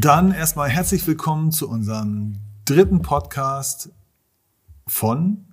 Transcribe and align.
Dann 0.00 0.32
erstmal 0.32 0.70
herzlich 0.70 1.06
willkommen 1.06 1.52
zu 1.52 1.68
unserem 1.68 2.38
dritten 2.64 3.02
Podcast 3.02 3.90
von 4.86 5.44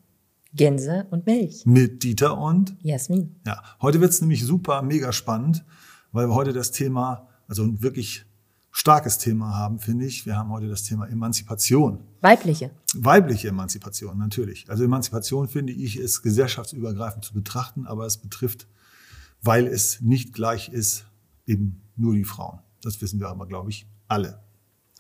Gänse 0.53 1.05
und 1.11 1.25
Milch. 1.25 1.65
Mit 1.65 2.01
Dieter 2.01 2.37
und 2.37 2.77
Jasmin. 2.81 3.35
Ja, 3.45 3.61
heute 3.81 3.99
wird 3.99 4.11
es 4.11 4.21
nämlich 4.21 4.45
super, 4.45 4.83
mega 4.83 5.11
spannend, 5.11 5.65
weil 6.13 6.29
wir 6.29 6.33
heute 6.33 6.53
das 6.53 6.71
Thema, 6.71 7.27
also 7.49 7.63
ein 7.63 7.81
wirklich 7.81 8.25
starkes 8.71 9.17
Thema 9.17 9.53
haben, 9.53 9.79
finde 9.79 10.05
ich. 10.05 10.25
Wir 10.25 10.37
haben 10.37 10.49
heute 10.49 10.69
das 10.69 10.83
Thema 10.83 11.09
Emanzipation. 11.09 11.99
Weibliche. 12.21 12.71
Weibliche 12.95 13.49
Emanzipation, 13.49 14.17
natürlich. 14.17 14.69
Also 14.69 14.85
Emanzipation, 14.85 15.49
finde 15.49 15.73
ich, 15.73 15.99
ist 15.99 16.21
gesellschaftsübergreifend 16.21 17.25
zu 17.25 17.33
betrachten, 17.33 17.85
aber 17.85 18.05
es 18.05 18.15
betrifft, 18.15 18.65
weil 19.41 19.67
es 19.67 19.99
nicht 19.99 20.31
gleich 20.31 20.69
ist, 20.69 21.05
eben 21.45 21.81
nur 21.97 22.13
die 22.13 22.23
Frauen. 22.23 22.59
Das 22.81 23.01
wissen 23.01 23.19
wir 23.19 23.27
aber, 23.27 23.45
glaube 23.45 23.71
ich, 23.71 23.87
alle. 24.07 24.39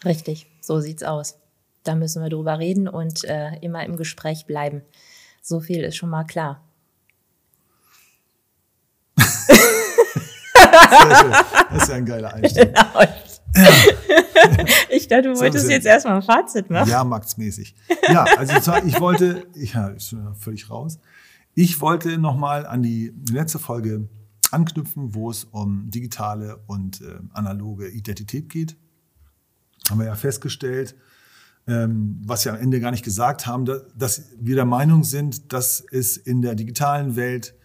Richtig, 0.05 0.47
so 0.61 0.79
sieht's 0.79 1.03
aus. 1.03 1.39
Da 1.83 1.95
müssen 1.95 2.21
wir 2.21 2.29
drüber 2.29 2.59
reden 2.59 2.87
und 2.87 3.23
äh, 3.23 3.55
immer 3.61 3.85
im 3.85 3.95
Gespräch 3.95 4.45
bleiben. 4.45 4.81
So 5.41 5.59
viel 5.59 5.83
ist 5.83 5.95
schon 5.95 6.09
mal 6.09 6.25
klar. 6.25 6.63
Das 11.69 11.83
ist 11.83 11.89
ja 11.89 11.95
ein 11.95 12.05
geiler 12.05 12.33
Einstieg. 12.33 12.73
Genau. 12.77 13.01
Ja. 13.01 14.65
Ich 14.89 15.07
dachte, 15.07 15.29
du 15.29 15.39
wolltest 15.39 15.69
jetzt 15.69 15.85
erstmal 15.85 16.17
ein 16.17 16.21
Fazit 16.21 16.69
machen. 16.69 16.89
Ja, 16.89 17.03
marktsmäßig. 17.03 17.73
Ja, 18.07 18.25
also 18.37 18.73
ich 18.85 18.99
wollte, 18.99 19.47
ja, 19.55 19.87
ist 19.87 20.09
schon 20.09 20.35
völlig 20.35 20.69
raus. 20.69 20.99
Ich 21.55 21.81
wollte 21.81 22.19
nochmal 22.19 22.67
an 22.67 22.83
die 22.83 23.13
letzte 23.31 23.57
Folge 23.57 24.07
anknüpfen, 24.51 25.15
wo 25.15 25.31
es 25.31 25.43
um 25.45 25.89
digitale 25.89 26.57
und 26.67 27.01
äh, 27.01 27.19
analoge 27.33 27.89
Identität 27.89 28.49
geht. 28.49 28.77
Haben 29.89 29.99
wir 29.99 30.07
ja 30.07 30.15
festgestellt, 30.15 30.95
ähm, 31.67 32.21
was 32.25 32.45
wir 32.45 32.53
am 32.53 32.59
Ende 32.59 32.79
gar 32.79 32.91
nicht 32.91 33.03
gesagt 33.03 33.45
haben, 33.45 33.65
dass 33.95 34.29
wir 34.39 34.55
der 34.55 34.65
Meinung 34.65 35.03
sind, 35.03 35.53
dass 35.53 35.83
es 35.91 36.17
in 36.17 36.41
der 36.41 36.55
digitalen 36.55 37.15
Welt 37.15 37.55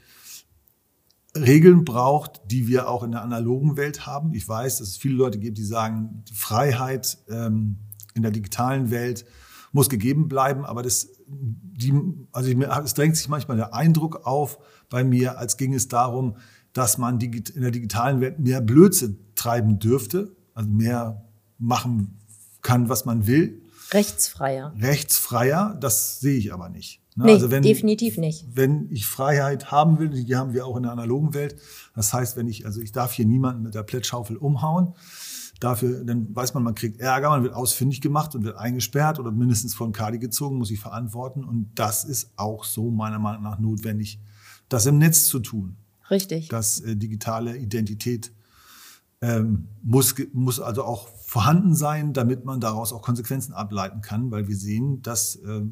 Regeln 1.36 1.84
braucht, 1.84 2.42
die 2.50 2.68
wir 2.68 2.88
auch 2.88 3.02
in 3.02 3.12
der 3.12 3.22
analogen 3.22 3.76
Welt 3.76 4.06
haben. 4.06 4.34
Ich 4.34 4.46
weiß, 4.46 4.78
dass 4.78 4.88
es 4.88 4.96
viele 4.96 5.14
Leute 5.14 5.38
gibt, 5.38 5.56
die 5.56 5.64
sagen, 5.64 6.24
die 6.28 6.34
Freiheit 6.34 7.18
ähm, 7.28 7.78
in 8.14 8.22
der 8.22 8.32
digitalen 8.32 8.90
Welt 8.90 9.24
muss 9.72 9.88
gegeben 9.88 10.28
bleiben, 10.28 10.66
aber 10.66 10.82
das, 10.82 11.08
die, 11.26 11.94
also 12.32 12.50
ich, 12.50 12.58
es 12.58 12.92
drängt 12.92 13.16
sich 13.16 13.28
manchmal 13.28 13.56
der 13.56 13.74
Eindruck 13.74 14.26
auf 14.26 14.58
bei 14.90 15.02
mir, 15.02 15.38
als 15.38 15.56
ging 15.56 15.72
es 15.72 15.88
darum, 15.88 16.36
dass 16.74 16.98
man 16.98 17.18
in 17.18 17.62
der 17.62 17.70
digitalen 17.70 18.20
Welt 18.20 18.38
mehr 18.38 18.60
Blödsinn 18.60 19.18
treiben 19.34 19.78
dürfte, 19.78 20.36
also 20.52 20.68
mehr 20.68 21.24
machen 21.62 22.18
kann, 22.60 22.88
was 22.88 23.04
man 23.04 23.26
will. 23.26 23.62
Rechtsfreier. 23.92 24.74
Rechtsfreier, 24.78 25.76
das 25.80 26.20
sehe 26.20 26.36
ich 26.36 26.52
aber 26.52 26.68
nicht. 26.68 27.00
Ne? 27.14 27.26
Nee, 27.26 27.32
also 27.32 27.50
wenn, 27.50 27.62
definitiv 27.62 28.16
nicht. 28.16 28.46
Wenn 28.54 28.90
ich 28.90 29.06
Freiheit 29.06 29.70
haben 29.70 29.98
will, 29.98 30.10
die 30.10 30.36
haben 30.36 30.54
wir 30.54 30.66
auch 30.66 30.76
in 30.76 30.84
der 30.84 30.92
analogen 30.92 31.34
Welt. 31.34 31.56
Das 31.94 32.12
heißt, 32.12 32.36
wenn 32.36 32.48
ich, 32.48 32.64
also 32.64 32.80
ich 32.80 32.92
darf 32.92 33.12
hier 33.12 33.26
niemanden 33.26 33.62
mit 33.62 33.74
der 33.74 33.82
Plättschaufel 33.82 34.36
umhauen. 34.36 34.94
Dafür, 35.60 36.04
dann 36.04 36.34
weiß 36.34 36.54
man, 36.54 36.64
man 36.64 36.74
kriegt 36.74 37.00
Ärger, 37.00 37.28
man 37.28 37.44
wird 37.44 37.54
ausfindig 37.54 38.00
gemacht 38.00 38.34
und 38.34 38.44
wird 38.44 38.56
eingesperrt 38.56 39.20
oder 39.20 39.30
mindestens 39.30 39.74
von 39.74 39.92
Kadi 39.92 40.18
gezogen, 40.18 40.56
muss 40.56 40.72
ich 40.72 40.80
verantworten. 40.80 41.44
Und 41.44 41.70
das 41.76 42.04
ist 42.04 42.32
auch 42.36 42.64
so 42.64 42.90
meiner 42.90 43.20
Meinung 43.20 43.44
nach 43.44 43.60
notwendig, 43.60 44.18
das 44.68 44.86
im 44.86 44.98
Netz 44.98 45.26
zu 45.26 45.38
tun. 45.38 45.76
Richtig. 46.10 46.48
Dass 46.48 46.80
äh, 46.80 46.96
digitale 46.96 47.56
Identität 47.56 48.32
ähm, 49.22 49.68
muss, 49.82 50.14
muss 50.32 50.60
also 50.60 50.84
auch 50.84 51.08
vorhanden 51.08 51.74
sein, 51.74 52.12
damit 52.12 52.44
man 52.44 52.60
daraus 52.60 52.92
auch 52.92 53.02
Konsequenzen 53.02 53.52
ableiten 53.52 54.02
kann, 54.02 54.30
weil 54.30 54.48
wir 54.48 54.56
sehen, 54.56 55.00
dass 55.00 55.36
äh, 55.36 55.62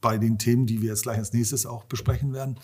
bei 0.00 0.16
den 0.16 0.38
Themen, 0.38 0.64
die 0.66 0.80
wir 0.80 0.90
jetzt 0.90 1.02
gleich 1.02 1.18
als 1.18 1.32
nächstes 1.32 1.66
auch 1.66 1.84
besprechen 1.84 2.32
werden, 2.32 2.58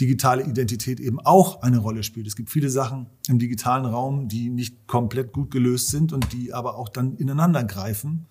digitale 0.00 0.44
Identität 0.44 1.00
eben 1.00 1.20
auch 1.20 1.62
eine 1.62 1.78
Rolle 1.78 2.02
spielt. 2.02 2.26
Es 2.26 2.36
gibt 2.36 2.50
viele 2.50 2.70
Sachen 2.70 3.06
im 3.28 3.38
digitalen 3.38 3.84
Raum, 3.84 4.28
die 4.28 4.48
nicht 4.48 4.86
komplett 4.86 5.32
gut 5.32 5.50
gelöst 5.50 5.88
sind 5.88 6.12
und 6.12 6.32
die 6.32 6.54
aber 6.54 6.76
auch 6.76 6.88
dann 6.88 7.16
ineinander 7.16 7.64
greifen. 7.64 8.26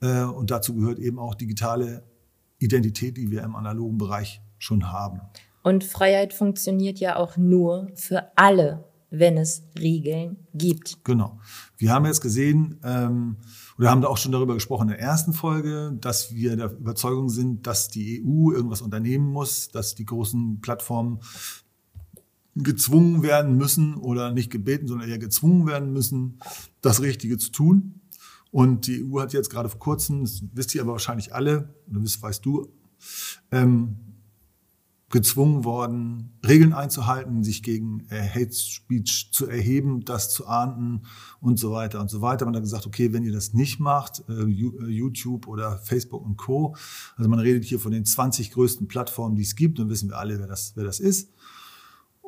Äh, 0.00 0.22
und 0.22 0.50
dazu 0.50 0.74
gehört 0.74 0.98
eben 0.98 1.18
auch 1.18 1.34
digitale 1.34 2.04
Identität, 2.58 3.16
die 3.16 3.30
wir 3.30 3.42
im 3.42 3.56
analogen 3.56 3.98
Bereich 3.98 4.40
schon 4.58 4.90
haben. 4.90 5.20
Und 5.62 5.84
Freiheit 5.84 6.32
funktioniert 6.32 6.98
ja 6.98 7.16
auch 7.16 7.36
nur 7.36 7.88
für 7.94 8.30
alle, 8.36 8.87
wenn 9.10 9.36
es 9.38 9.62
Regeln 9.78 10.36
gibt. 10.54 11.02
Genau. 11.04 11.40
Wir 11.76 11.92
haben 11.92 12.04
jetzt 12.04 12.20
gesehen, 12.20 12.78
ähm, 12.84 13.36
oder 13.78 13.90
haben 13.90 14.02
da 14.02 14.08
auch 14.08 14.18
schon 14.18 14.32
darüber 14.32 14.54
gesprochen 14.54 14.88
in 14.88 14.96
der 14.96 15.00
ersten 15.00 15.32
Folge, 15.32 15.96
dass 16.00 16.34
wir 16.34 16.56
der 16.56 16.72
Überzeugung 16.72 17.28
sind, 17.28 17.66
dass 17.66 17.88
die 17.88 18.22
EU 18.24 18.52
irgendwas 18.52 18.82
unternehmen 18.82 19.26
muss, 19.26 19.68
dass 19.68 19.94
die 19.94 20.04
großen 20.04 20.60
Plattformen 20.60 21.20
gezwungen 22.54 23.22
werden 23.22 23.56
müssen 23.56 23.94
oder 23.94 24.32
nicht 24.32 24.50
gebeten, 24.50 24.88
sondern 24.88 25.08
eher 25.08 25.18
gezwungen 25.18 25.66
werden 25.66 25.92
müssen, 25.92 26.40
das 26.80 27.00
Richtige 27.00 27.38
zu 27.38 27.50
tun. 27.50 28.00
Und 28.50 28.86
die 28.86 29.04
EU 29.04 29.20
hat 29.20 29.32
jetzt 29.32 29.50
gerade 29.50 29.68
vor 29.68 29.78
kurzem, 29.78 30.22
das 30.22 30.42
wisst 30.52 30.74
ihr 30.74 30.82
aber 30.82 30.92
wahrscheinlich 30.92 31.34
alle, 31.34 31.74
oder 31.88 32.00
das 32.00 32.20
weißt 32.20 32.44
du, 32.44 32.68
ähm, 33.52 34.07
gezwungen 35.10 35.64
worden, 35.64 36.38
Regeln 36.46 36.74
einzuhalten, 36.74 37.42
sich 37.42 37.62
gegen 37.62 38.06
Hate 38.10 38.52
Speech 38.52 39.30
zu 39.32 39.46
erheben, 39.46 40.04
das 40.04 40.30
zu 40.30 40.46
ahnden 40.46 41.06
und 41.40 41.58
so 41.58 41.72
weiter 41.72 42.00
und 42.00 42.10
so 42.10 42.20
weiter. 42.20 42.44
Man 42.44 42.54
hat 42.54 42.62
gesagt, 42.62 42.86
okay, 42.86 43.12
wenn 43.12 43.24
ihr 43.24 43.32
das 43.32 43.54
nicht 43.54 43.80
macht, 43.80 44.22
äh, 44.28 44.32
äh 44.32 44.88
YouTube 44.88 45.48
oder 45.48 45.78
Facebook 45.78 46.24
und 46.24 46.36
Co., 46.36 46.76
also 47.16 47.30
man 47.30 47.38
redet 47.38 47.64
hier 47.64 47.80
von 47.80 47.92
den 47.92 48.04
20 48.04 48.50
größten 48.50 48.86
Plattformen, 48.86 49.36
die 49.36 49.42
es 49.42 49.56
gibt, 49.56 49.78
dann 49.78 49.88
wissen 49.88 50.10
wir 50.10 50.18
alle, 50.18 50.38
wer 50.38 50.46
das, 50.46 50.72
wer 50.74 50.84
das 50.84 51.00
ist 51.00 51.30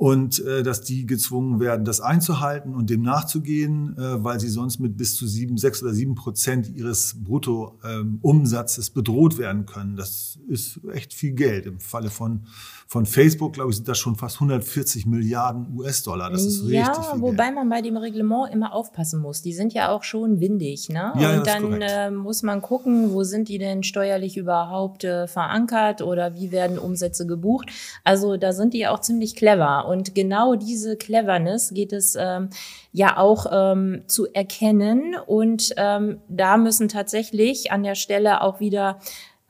und 0.00 0.43
äh, 0.47 0.62
dass 0.62 0.81
die 0.81 1.05
gezwungen 1.05 1.61
werden, 1.61 1.84
das 1.84 2.00
einzuhalten 2.00 2.75
und 2.75 2.88
dem 2.88 3.03
nachzugehen, 3.03 3.99
äh, 3.99 4.25
weil 4.25 4.41
sie 4.41 4.49
sonst 4.49 4.78
mit 4.78 4.97
bis 4.97 5.15
zu 5.15 5.27
sieben, 5.27 5.59
sechs 5.59 5.83
oder 5.83 5.93
sieben 5.93 6.15
Prozent 6.15 6.75
ihres 6.75 7.16
Bruttoumsatzes 7.22 8.88
ähm, 8.88 8.94
bedroht 8.94 9.37
werden 9.37 9.66
können. 9.66 9.97
Das 9.97 10.38
ist 10.49 10.81
echt 10.91 11.12
viel 11.12 11.33
Geld. 11.33 11.66
Im 11.66 11.81
Falle 11.81 12.09
von, 12.09 12.47
von 12.91 13.06
Facebook, 13.06 13.53
glaube 13.53 13.71
ich, 13.71 13.77
sind 13.77 13.87
das 13.87 13.99
schon 13.99 14.17
fast 14.17 14.39
140 14.39 15.06
Milliarden 15.06 15.78
US-Dollar. 15.78 16.28
Das 16.28 16.45
ist 16.45 16.69
ja, 16.69 16.89
richtig 16.89 17.05
viel 17.05 17.21
wobei 17.21 17.45
Geld. 17.45 17.55
man 17.55 17.69
bei 17.69 17.83
dem 17.83 17.97
Reglement 17.97 18.53
immer 18.53 18.75
aufpassen 18.75 19.21
muss. 19.21 19.43
Die 19.43 19.53
sind 19.53 19.73
ja 19.73 19.91
auch 19.91 20.03
schon 20.03 20.41
windig, 20.41 20.89
ne? 20.89 21.12
Ja, 21.17 21.39
und 21.39 21.47
dann 21.47 21.83
äh, 21.83 22.11
muss 22.11 22.43
man 22.43 22.61
gucken, 22.61 23.12
wo 23.12 23.23
sind 23.23 23.49
die 23.49 23.59
denn 23.59 23.84
steuerlich 23.84 24.37
überhaupt 24.37 25.05
äh, 25.05 25.29
verankert 25.29 26.03
oder 26.03 26.34
wie 26.34 26.50
werden 26.50 26.81
Umsätze 26.81 27.29
gebucht. 27.29 27.71
Also 28.03 28.37
da 28.37 28.53
sind 28.53 28.75
die 28.75 28.89
auch 28.89 29.00
ziemlich 29.00 29.37
clever. 29.37 29.87
Und 29.87 30.17
genau 30.17 30.56
diese 30.56 30.97
Cleverness 30.97 31.73
geht 31.73 31.93
es 31.93 32.17
ähm, 32.19 32.49
ja 32.91 33.19
auch 33.19 33.47
ähm, 33.53 34.03
zu 34.09 34.27
erkennen. 34.33 35.15
Und 35.29 35.73
ähm, 35.77 36.19
da 36.29 36.56
müssen 36.56 36.89
tatsächlich 36.89 37.71
an 37.71 37.84
der 37.84 37.95
Stelle 37.95 38.41
auch 38.41 38.59
wieder 38.59 38.99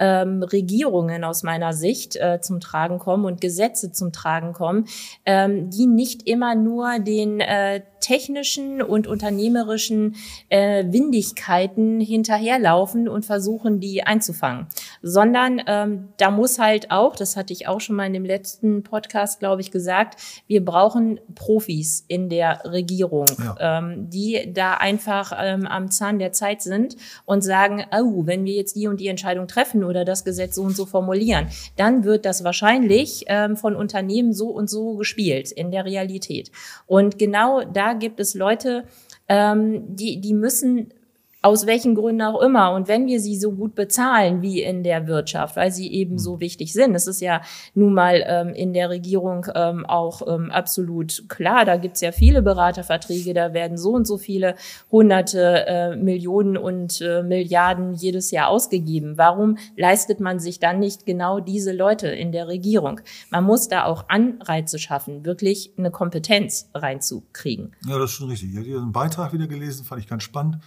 ähm, 0.00 0.42
Regierungen 0.42 1.22
aus 1.22 1.44
meiner 1.44 1.72
Sicht 1.72 2.16
äh, 2.16 2.40
zum 2.40 2.58
Tragen 2.58 2.98
kommen 2.98 3.24
und 3.26 3.40
Gesetze 3.40 3.92
zum 3.92 4.12
Tragen 4.12 4.52
kommen, 4.52 4.86
ähm, 5.26 5.70
die 5.70 5.86
nicht 5.86 6.26
immer 6.26 6.54
nur 6.56 6.98
den 6.98 7.40
äh, 7.40 7.82
technischen 8.00 8.82
und 8.82 9.06
unternehmerischen 9.06 10.16
äh, 10.48 10.84
Windigkeiten 10.88 12.00
hinterherlaufen 12.00 13.08
und 13.08 13.24
versuchen, 13.24 13.78
die 13.78 14.02
einzufangen, 14.02 14.66
sondern 15.02 15.62
ähm, 15.66 16.08
da 16.16 16.30
muss 16.30 16.58
halt 16.58 16.90
auch, 16.90 17.14
das 17.14 17.36
hatte 17.36 17.52
ich 17.52 17.68
auch 17.68 17.80
schon 17.80 17.96
mal 17.96 18.06
in 18.06 18.14
dem 18.14 18.24
letzten 18.24 18.82
Podcast, 18.82 19.38
glaube 19.38 19.60
ich, 19.60 19.70
gesagt, 19.70 20.18
wir 20.46 20.64
brauchen 20.64 21.20
Profis 21.34 22.04
in 22.08 22.28
der 22.28 22.62
Regierung, 22.64 23.26
ja. 23.38 23.78
ähm, 23.78 24.08
die 24.08 24.50
da 24.52 24.74
einfach 24.74 25.32
ähm, 25.38 25.66
am 25.66 25.90
Zahn 25.90 26.18
der 26.18 26.32
Zeit 26.32 26.62
sind 26.62 26.96
und 27.26 27.42
sagen, 27.42 27.84
oh, 27.92 28.26
wenn 28.26 28.44
wir 28.44 28.54
jetzt 28.54 28.76
die 28.76 28.88
und 28.88 28.98
die 29.00 29.08
Entscheidung 29.08 29.46
treffen 29.46 29.84
oder 29.90 30.04
das 30.04 30.24
Gesetz 30.24 30.54
so 30.54 30.62
und 30.62 30.76
so 30.76 30.86
formulieren, 30.86 31.48
dann 31.76 32.04
wird 32.04 32.24
das 32.24 32.44
wahrscheinlich 32.44 33.24
ähm, 33.26 33.56
von 33.56 33.76
Unternehmen 33.76 34.32
so 34.32 34.48
und 34.48 34.70
so 34.70 34.94
gespielt 34.94 35.52
in 35.52 35.70
der 35.70 35.84
Realität. 35.84 36.50
Und 36.86 37.18
genau 37.18 37.62
da 37.64 37.92
gibt 37.92 38.20
es 38.20 38.34
Leute, 38.34 38.84
ähm, 39.28 39.82
die, 39.96 40.20
die 40.20 40.32
müssen 40.32 40.94
aus 41.42 41.66
welchen 41.66 41.94
Gründen 41.94 42.22
auch 42.22 42.40
immer. 42.42 42.72
Und 42.72 42.86
wenn 42.88 43.06
wir 43.06 43.18
sie 43.18 43.36
so 43.36 43.52
gut 43.52 43.74
bezahlen 43.74 44.42
wie 44.42 44.62
in 44.62 44.82
der 44.82 45.06
Wirtschaft, 45.06 45.56
weil 45.56 45.70
sie 45.70 45.90
eben 45.90 46.18
so 46.18 46.36
mhm. 46.36 46.40
wichtig 46.40 46.72
sind, 46.72 46.92
das 46.92 47.06
ist 47.06 47.20
ja 47.20 47.40
nun 47.74 47.94
mal 47.94 48.22
ähm, 48.26 48.48
in 48.50 48.74
der 48.74 48.90
Regierung 48.90 49.46
ähm, 49.54 49.86
auch 49.86 50.22
ähm, 50.26 50.50
absolut 50.50 51.28
klar, 51.28 51.64
da 51.64 51.76
gibt's 51.76 52.02
ja 52.02 52.12
viele 52.12 52.42
Beraterverträge, 52.42 53.32
da 53.32 53.54
werden 53.54 53.78
so 53.78 53.92
und 53.92 54.06
so 54.06 54.18
viele 54.18 54.54
hunderte 54.90 55.66
äh, 55.66 55.96
Millionen 55.96 56.58
und 56.58 57.00
äh, 57.00 57.22
Milliarden 57.22 57.94
jedes 57.94 58.30
Jahr 58.30 58.48
ausgegeben. 58.48 59.16
Warum 59.16 59.56
leistet 59.76 60.20
man 60.20 60.40
sich 60.40 60.60
dann 60.60 60.78
nicht 60.78 61.06
genau 61.06 61.40
diese 61.40 61.72
Leute 61.72 62.08
in 62.08 62.32
der 62.32 62.48
Regierung? 62.48 63.00
Man 63.30 63.44
muss 63.44 63.68
da 63.68 63.84
auch 63.84 64.04
Anreize 64.08 64.78
schaffen, 64.78 65.24
wirklich 65.24 65.72
eine 65.78 65.90
Kompetenz 65.90 66.68
reinzukriegen. 66.74 67.74
Ja, 67.86 67.98
das 67.98 68.10
ist 68.10 68.16
schon 68.16 68.28
richtig. 68.28 68.50
Ich 68.52 68.58
habe 68.58 68.82
einen 68.82 68.92
Beitrag 68.92 69.32
wieder 69.32 69.46
gelesen, 69.46 69.84
fand 69.84 70.02
ich 70.02 70.08
ganz 70.08 70.22
spannend 70.22 70.58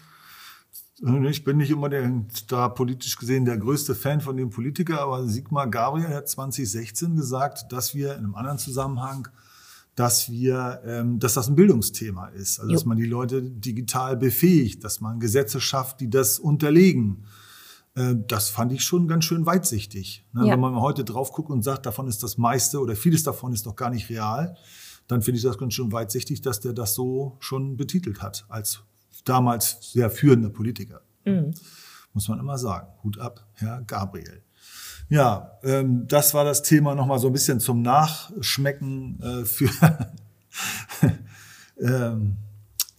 Ich 1.05 1.43
bin 1.43 1.57
nicht 1.57 1.73
unbedingt 1.73 2.49
da 2.49 2.69
politisch 2.69 3.17
gesehen 3.17 3.43
der 3.43 3.57
größte 3.57 3.93
Fan 3.93 4.21
von 4.21 4.37
dem 4.37 4.49
Politiker, 4.49 5.01
aber 5.01 5.27
Sigmar 5.27 5.67
Gabriel 5.67 6.07
hat 6.07 6.29
2016 6.29 7.17
gesagt, 7.17 7.73
dass 7.73 7.93
wir 7.93 8.13
in 8.13 8.19
einem 8.19 8.35
anderen 8.35 8.57
Zusammenhang, 8.57 9.27
dass 9.95 10.31
wir, 10.31 10.81
ähm, 10.85 11.19
dass 11.19 11.33
das 11.33 11.49
ein 11.49 11.55
Bildungsthema 11.55 12.27
ist, 12.27 12.61
also 12.61 12.71
dass 12.71 12.85
man 12.85 12.97
die 12.97 13.05
Leute 13.05 13.41
digital 13.41 14.15
befähigt, 14.15 14.85
dass 14.85 15.01
man 15.01 15.19
Gesetze 15.19 15.59
schafft, 15.59 15.99
die 15.99 16.09
das 16.09 16.39
unterlegen. 16.39 17.25
Äh, 17.95 18.15
das 18.25 18.49
fand 18.49 18.71
ich 18.71 18.85
schon 18.85 19.09
ganz 19.09 19.25
schön 19.25 19.45
weitsichtig. 19.45 20.25
Ne? 20.31 20.47
Ja. 20.47 20.53
Wenn 20.53 20.61
man 20.61 20.75
heute 20.75 21.03
drauf 21.03 21.33
guckt 21.33 21.49
und 21.49 21.63
sagt, 21.63 21.85
davon 21.85 22.07
ist 22.07 22.23
das 22.23 22.37
meiste 22.37 22.79
oder 22.79 22.95
vieles 22.95 23.23
davon 23.23 23.51
ist 23.51 23.65
doch 23.65 23.75
gar 23.75 23.89
nicht 23.89 24.09
real, 24.09 24.55
dann 25.09 25.21
finde 25.21 25.37
ich 25.37 25.43
das 25.43 25.57
ganz 25.57 25.73
schön 25.73 25.91
weitsichtig, 25.91 26.41
dass 26.41 26.61
der 26.61 26.71
das 26.71 26.95
so 26.95 27.35
schon 27.41 27.75
betitelt 27.75 28.21
hat 28.21 28.45
als 28.47 28.83
damals 29.23 29.77
sehr 29.81 30.09
führender 30.09 30.49
Politiker. 30.49 31.01
Mhm. 31.25 31.53
Muss 32.13 32.27
man 32.27 32.39
immer 32.39 32.57
sagen. 32.57 32.87
Hut 33.03 33.19
ab, 33.19 33.45
Herr 33.53 33.81
Gabriel. 33.81 34.43
Ja, 35.09 35.51
ähm, 35.63 36.07
das 36.07 36.33
war 36.33 36.45
das 36.45 36.63
Thema 36.63 36.95
nochmal 36.95 37.19
so 37.19 37.27
ein 37.27 37.33
bisschen 37.33 37.59
zum 37.59 37.81
Nachschmecken 37.81 39.19
äh, 39.21 39.45
für 39.45 39.69
ähm, 41.79 42.37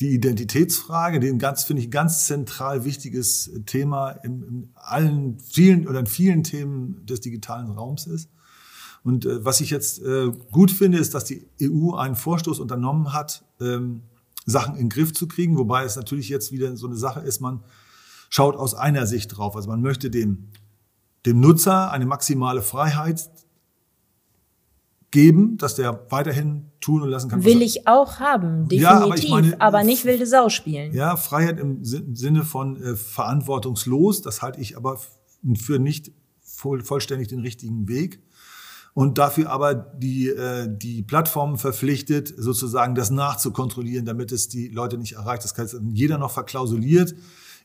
die 0.01 0.11
Identitätsfrage, 0.11 1.21
den 1.21 1.39
ganz, 1.39 1.65
finde 1.65 1.83
ich, 1.83 1.91
ganz 1.91 2.27
zentral 2.27 2.85
wichtiges 2.85 3.51
Thema 3.67 4.11
in, 4.11 4.43
in, 4.43 4.71
allen 4.75 5.39
vielen 5.39 5.87
oder 5.87 6.01
in 6.01 6.07
vielen 6.07 6.43
Themen 6.43 7.07
des 7.07 7.21
digitalen 7.21 7.71
Raums 7.71 8.07
ist. 8.07 8.31
Und 9.03 9.27
äh, 9.27 9.45
was 9.45 9.61
ich 9.61 9.71
jetzt 9.71 10.03
äh, 10.03 10.31
gut 10.51 10.71
finde, 10.71 10.99
ist, 10.99 11.15
dass 11.15 11.25
die 11.25 11.47
EU 11.63 11.95
einen 11.95 12.17
Vorstoß 12.17 12.59
unternommen 12.59 13.13
hat, 13.13 13.45
ähm, 13.61 14.03
Sachen 14.45 14.75
in 14.75 14.85
den 14.85 14.89
Griff 14.91 15.13
zu 15.13 15.27
kriegen, 15.27 15.57
wobei 15.57 15.85
es 15.85 15.97
natürlich 15.97 16.29
jetzt 16.29 16.53
wieder 16.53 16.77
so 16.77 16.87
eine 16.87 16.97
Sache 16.97 17.21
ist, 17.21 17.41
man 17.41 17.63
schaut 18.29 18.57
aus 18.57 18.75
einer 18.75 19.07
Sicht 19.07 19.37
drauf. 19.37 19.57
Also 19.57 19.69
man 19.69 19.81
möchte 19.81 20.11
dem, 20.11 20.49
dem 21.27 21.41
Nutzer 21.41 21.91
eine 21.91 22.07
maximale 22.07 22.63
Freiheit 22.63 23.31
geben, 25.11 25.57
dass 25.59 25.77
der 25.77 26.07
weiterhin 26.11 26.71
tun 26.81 27.03
und 27.03 27.09
lassen 27.09 27.31
kann. 27.31 27.45
Will 27.45 27.63
ich 27.63 27.87
auch 27.87 28.19
haben, 28.19 28.69
definitiv, 28.69 28.83
ja, 28.83 29.01
aber, 29.01 29.29
meine, 29.31 29.61
aber, 29.61 29.85
nicht 29.85 30.05
wilde 30.05 30.27
Sau 30.27 30.49
spielen. 30.49 30.93
Ja, 30.93 31.17
Freiheit 31.17 31.61
im 31.61 31.85
Sinne 31.85 32.43
von 32.43 32.77
äh, 32.83 32.97
verantwortungslos, 32.97 34.23
das 34.23 34.43
halte 34.43 34.61
ich 34.61 34.77
aber 34.77 34.99
für 35.55 35.79
nicht 35.79 36.11
voll, 36.41 36.83
vollständig 36.83 37.29
den 37.29 37.41
richtigen 37.41 37.89
Weg 37.89 38.23
und 38.95 39.19
dafür 39.19 39.51
aber 39.51 39.75
die, 39.75 40.29
äh, 40.29 40.69
die 40.71 41.03
Plattformen 41.03 41.59
verpflichtet, 41.59 42.33
sozusagen 42.37 42.95
das 42.95 43.11
nachzukontrollieren, 43.11 44.07
damit 44.07 44.33
es 44.33 44.49
die 44.49 44.69
Leute 44.69 44.97
nicht 44.97 45.15
erreicht. 45.15 45.45
Das 45.45 45.57
heißt, 45.59 45.77
jeder 45.93 46.19
noch 46.19 46.31
verklausuliert 46.31 47.15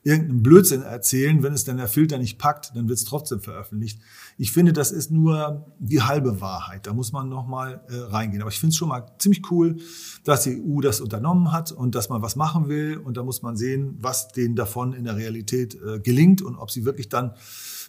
irgendeinen 0.04 0.44
Blödsinn 0.44 0.82
erzählen, 0.82 1.44
wenn 1.44 1.54
es 1.54 1.66
dann 1.66 1.78
der 1.78 1.90
Filter 1.90 2.18
nicht 2.18 2.38
packt, 2.38 2.72
dann 2.74 2.88
wird 2.88 2.98
es 2.98 3.04
trotzdem 3.04 3.42
veröffentlicht. 3.42 4.00
Ich 4.38 4.52
finde, 4.52 4.72
das 4.72 4.92
ist 4.92 5.12
nur 5.12 5.74
die 5.78 6.02
halbe 6.02 6.40
Wahrheit. 6.40 6.88
Da 6.88 6.94
muss 6.94 7.12
man 7.12 7.28
noch 7.28 7.48
mal 7.48 7.84
äh, 7.90 7.96
reingehen. 7.96 8.42
Aber 8.42 8.52
ich 8.52 8.60
finde 8.60 8.72
es 8.72 8.78
schon 8.78 8.90
mal 8.90 9.06
ziemlich 9.20 9.52
cool, 9.52 9.78
dass 10.24 10.44
die 10.44 10.62
EU 10.62 10.80
das 10.80 11.02
unternommen 11.02 11.52
hat 11.52 11.72
und 11.74 11.96
dass 11.96 12.08
man 12.08 12.22
was 12.22 12.38
machen 12.38 12.70
will. 12.70 12.98
Und 12.98 13.18
da 13.18 13.24
muss 13.24 13.42
man 13.42 13.58
sehen, 13.58 13.98
was 14.00 14.30
denen 14.30 14.56
davon 14.56 14.94
in 14.94 15.04
der 15.04 15.18
Realität 15.18 15.76
äh, 15.76 16.00
gelingt 16.00 16.42
und 16.42 16.56
ob 16.56 16.72
sie 16.72 16.86
wirklich 16.86 17.10
dann 17.10 17.34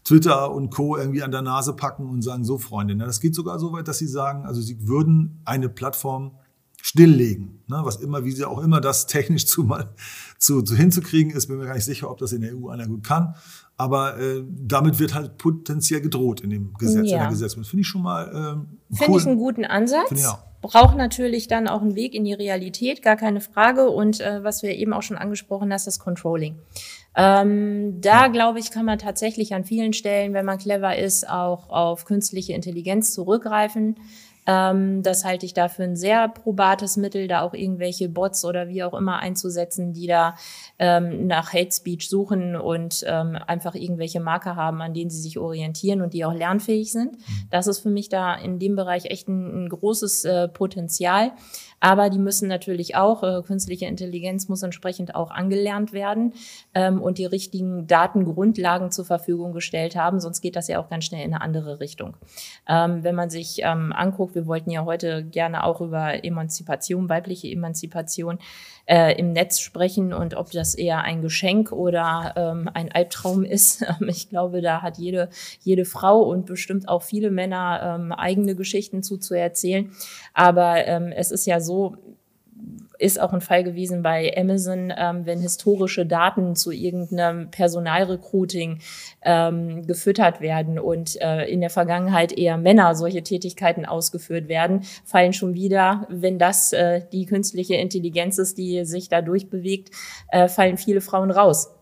Twitter 0.04 0.52
und 0.52 0.70
Co. 0.70 0.96
irgendwie 0.96 1.22
an 1.22 1.30
der 1.30 1.42
Nase 1.42 1.74
packen 1.74 2.08
und 2.08 2.22
sagen, 2.22 2.44
so 2.44 2.58
Freunde. 2.58 2.94
Ne? 2.94 3.04
Das 3.04 3.20
geht 3.20 3.34
sogar 3.34 3.58
so 3.58 3.72
weit, 3.72 3.88
dass 3.88 3.98
sie 3.98 4.08
sagen, 4.08 4.46
also 4.46 4.60
sie 4.60 4.88
würden 4.88 5.40
eine 5.44 5.68
Plattform 5.68 6.32
stilllegen, 6.82 7.62
ne? 7.66 7.80
was 7.82 7.96
immer, 7.96 8.24
wie 8.24 8.32
sie 8.32 8.44
auch 8.44 8.62
immer 8.62 8.80
das 8.80 9.06
technisch 9.06 9.46
zu 9.46 9.64
mal 9.64 9.90
zu, 10.38 10.62
zu 10.62 10.74
hinzukriegen 10.74 11.32
ist, 11.32 11.46
bin 11.46 11.58
mir 11.58 11.66
gar 11.66 11.74
nicht 11.74 11.84
sicher, 11.84 12.10
ob 12.10 12.18
das 12.18 12.32
in 12.32 12.40
der 12.40 12.56
EU 12.56 12.68
einer 12.68 12.86
gut 12.86 13.04
kann. 13.04 13.34
Aber 13.76 14.18
äh, 14.18 14.42
damit 14.46 14.98
wird 14.98 15.14
halt 15.14 15.38
potenziell 15.38 16.00
gedroht 16.00 16.40
in 16.40 16.50
dem 16.50 16.74
Gesetz, 16.74 17.08
ja. 17.08 17.16
in 17.16 17.20
der 17.20 17.28
Gesetzgebung. 17.28 17.64
Finde 17.64 17.80
ich 17.80 17.88
schon 17.88 18.02
mal 18.02 18.30
ähm, 18.34 18.78
cool. 18.90 18.96
Finde 18.96 19.18
ich 19.18 19.26
einen 19.26 19.38
guten 19.38 19.64
Ansatz. 19.64 20.10
ich 20.12 20.26
auch. 20.26 20.42
Braucht 20.60 20.96
natürlich 20.96 21.48
dann 21.48 21.68
auch 21.68 21.80
einen 21.80 21.94
Weg 21.94 22.14
in 22.14 22.24
die 22.24 22.34
Realität, 22.34 23.00
gar 23.02 23.16
keine 23.16 23.40
Frage. 23.40 23.88
Und 23.88 24.20
äh, 24.20 24.44
was 24.44 24.62
wir 24.62 24.74
eben 24.74 24.92
auch 24.92 25.02
schon 25.02 25.16
angesprochen 25.16 25.72
hast, 25.72 25.86
das 25.86 25.98
Controlling. 25.98 26.58
Ähm, 27.16 28.00
da 28.00 28.28
glaube 28.28 28.60
ich, 28.60 28.70
kann 28.70 28.84
man 28.84 28.98
tatsächlich 28.98 29.54
an 29.54 29.64
vielen 29.64 29.92
Stellen, 29.92 30.32
wenn 30.32 30.44
man 30.44 30.58
clever 30.58 30.96
ist, 30.96 31.28
auch 31.28 31.68
auf 31.68 32.04
künstliche 32.04 32.52
Intelligenz 32.52 33.12
zurückgreifen. 33.12 33.96
Ähm, 34.46 35.02
das 35.02 35.24
halte 35.24 35.44
ich 35.44 35.54
dafür 35.54 35.84
ein 35.84 35.96
sehr 35.96 36.28
probates 36.28 36.96
Mittel, 36.96 37.28
da 37.28 37.42
auch 37.42 37.54
irgendwelche 37.54 38.08
Bots 38.08 38.44
oder 38.44 38.68
wie 38.68 38.82
auch 38.82 38.94
immer 38.94 39.18
einzusetzen, 39.18 39.92
die 39.92 40.06
da 40.06 40.34
ähm, 40.78 41.26
nach 41.26 41.52
Hate 41.52 41.70
Speech 41.70 42.08
suchen 42.08 42.56
und 42.56 43.04
ähm, 43.06 43.36
einfach 43.46 43.74
irgendwelche 43.74 44.20
Marker 44.20 44.56
haben, 44.56 44.80
an 44.80 44.94
denen 44.94 45.10
sie 45.10 45.20
sich 45.20 45.38
orientieren 45.38 46.00
und 46.00 46.14
die 46.14 46.24
auch 46.24 46.32
lernfähig 46.32 46.90
sind. 46.90 47.12
Mhm. 47.12 47.48
Das 47.50 47.66
ist 47.66 47.80
für 47.80 47.90
mich 47.90 48.08
da 48.08 48.34
in 48.34 48.58
dem 48.58 48.76
Bereich 48.76 49.04
echt 49.06 49.28
ein, 49.28 49.64
ein 49.64 49.68
großes 49.68 50.24
äh, 50.24 50.48
Potenzial. 50.48 51.32
Aber 51.80 52.10
die 52.10 52.18
müssen 52.18 52.48
natürlich 52.48 52.94
auch, 52.94 53.22
äh, 53.22 53.42
künstliche 53.42 53.86
Intelligenz 53.86 54.48
muss 54.48 54.62
entsprechend 54.62 55.14
auch 55.14 55.30
angelernt 55.30 55.92
werden 55.92 56.34
ähm, 56.74 57.00
und 57.00 57.18
die 57.18 57.24
richtigen 57.24 57.86
Datengrundlagen 57.86 58.90
zur 58.90 59.06
Verfügung 59.06 59.52
gestellt 59.52 59.96
haben, 59.96 60.20
sonst 60.20 60.42
geht 60.42 60.56
das 60.56 60.68
ja 60.68 60.78
auch 60.78 60.90
ganz 60.90 61.06
schnell 61.06 61.24
in 61.24 61.34
eine 61.34 61.42
andere 61.42 61.80
Richtung. 61.80 62.14
Ähm, 62.68 63.02
wenn 63.02 63.14
man 63.14 63.30
sich 63.30 63.60
ähm, 63.62 63.92
anguckt, 63.92 64.34
wir 64.34 64.46
wollten 64.46 64.70
ja 64.70 64.84
heute 64.84 65.24
gerne 65.24 65.64
auch 65.64 65.80
über 65.80 66.24
Emanzipation, 66.24 67.08
weibliche 67.08 67.48
Emanzipation 67.48 68.38
äh, 68.90 69.16
im 69.16 69.32
Netz 69.32 69.60
sprechen 69.60 70.12
und 70.12 70.34
ob 70.34 70.50
das 70.50 70.74
eher 70.74 71.02
ein 71.02 71.22
Geschenk 71.22 71.70
oder 71.70 72.34
ähm, 72.36 72.68
ein 72.74 72.90
Albtraum 72.90 73.44
ist. 73.44 73.84
ich 74.08 74.28
glaube, 74.28 74.62
da 74.62 74.82
hat 74.82 74.98
jede, 74.98 75.30
jede 75.60 75.84
Frau 75.84 76.22
und 76.22 76.46
bestimmt 76.46 76.88
auch 76.88 77.02
viele 77.02 77.30
Männer 77.30 77.98
ähm, 78.00 78.10
eigene 78.10 78.56
Geschichten 78.56 79.04
zu, 79.04 79.18
zu 79.18 79.34
erzählen. 79.34 79.92
Aber 80.34 80.86
ähm, 80.86 81.12
es 81.12 81.30
ist 81.30 81.46
ja 81.46 81.60
so, 81.60 81.96
ist 83.00 83.20
auch 83.20 83.32
ein 83.32 83.40
Fall 83.40 83.64
gewesen 83.64 84.02
bei 84.02 84.32
Amazon, 84.36 84.92
ähm, 84.96 85.24
wenn 85.24 85.40
historische 85.40 86.04
Daten 86.04 86.54
zu 86.54 86.70
irgendeinem 86.70 87.50
Personalrecruiting 87.50 88.80
ähm, 89.22 89.86
gefüttert 89.86 90.40
werden 90.40 90.78
und 90.78 91.20
äh, 91.20 91.46
in 91.46 91.60
der 91.60 91.70
Vergangenheit 91.70 92.36
eher 92.36 92.58
Männer 92.58 92.94
solche 92.94 93.22
Tätigkeiten 93.22 93.86
ausgeführt 93.86 94.48
werden, 94.48 94.82
fallen 95.04 95.32
schon 95.32 95.54
wieder, 95.54 96.06
wenn 96.10 96.38
das 96.38 96.72
äh, 96.72 97.02
die 97.10 97.24
künstliche 97.24 97.74
Intelligenz 97.74 98.38
ist, 98.38 98.58
die 98.58 98.84
sich 98.84 99.08
da 99.08 99.22
durchbewegt, 99.22 99.90
äh, 100.28 100.48
fallen 100.48 100.76
viele 100.76 101.00
Frauen 101.00 101.30
raus 101.30 101.74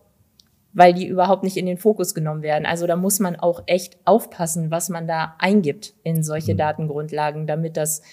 weil 0.71 0.93
die 0.93 1.07
überhaupt 1.07 1.43
nicht 1.43 1.57
in 1.57 1.65
den 1.65 1.79
Fokus 1.79 2.13
genommen 2.13 2.43
werden. 2.43 2.67
Also 2.67 2.85
da 2.85 2.95
muss 2.95 3.19
man 3.19 3.35
auch 3.35 3.63
echt 3.65 3.97
aufpassen, 4.05 4.69
was 4.69 4.89
man 4.89 5.07
da 5.07 5.35
eingibt 5.39 5.95
in 6.03 6.21
solche 6.21 6.53
mhm. 6.53 6.57
Datengrundlagen, 6.57 7.47
damit 7.47 7.75
das 7.75 8.03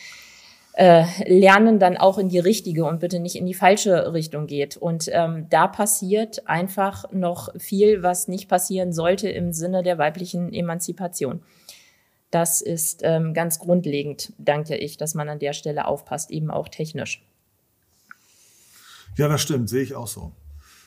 äh, 0.76 1.04
Lernen 1.26 1.78
dann 1.78 1.96
auch 1.96 2.18
in 2.18 2.28
die 2.28 2.38
richtige 2.38 2.84
und 2.84 3.00
bitte 3.00 3.18
nicht 3.18 3.36
in 3.36 3.46
die 3.46 3.54
falsche 3.54 4.12
Richtung 4.12 4.46
geht. 4.46 4.76
Und 4.76 5.08
ähm, 5.10 5.46
da 5.48 5.66
passiert 5.66 6.46
einfach 6.46 7.10
noch 7.12 7.48
viel, 7.58 8.02
was 8.02 8.28
nicht 8.28 8.48
passieren 8.48 8.92
sollte 8.92 9.28
im 9.28 9.52
Sinne 9.52 9.82
der 9.82 9.96
weiblichen 9.96 10.52
Emanzipation. 10.52 11.42
Das 12.30 12.60
ist 12.60 13.00
ähm, 13.04 13.32
ganz 13.32 13.58
grundlegend, 13.58 14.34
danke 14.36 14.76
ich, 14.76 14.98
dass 14.98 15.14
man 15.14 15.30
an 15.30 15.38
der 15.38 15.54
Stelle 15.54 15.86
aufpasst, 15.86 16.30
eben 16.30 16.50
auch 16.50 16.68
technisch. 16.68 17.24
Ja, 19.16 19.28
das 19.28 19.40
stimmt, 19.40 19.70
sehe 19.70 19.82
ich 19.82 19.94
auch 19.94 20.08
so. 20.08 20.32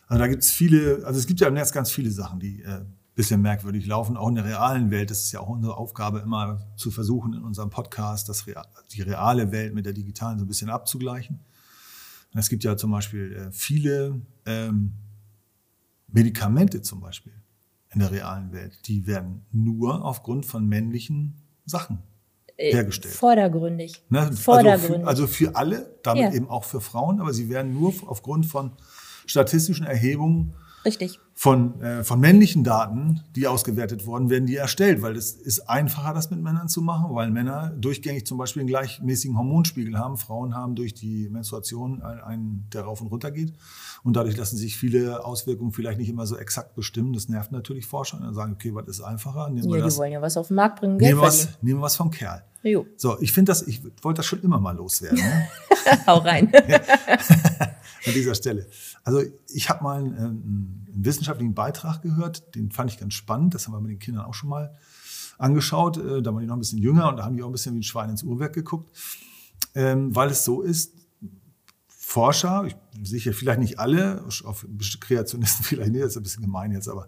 Also 0.08 0.20
da 0.20 0.28
gibt 0.28 0.44
es 0.44 0.52
viele, 0.52 1.02
also 1.04 1.20
es 1.20 1.26
gibt 1.26 1.40
ja 1.40 1.48
im 1.48 1.56
Netz 1.56 1.72
ganz 1.72 1.92
viele 1.92 2.12
Sachen, 2.12 2.40
die 2.40 2.62
äh, 2.62 2.82
bisschen 3.20 3.42
merkwürdig 3.42 3.86
laufen, 3.86 4.16
auch 4.16 4.30
in 4.30 4.36
der 4.36 4.46
realen 4.46 4.92
Welt. 4.92 5.12
Das 5.12 5.20
ist 5.20 5.34
ja 5.34 5.42
auch 5.42 5.50
unsere 5.50 5.76
Aufgabe, 5.76 6.20
immer 6.20 6.66
zu 6.78 6.90
versuchen, 6.90 7.34
in 7.34 7.44
unserem 7.44 7.70
Podcast 7.70 8.30
das, 8.30 8.46
die 8.94 9.02
reale 9.02 9.52
Welt 9.52 9.74
mit 9.74 9.86
der 9.86 9.92
digitalen 9.92 10.40
so 10.40 10.46
ein 10.46 10.48
bisschen 10.48 10.70
abzugleichen. 10.70 11.42
es 12.34 12.48
gibt 12.48 12.64
ja 12.64 12.78
zum 12.78 12.92
Beispiel 12.92 13.34
äh, 13.34 13.52
viele 13.52 14.22
ähm, 14.46 14.94
Medikamente 16.08 16.82
zum 16.82 17.02
Beispiel 17.02 17.34
in 17.94 18.00
der 18.00 18.10
realen 18.10 18.54
Welt, 18.54 18.88
die 18.88 19.06
werden 19.06 19.46
nur 19.52 20.06
aufgrund 20.06 20.46
von 20.46 20.66
männlichen 20.66 21.42
Sachen 21.66 21.98
äh, 22.56 22.72
hergestellt. 22.72 23.16
Vordergründig. 23.16 24.02
Ne? 24.08 24.32
Vordergründig. 24.32 25.06
Also, 25.06 25.28
für, 25.28 25.48
also 25.50 25.52
für 25.52 25.56
alle, 25.58 26.00
damit 26.04 26.24
ja. 26.24 26.34
eben 26.34 26.48
auch 26.48 26.64
für 26.64 26.80
Frauen, 26.80 27.20
aber 27.20 27.34
sie 27.34 27.50
werden 27.50 27.74
nur 27.74 27.94
aufgrund 28.08 28.46
von 28.46 28.72
statistischen 29.26 29.86
Erhebungen 29.86 30.56
Richtig. 30.90 31.20
Von, 31.36 31.80
äh, 31.82 32.04
von 32.04 32.20
männlichen 32.20 32.64
Daten, 32.64 33.22
die 33.36 33.48
ausgewertet 33.48 34.08
wurden, 34.08 34.32
werden 34.32 34.48
die 34.48 34.56
erstellt, 34.56 35.04
weil 35.04 35.16
es 35.16 35.34
ist 35.34 35.70
einfacher, 35.70 36.16
das 36.16 36.32
mit 36.32 36.42
Männern 36.42 36.68
zu 36.68 36.82
machen, 36.82 37.14
weil 37.14 37.30
Männer 37.30 37.70
durchgängig 37.78 38.26
zum 38.26 38.40
Beispiel 38.40 38.62
einen 38.62 38.68
gleichmäßigen 38.68 39.38
Hormonspiegel 39.38 40.00
haben. 40.00 40.18
Frauen 40.18 40.56
haben 40.56 40.74
durch 40.74 40.96
die 40.96 41.30
Menstruation 41.30 42.02
einen, 42.02 42.68
der 42.74 42.82
rauf 42.82 43.02
und 43.02 43.08
runter 43.08 43.30
geht. 43.30 43.54
Und 44.04 44.16
dadurch 44.16 44.36
lassen 44.36 44.58
sich 44.58 44.78
viele 44.78 45.24
Auswirkungen 45.24 45.72
vielleicht 45.72 46.00
nicht 46.00 46.10
immer 46.10 46.26
so 46.26 46.38
exakt 46.38 46.74
bestimmen. 46.74 47.14
Das 47.14 47.30
nervt 47.30 47.52
natürlich 47.52 47.86
Forscher. 47.86 48.18
Und 48.18 48.24
dann 48.24 48.34
sagen, 48.34 48.54
okay, 48.54 48.74
was 48.74 48.88
ist 48.88 49.02
einfacher? 49.02 49.50
Nehmen 49.50 49.70
ja, 49.70 49.76
wir 49.76 49.84
das, 49.84 49.94
die 49.94 50.00
wollen 50.00 50.12
ja 50.12 50.22
was 50.24 50.38
auf 50.38 50.48
den 50.48 50.56
Markt 50.56 50.80
bringen. 50.80 50.98
Geld 50.98 51.12
nehmen, 51.12 51.22
was, 51.22 51.50
nehmen 51.62 51.80
wir 51.80 51.84
was 51.84 51.96
vom 51.96 52.10
Kerl. 52.10 52.44
Jo. 52.64 52.88
So, 52.98 53.22
ich 53.22 53.32
finde 53.32 53.52
das, 53.52 53.62
ich 53.68 53.84
wollte 54.02 54.18
das 54.18 54.26
schon 54.26 54.42
immer 54.42 54.60
mal 54.60 54.76
loswerden. 54.76 55.20
Ne? 55.20 55.48
Hau 56.08 56.18
rein. 56.18 56.52
an 58.06 58.14
dieser 58.14 58.36
Stelle. 58.36 58.68
Also 59.04 59.22
ich 59.50 59.70
habe 59.70 59.84
mal 59.84 60.00
einen, 60.00 60.16
einen, 60.16 60.88
wissenschaftlichen 61.02 61.54
Beitrag 61.54 62.02
gehört, 62.02 62.56
den 62.56 62.72
fand 62.72 62.92
ich 62.92 63.00
ganz 63.00 63.14
spannend. 63.14 63.54
Das 63.54 63.68
haben 63.68 63.74
wir 63.74 63.82
mit 63.82 63.92
den 63.92 64.00
Kindern 64.00 64.26
auch 64.26 64.34
schon 64.34 64.50
mal 64.50 64.76
angeschaut. 65.38 65.98
Äh, 65.98 66.22
da 66.22 66.34
waren 66.34 66.42
die 66.42 66.48
noch 66.48 66.56
ein 66.56 66.60
bisschen 66.60 66.80
jünger 66.80 67.10
und 67.10 67.18
da 67.18 67.26
haben 67.26 67.36
die 67.36 67.44
auch 67.44 67.48
ein 67.48 67.54
bisschen 67.54 67.74
wie 67.76 67.80
ein 67.80 67.84
Schwein 67.84 68.10
ins 68.10 68.24
Uhrwerk 68.24 68.54
geguckt. 68.54 68.92
Ähm, 69.76 70.16
weil 70.16 70.30
es 70.30 70.44
so 70.44 70.62
ist, 70.62 70.94
Forscher, 71.88 72.66
ich 72.66 72.76
sicher 73.04 73.34
vielleicht 73.34 73.60
nicht 73.60 73.78
alle, 73.78 74.26
auf 74.44 74.66
Kreationisten 75.00 75.64
vielleicht 75.64 75.92
nicht, 75.92 76.04
das 76.04 76.12
ist 76.12 76.18
ein 76.18 76.24
bisschen 76.24 76.44
gemein 76.44 76.72
jetzt, 76.72 76.90
aber 76.90 77.08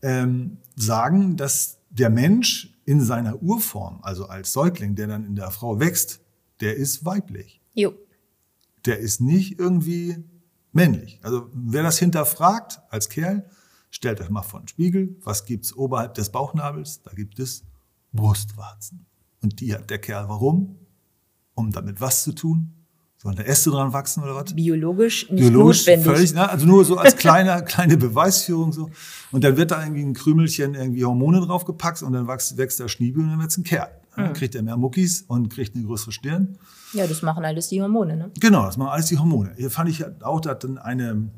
ähm, 0.00 0.56
sagen, 0.74 1.36
dass 1.36 1.78
der 1.90 2.08
Mensch 2.08 2.74
in 2.84 3.00
seiner 3.00 3.42
Urform, 3.42 4.00
also 4.02 4.26
als 4.26 4.52
Säugling, 4.52 4.94
der 4.94 5.06
dann 5.06 5.24
in 5.24 5.36
der 5.36 5.50
Frau 5.50 5.78
wächst, 5.78 6.20
der 6.60 6.76
ist 6.76 7.04
weiblich. 7.04 7.60
Jo. 7.74 7.92
Der 8.86 8.98
ist 8.98 9.20
nicht 9.20 9.58
irgendwie 9.58 10.16
männlich. 10.72 11.20
Also 11.22 11.48
wer 11.52 11.82
das 11.82 11.98
hinterfragt 11.98 12.80
als 12.90 13.08
Kerl, 13.08 13.48
stellt 13.90 14.20
euch 14.20 14.30
mal 14.30 14.42
vor 14.42 14.60
den 14.60 14.68
Spiegel, 14.68 15.16
was 15.22 15.44
gibt's 15.44 15.74
oberhalb 15.76 16.14
des 16.14 16.30
Bauchnabels? 16.30 17.02
Da 17.02 17.12
gibt 17.12 17.38
es 17.38 17.64
Brustwarzen. 18.12 19.06
Und 19.42 19.60
die 19.60 19.74
hat 19.74 19.90
der 19.90 19.98
Kerl 19.98 20.28
warum? 20.28 20.78
Um 21.54 21.70
damit 21.70 22.00
was 22.00 22.22
zu 22.24 22.32
tun? 22.32 22.72
Sollen 23.22 23.36
da 23.36 23.44
Äste 23.44 23.70
dran 23.70 23.92
wachsen 23.92 24.22
oder 24.24 24.34
was? 24.34 24.52
Biologisch 24.52 25.30
nicht 25.30 25.42
Biologisch 25.42 25.86
notwendig. 25.86 26.06
Völlig, 26.06 26.34
ne? 26.34 26.50
Also 26.50 26.66
nur 26.66 26.84
so 26.84 26.96
als 26.96 27.16
kleine, 27.16 27.62
kleine 27.66 27.96
Beweisführung 27.96 28.72
so. 28.72 28.90
Und 29.30 29.44
dann 29.44 29.56
wird 29.56 29.70
da 29.70 29.80
irgendwie 29.80 30.02
ein 30.02 30.12
Krümelchen 30.12 30.74
irgendwie 30.74 31.04
Hormone 31.04 31.40
draufgepackt 31.40 32.02
und 32.02 32.14
dann 32.14 32.26
wächst, 32.26 32.56
wächst 32.56 32.80
der 32.80 32.88
Schniebel 32.88 33.22
und 33.22 33.30
dann 33.30 33.38
wird's 33.38 33.56
ein 33.56 33.62
Kerl. 33.62 33.90
Dann 34.16 34.30
mhm. 34.30 34.32
kriegt 34.32 34.56
er 34.56 34.62
mehr 34.62 34.76
Muckis 34.76 35.22
und 35.22 35.50
kriegt 35.50 35.76
eine 35.76 35.84
größere 35.84 36.10
Stirn. 36.10 36.58
Ja, 36.92 37.06
das 37.06 37.22
machen 37.22 37.44
alles 37.44 37.68
die 37.68 37.80
Hormone, 37.80 38.16
ne? 38.16 38.30
Genau, 38.40 38.64
das 38.64 38.76
machen 38.76 38.90
alles 38.90 39.06
die 39.06 39.18
Hormone. 39.18 39.52
Hier 39.56 39.70
fand 39.70 39.88
ich 39.88 40.04
auch, 40.22 40.40
da 40.40 40.54
dann 40.54 40.78
eine, 40.78 41.30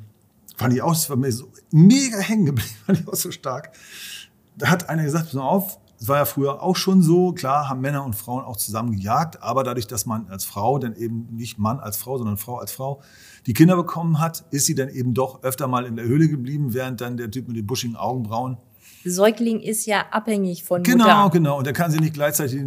fand 0.57 0.75
ich 0.75 0.83
auch, 0.83 0.93
das 0.93 1.09
war 1.09 1.17
mir 1.17 1.31
so 1.33 1.51
mega 1.71 2.19
hängen 2.19 2.47
geblieben, 2.47 2.71
fand 2.87 3.01
ich 3.01 3.09
auch 3.09 3.15
so 3.15 3.31
stark. 3.31 3.73
Da 4.57 4.69
hat 4.69 4.89
einer 4.89 5.05
gesagt, 5.05 5.27
pass 5.27 5.35
mal 5.35 5.43
auf, 5.43 5.79
es 6.01 6.09
war 6.09 6.19
ja 6.19 6.25
früher 6.25 6.63
auch 6.63 6.77
schon 6.77 7.03
so, 7.03 7.33
klar 7.33 7.69
haben 7.69 7.81
Männer 7.81 8.05
und 8.05 8.15
Frauen 8.15 8.45
auch 8.45 8.57
zusammen 8.57 8.93
gejagt, 8.93 9.43
aber 9.43 9.63
dadurch, 9.65 9.87
dass 9.87 10.07
man 10.07 10.29
als 10.29 10.45
Frau, 10.45 10.79
dann 10.79 10.95
eben 10.97 11.29
nicht 11.31 11.59
Mann 11.59 11.81
als 11.81 11.97
Frau, 11.97 12.19
sondern 12.19 12.37
Frau 12.37 12.59
als 12.59 12.73
Frau, 12.73 13.01
die 13.47 13.55
Kinder 13.55 13.77
bekommen 13.77 14.21
hat, 14.21 14.45
ist 14.51 14.67
sie 14.67 14.75
dann 14.75 14.89
eben 14.89 15.15
doch 15.15 15.43
öfter 15.43 15.69
mal 15.69 15.87
in 15.87 15.97
der 15.97 16.05
Höhle 16.05 16.29
geblieben, 16.29 16.75
während 16.75 17.01
dann 17.01 17.17
der 17.17 17.31
Typ 17.31 17.49
mit 17.49 17.57
den 17.57 17.67
buschigen 17.67 17.97
Augenbrauen 17.97 18.59
Säugling 19.05 19.61
ist 19.61 19.87
ja 19.87 20.07
abhängig 20.11 20.65
von 20.65 20.83
genau, 20.83 21.05
Mutter. 21.05 21.15
Genau, 21.15 21.31
genau. 21.31 21.59
Und 21.59 21.67
er 21.67 21.73
kann 21.73 21.91
sie 21.91 21.99
nicht 21.99 22.15
gleichzeitig 22.15 22.61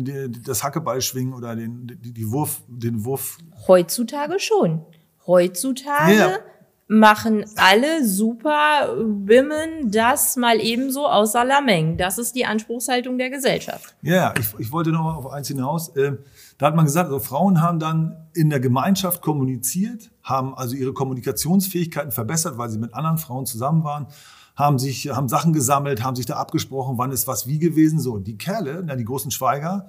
das 0.43 0.63
Hackeball 0.63 1.01
schwingen 1.01 1.33
oder 1.33 1.55
den, 1.55 1.87
die, 2.01 2.13
die 2.13 2.31
Wurf, 2.31 2.61
den 2.67 3.05
Wurf. 3.05 3.37
Heutzutage 3.67 4.39
schon. 4.39 4.85
Heutzutage 5.25 6.15
ja 6.15 6.37
machen 6.87 7.43
alle 7.57 8.05
super 8.05 8.95
Women 8.97 9.91
das 9.91 10.37
mal 10.37 10.59
ebenso 10.59 11.07
außer 11.07 11.43
Lameng. 11.43 11.97
Das 11.97 12.17
ist 12.17 12.33
die 12.35 12.45
Anspruchshaltung 12.45 13.17
der 13.17 13.29
Gesellschaft. 13.29 13.95
Ja, 14.01 14.33
ich, 14.39 14.47
ich 14.57 14.71
wollte 14.71 14.91
noch 14.91 15.03
mal 15.03 15.15
auf 15.15 15.27
eins 15.27 15.49
hinaus. 15.49 15.95
Ähm, 15.97 16.19
da 16.57 16.67
hat 16.67 16.75
man 16.75 16.85
gesagt, 16.85 17.07
also 17.07 17.19
Frauen 17.19 17.61
haben 17.61 17.79
dann 17.79 18.29
in 18.33 18.49
der 18.49 18.59
Gemeinschaft 18.59 19.21
kommuniziert, 19.21 20.09
haben 20.23 20.55
also 20.55 20.75
ihre 20.75 20.93
Kommunikationsfähigkeiten 20.93 22.11
verbessert, 22.11 22.57
weil 22.57 22.69
sie 22.69 22.79
mit 22.79 22.93
anderen 22.93 23.17
Frauen 23.17 23.45
zusammen 23.45 23.83
waren, 23.83 24.07
haben 24.57 24.79
sich, 24.79 25.07
haben 25.09 25.29
Sachen 25.29 25.53
gesammelt, 25.53 26.03
haben 26.03 26.15
sich 26.15 26.25
da 26.25 26.35
abgesprochen, 26.35 26.97
wann 26.97 27.11
ist 27.11 27.27
was 27.27 27.47
wie 27.47 27.59
gewesen. 27.59 27.99
So, 27.99 28.17
die 28.17 28.37
Kerle, 28.37 28.83
die 28.97 29.05
großen 29.05 29.31
Schweiger, 29.31 29.87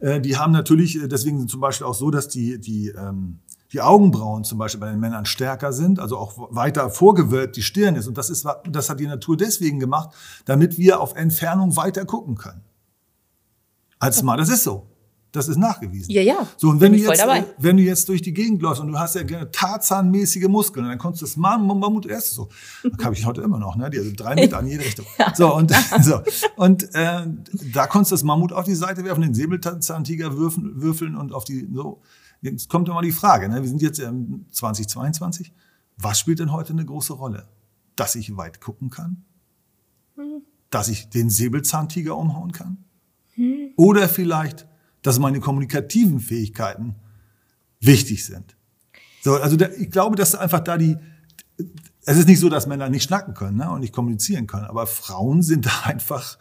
äh, 0.00 0.20
die 0.20 0.38
haben 0.38 0.52
natürlich, 0.52 1.00
äh, 1.00 1.08
deswegen 1.08 1.38
sind 1.38 1.50
zum 1.50 1.60
Beispiel 1.60 1.86
auch 1.86 1.94
so, 1.94 2.10
dass 2.10 2.26
die, 2.26 2.58
die, 2.58 2.88
ähm, 2.88 3.40
die 3.70 3.82
Augenbrauen 3.82 4.44
zum 4.44 4.58
Beispiel 4.58 4.80
bei 4.80 4.90
den 4.90 4.98
Männern 4.98 5.26
stärker 5.26 5.74
sind, 5.74 6.00
also 6.00 6.16
auch 6.16 6.32
weiter 6.50 6.88
vorgewölbt 6.88 7.54
die 7.56 7.62
Stirn 7.62 7.96
ist. 7.96 8.08
Und 8.08 8.16
das, 8.16 8.30
ist, 8.30 8.46
das 8.64 8.88
hat 8.88 8.98
die 8.98 9.06
Natur 9.06 9.36
deswegen 9.36 9.78
gemacht, 9.78 10.10
damit 10.46 10.78
wir 10.78 11.00
auf 11.00 11.14
Entfernung 11.14 11.76
weiter 11.76 12.06
gucken 12.06 12.36
können. 12.36 12.62
Als 13.98 14.22
Mann, 14.22 14.38
das 14.38 14.48
ist 14.48 14.64
so. 14.64 14.86
Das 15.32 15.46
ist 15.46 15.58
nachgewiesen. 15.58 16.10
Ja, 16.10 16.22
ja. 16.22 16.48
So, 16.56 16.70
und 16.70 16.80
wenn 16.80 16.92
du, 16.92 16.98
jetzt, 16.98 17.20
dabei. 17.20 17.44
wenn 17.58 17.76
du 17.76 17.82
jetzt 17.82 18.08
durch 18.08 18.22
die 18.22 18.32
Gegend 18.32 18.62
läufst 18.62 18.80
und 18.80 18.88
du 18.88 18.98
hast 18.98 19.14
ja 19.14 19.22
gerne 19.22 19.50
Tarzanmäßige 19.50 20.48
Muskeln, 20.48 20.86
dann 20.86 20.96
kommst 20.96 21.20
du 21.20 21.26
das 21.26 21.36
Mammut 21.36 22.06
erst 22.06 22.32
so. 22.32 22.48
Das 22.82 23.04
habe 23.04 23.14
ich 23.14 23.26
heute 23.26 23.42
immer 23.42 23.58
noch, 23.58 23.76
ne? 23.76 23.90
Die 23.90 23.98
also 23.98 24.10
drei 24.16 24.34
Meter 24.34 24.58
an 24.58 24.66
jede 24.66 24.84
Richtung. 24.84 25.04
ja. 25.18 25.34
So, 25.34 25.54
und, 25.54 25.70
so. 26.00 26.22
und 26.56 26.94
äh, 26.94 27.26
da 27.74 27.86
konntest 27.86 28.12
du 28.12 28.14
das 28.14 28.22
Mammut 28.24 28.52
auf 28.52 28.64
die 28.64 28.74
Seite 28.74 29.04
werfen, 29.04 29.20
den 29.20 29.34
Säbelzahntiger 29.34 30.36
würfeln, 30.36 30.80
würfeln 30.80 31.14
und 31.16 31.32
auf 31.32 31.44
die, 31.44 31.68
so. 31.74 32.00
Jetzt 32.40 32.68
kommt 32.68 32.88
immer 32.88 33.02
die 33.02 33.12
Frage, 33.12 33.48
ne? 33.48 33.62
wir 33.62 33.68
sind 33.68 33.82
jetzt 33.82 33.98
im 33.98 34.46
2022. 34.50 35.52
Was 35.96 36.20
spielt 36.20 36.38
denn 36.38 36.52
heute 36.52 36.72
eine 36.72 36.84
große 36.84 37.12
Rolle? 37.12 37.48
Dass 37.96 38.14
ich 38.14 38.36
weit 38.36 38.60
gucken 38.60 38.90
kann? 38.90 39.24
Hm. 40.14 40.42
Dass 40.70 40.88
ich 40.88 41.10
den 41.10 41.30
Säbelzahntiger 41.30 42.16
umhauen 42.16 42.52
kann? 42.52 42.84
Hm. 43.34 43.72
Oder 43.76 44.08
vielleicht, 44.08 44.68
dass 45.02 45.18
meine 45.18 45.40
kommunikativen 45.40 46.20
Fähigkeiten 46.20 46.94
wichtig 47.80 48.24
sind? 48.24 48.56
So, 49.22 49.34
also 49.34 49.56
da, 49.56 49.68
ich 49.78 49.90
glaube, 49.90 50.16
dass 50.16 50.34
einfach 50.34 50.60
da 50.60 50.76
die, 50.76 50.96
es 52.04 52.16
ist 52.16 52.28
nicht 52.28 52.40
so, 52.40 52.48
dass 52.48 52.66
Männer 52.66 52.88
nicht 52.88 53.04
schnacken 53.04 53.34
können 53.34 53.58
ne, 53.58 53.70
und 53.70 53.80
nicht 53.80 53.92
kommunizieren 53.92 54.46
können, 54.46 54.64
aber 54.64 54.86
Frauen 54.86 55.42
sind 55.42 55.66
da 55.66 55.80
einfach 55.84 56.38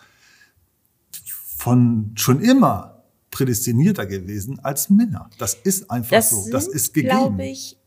von 1.58 2.12
schon 2.16 2.42
immer 2.42 3.04
prädestinierter 3.32 4.06
gewesen 4.06 4.60
als 4.60 4.90
Männer. 4.90 5.30
Das 5.38 5.54
ist 5.54 5.92
einfach 5.92 6.12
das 6.12 6.30
so. 6.30 6.42
Sind, 6.42 6.54
das 6.54 6.68
ist 6.68 6.94
gegeben. 6.94 7.16
glaube 7.16 7.46
ich, 7.46 7.78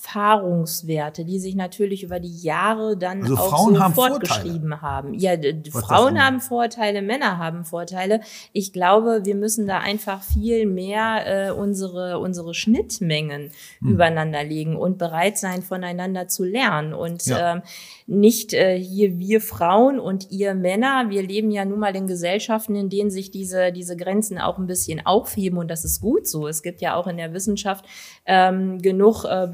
Erfahrungswerte, 0.00 1.24
die 1.24 1.38
sich 1.38 1.54
natürlich 1.54 2.02
über 2.02 2.20
die 2.20 2.42
Jahre 2.42 2.96
dann 2.96 3.22
also 3.22 3.36
auch 3.36 3.50
Frauen 3.50 3.74
so 3.74 3.82
haben 3.82 3.94
fortgeschrieben 3.94 4.70
Vorteile. 4.70 4.82
haben. 4.82 5.14
Ja, 5.14 5.32
Was 5.72 5.84
Frauen 5.84 6.24
haben 6.24 6.40
Vorteile, 6.40 7.02
Männer 7.02 7.38
haben 7.38 7.64
Vorteile. 7.64 8.20
Ich 8.52 8.72
glaube, 8.72 9.20
wir 9.24 9.34
müssen 9.34 9.66
da 9.66 9.78
einfach 9.78 10.22
viel 10.22 10.66
mehr 10.66 11.48
äh, 11.48 11.50
unsere 11.52 12.18
unsere 12.18 12.54
Schnittmengen 12.54 13.50
hm. 13.80 13.88
übereinander 13.88 14.42
legen 14.42 14.76
und 14.76 14.96
bereit 14.96 15.36
sein, 15.36 15.62
voneinander 15.62 16.28
zu 16.28 16.44
lernen 16.44 16.94
und 16.94 17.26
ja. 17.26 17.56
ähm, 17.56 17.62
nicht 18.06 18.54
äh, 18.54 18.78
hier 18.78 19.18
wir 19.18 19.40
Frauen 19.40 20.00
und 20.00 20.30
ihr 20.30 20.54
Männer. 20.54 21.10
Wir 21.10 21.22
leben 21.22 21.50
ja 21.50 21.64
nun 21.64 21.78
mal 21.78 21.94
in 21.94 22.06
Gesellschaften, 22.06 22.74
in 22.74 22.88
denen 22.88 23.10
sich 23.10 23.30
diese 23.30 23.70
diese 23.70 23.96
Grenzen 23.96 24.38
auch 24.38 24.58
ein 24.58 24.66
bisschen 24.66 25.04
aufheben 25.04 25.58
und 25.58 25.70
das 25.70 25.84
ist 25.84 26.00
gut 26.00 26.26
so. 26.26 26.48
Es 26.48 26.62
gibt 26.62 26.80
ja 26.80 26.94
auch 26.94 27.06
in 27.06 27.18
der 27.18 27.34
Wissenschaft 27.34 27.84
ähm, 28.24 28.80
genug 28.80 29.24
äh, 29.24 29.46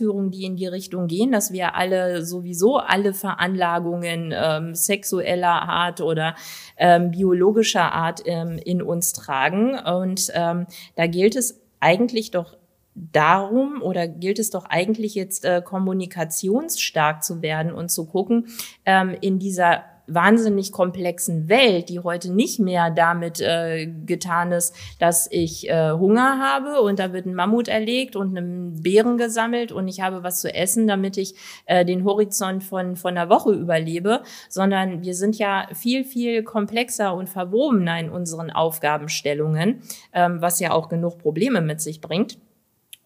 Beweisführungen, 0.00 0.30
die 0.30 0.44
in 0.44 0.56
die 0.56 0.66
Richtung 0.66 1.06
gehen, 1.06 1.32
dass 1.32 1.52
wir 1.52 1.74
alle 1.74 2.24
sowieso 2.24 2.78
alle 2.78 3.14
Veranlagungen 3.14 4.32
ähm, 4.34 4.74
sexueller 4.74 5.62
Art 5.62 6.00
oder 6.00 6.34
ähm, 6.76 7.10
biologischer 7.10 7.92
Art 7.92 8.22
ähm, 8.24 8.58
in 8.64 8.82
uns 8.82 9.12
tragen. 9.12 9.78
Und 9.78 10.30
ähm, 10.34 10.66
da 10.96 11.06
gilt 11.06 11.36
es 11.36 11.60
eigentlich 11.80 12.30
doch 12.30 12.56
darum 12.94 13.82
oder 13.82 14.08
gilt 14.08 14.38
es 14.38 14.50
doch 14.50 14.64
eigentlich 14.64 15.14
jetzt 15.14 15.44
äh, 15.44 15.62
kommunikationsstark 15.64 17.22
zu 17.22 17.40
werden 17.40 17.72
und 17.72 17.90
zu 17.90 18.06
gucken, 18.06 18.48
ähm, 18.84 19.16
in 19.20 19.38
dieser 19.38 19.84
wahnsinnig 20.14 20.72
komplexen 20.72 21.48
Welt, 21.48 21.88
die 21.88 22.00
heute 22.00 22.32
nicht 22.32 22.58
mehr 22.60 22.90
damit 22.90 23.40
äh, 23.40 23.86
getan 23.86 24.52
ist, 24.52 24.74
dass 24.98 25.28
ich 25.30 25.68
äh, 25.68 25.92
Hunger 25.92 26.38
habe 26.38 26.80
und 26.82 26.98
da 26.98 27.12
wird 27.12 27.26
ein 27.26 27.34
Mammut 27.34 27.68
erlegt 27.68 28.16
und 28.16 28.36
einen 28.36 28.82
Bären 28.82 29.16
gesammelt 29.16 29.72
und 29.72 29.88
ich 29.88 30.00
habe 30.00 30.22
was 30.22 30.40
zu 30.40 30.52
essen, 30.52 30.86
damit 30.86 31.16
ich 31.16 31.34
äh, 31.66 31.84
den 31.84 32.04
Horizont 32.04 32.64
von, 32.64 32.96
von 32.96 33.16
einer 33.16 33.30
Woche 33.30 33.52
überlebe, 33.52 34.22
sondern 34.48 35.02
wir 35.02 35.14
sind 35.14 35.38
ja 35.38 35.68
viel, 35.72 36.04
viel 36.04 36.42
komplexer 36.42 37.14
und 37.14 37.28
verwobener 37.28 37.98
in 37.98 38.10
unseren 38.10 38.50
Aufgabenstellungen, 38.50 39.82
ähm, 40.12 40.40
was 40.40 40.60
ja 40.60 40.72
auch 40.72 40.88
genug 40.88 41.18
Probleme 41.18 41.60
mit 41.60 41.80
sich 41.80 42.00
bringt. 42.00 42.38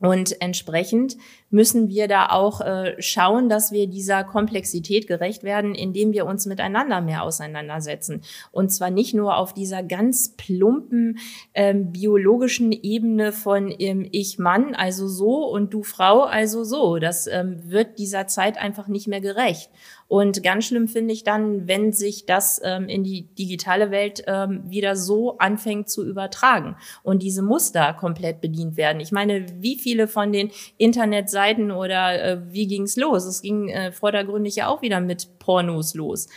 Und 0.00 0.40
entsprechend 0.42 1.16
müssen 1.50 1.88
wir 1.88 2.08
da 2.08 2.26
auch 2.30 2.60
äh, 2.60 3.00
schauen, 3.00 3.48
dass 3.48 3.70
wir 3.70 3.86
dieser 3.86 4.24
Komplexität 4.24 5.06
gerecht 5.06 5.44
werden, 5.44 5.74
indem 5.74 6.12
wir 6.12 6.26
uns 6.26 6.46
miteinander 6.46 7.00
mehr 7.00 7.22
auseinandersetzen. 7.22 8.22
Und 8.50 8.70
zwar 8.70 8.90
nicht 8.90 9.14
nur 9.14 9.36
auf 9.36 9.54
dieser 9.54 9.82
ganz 9.82 10.34
plumpen 10.36 11.18
ähm, 11.54 11.92
biologischen 11.92 12.72
Ebene 12.72 13.32
von 13.32 13.72
ähm, 13.78 14.06
ich 14.10 14.38
Mann, 14.38 14.74
also 14.74 15.06
so 15.06 15.46
und 15.46 15.72
du 15.72 15.84
Frau, 15.84 16.22
also 16.22 16.64
so. 16.64 16.98
Das 16.98 17.28
ähm, 17.28 17.60
wird 17.62 17.98
dieser 17.98 18.26
Zeit 18.26 18.58
einfach 18.58 18.88
nicht 18.88 19.06
mehr 19.06 19.20
gerecht. 19.20 19.70
Und 20.08 20.42
ganz 20.42 20.66
schlimm 20.66 20.88
finde 20.88 21.14
ich 21.14 21.24
dann, 21.24 21.66
wenn 21.66 21.92
sich 21.92 22.26
das 22.26 22.60
ähm, 22.64 22.88
in 22.88 23.04
die 23.04 23.22
digitale 23.22 23.90
Welt 23.90 24.22
ähm, 24.26 24.62
wieder 24.66 24.96
so 24.96 25.38
anfängt 25.38 25.88
zu 25.88 26.04
übertragen 26.04 26.76
und 27.02 27.22
diese 27.22 27.42
Muster 27.42 27.94
komplett 27.94 28.40
bedient 28.40 28.76
werden. 28.76 29.00
Ich 29.00 29.12
meine, 29.12 29.46
wie 29.60 29.76
viele 29.76 30.08
von 30.08 30.32
den 30.32 30.50
Internetseiten 30.76 31.70
oder 31.70 32.22
äh, 32.22 32.40
wie 32.52 32.66
ging's 32.66 32.96
los? 32.96 33.24
Es 33.24 33.42
ging 33.42 33.68
äh, 33.68 33.92
vordergründig 33.92 34.56
ja 34.56 34.68
auch 34.68 34.82
wieder 34.82 35.00
mit 35.00 35.38
Pornos 35.38 35.94
los. 35.94 36.28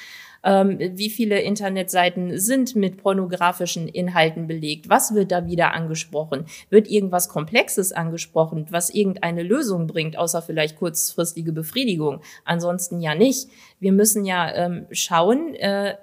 Ähm, 0.44 0.77
wie 0.79 1.10
viele 1.10 1.41
Internetseiten 1.41 2.38
sind 2.39 2.75
mit 2.75 2.98
pornografischen 2.98 3.88
Inhalten 3.88 4.48
belegt? 4.48 4.89
Was 4.89 5.13
wird 5.13 5.32
da 5.32 5.46
wieder 5.46 5.74
angesprochen? 5.74 6.46
Wird 6.70 6.89
irgendwas 6.89 7.29
Komplexes 7.29 7.91
angesprochen, 7.91 8.67
was 8.70 8.89
irgendeine 8.89 9.44
Lösung 9.44 9.88
bringt, 9.88 10.17
außer 10.17 10.41
vielleicht 10.41 10.77
kurzfristige 10.77 11.51
Befriedigung? 11.51 12.22
Ansonsten 12.46 13.01
ja 13.01 13.15
nicht. 13.15 13.50
Wir 13.79 13.91
müssen 13.91 14.25
ja 14.25 14.53
ähm, 14.53 14.88
schauen, 14.91 15.53
äh, 15.56 15.96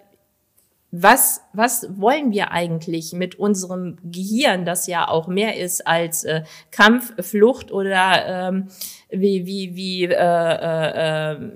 was, 0.97 1.41
was 1.53 1.88
wollen 1.99 2.31
wir 2.31 2.53
eigentlich 2.53 3.12
mit 3.12 3.35
unserem 3.35 3.97
Gehirn, 4.05 4.64
das 4.64 4.87
ja 4.87 5.09
auch 5.09 5.26
mehr 5.26 5.59
ist 5.59 5.85
als 5.88 6.23
äh, 6.23 6.45
Kampf, 6.71 7.12
Flucht 7.19 7.73
oder 7.73 8.49
ähm, 8.49 8.69
wie, 9.11 9.45
wie, 9.45 9.75
wie 9.75 10.05
äh, 10.05 10.12
äh, 10.14 11.33
äh, 11.33 11.50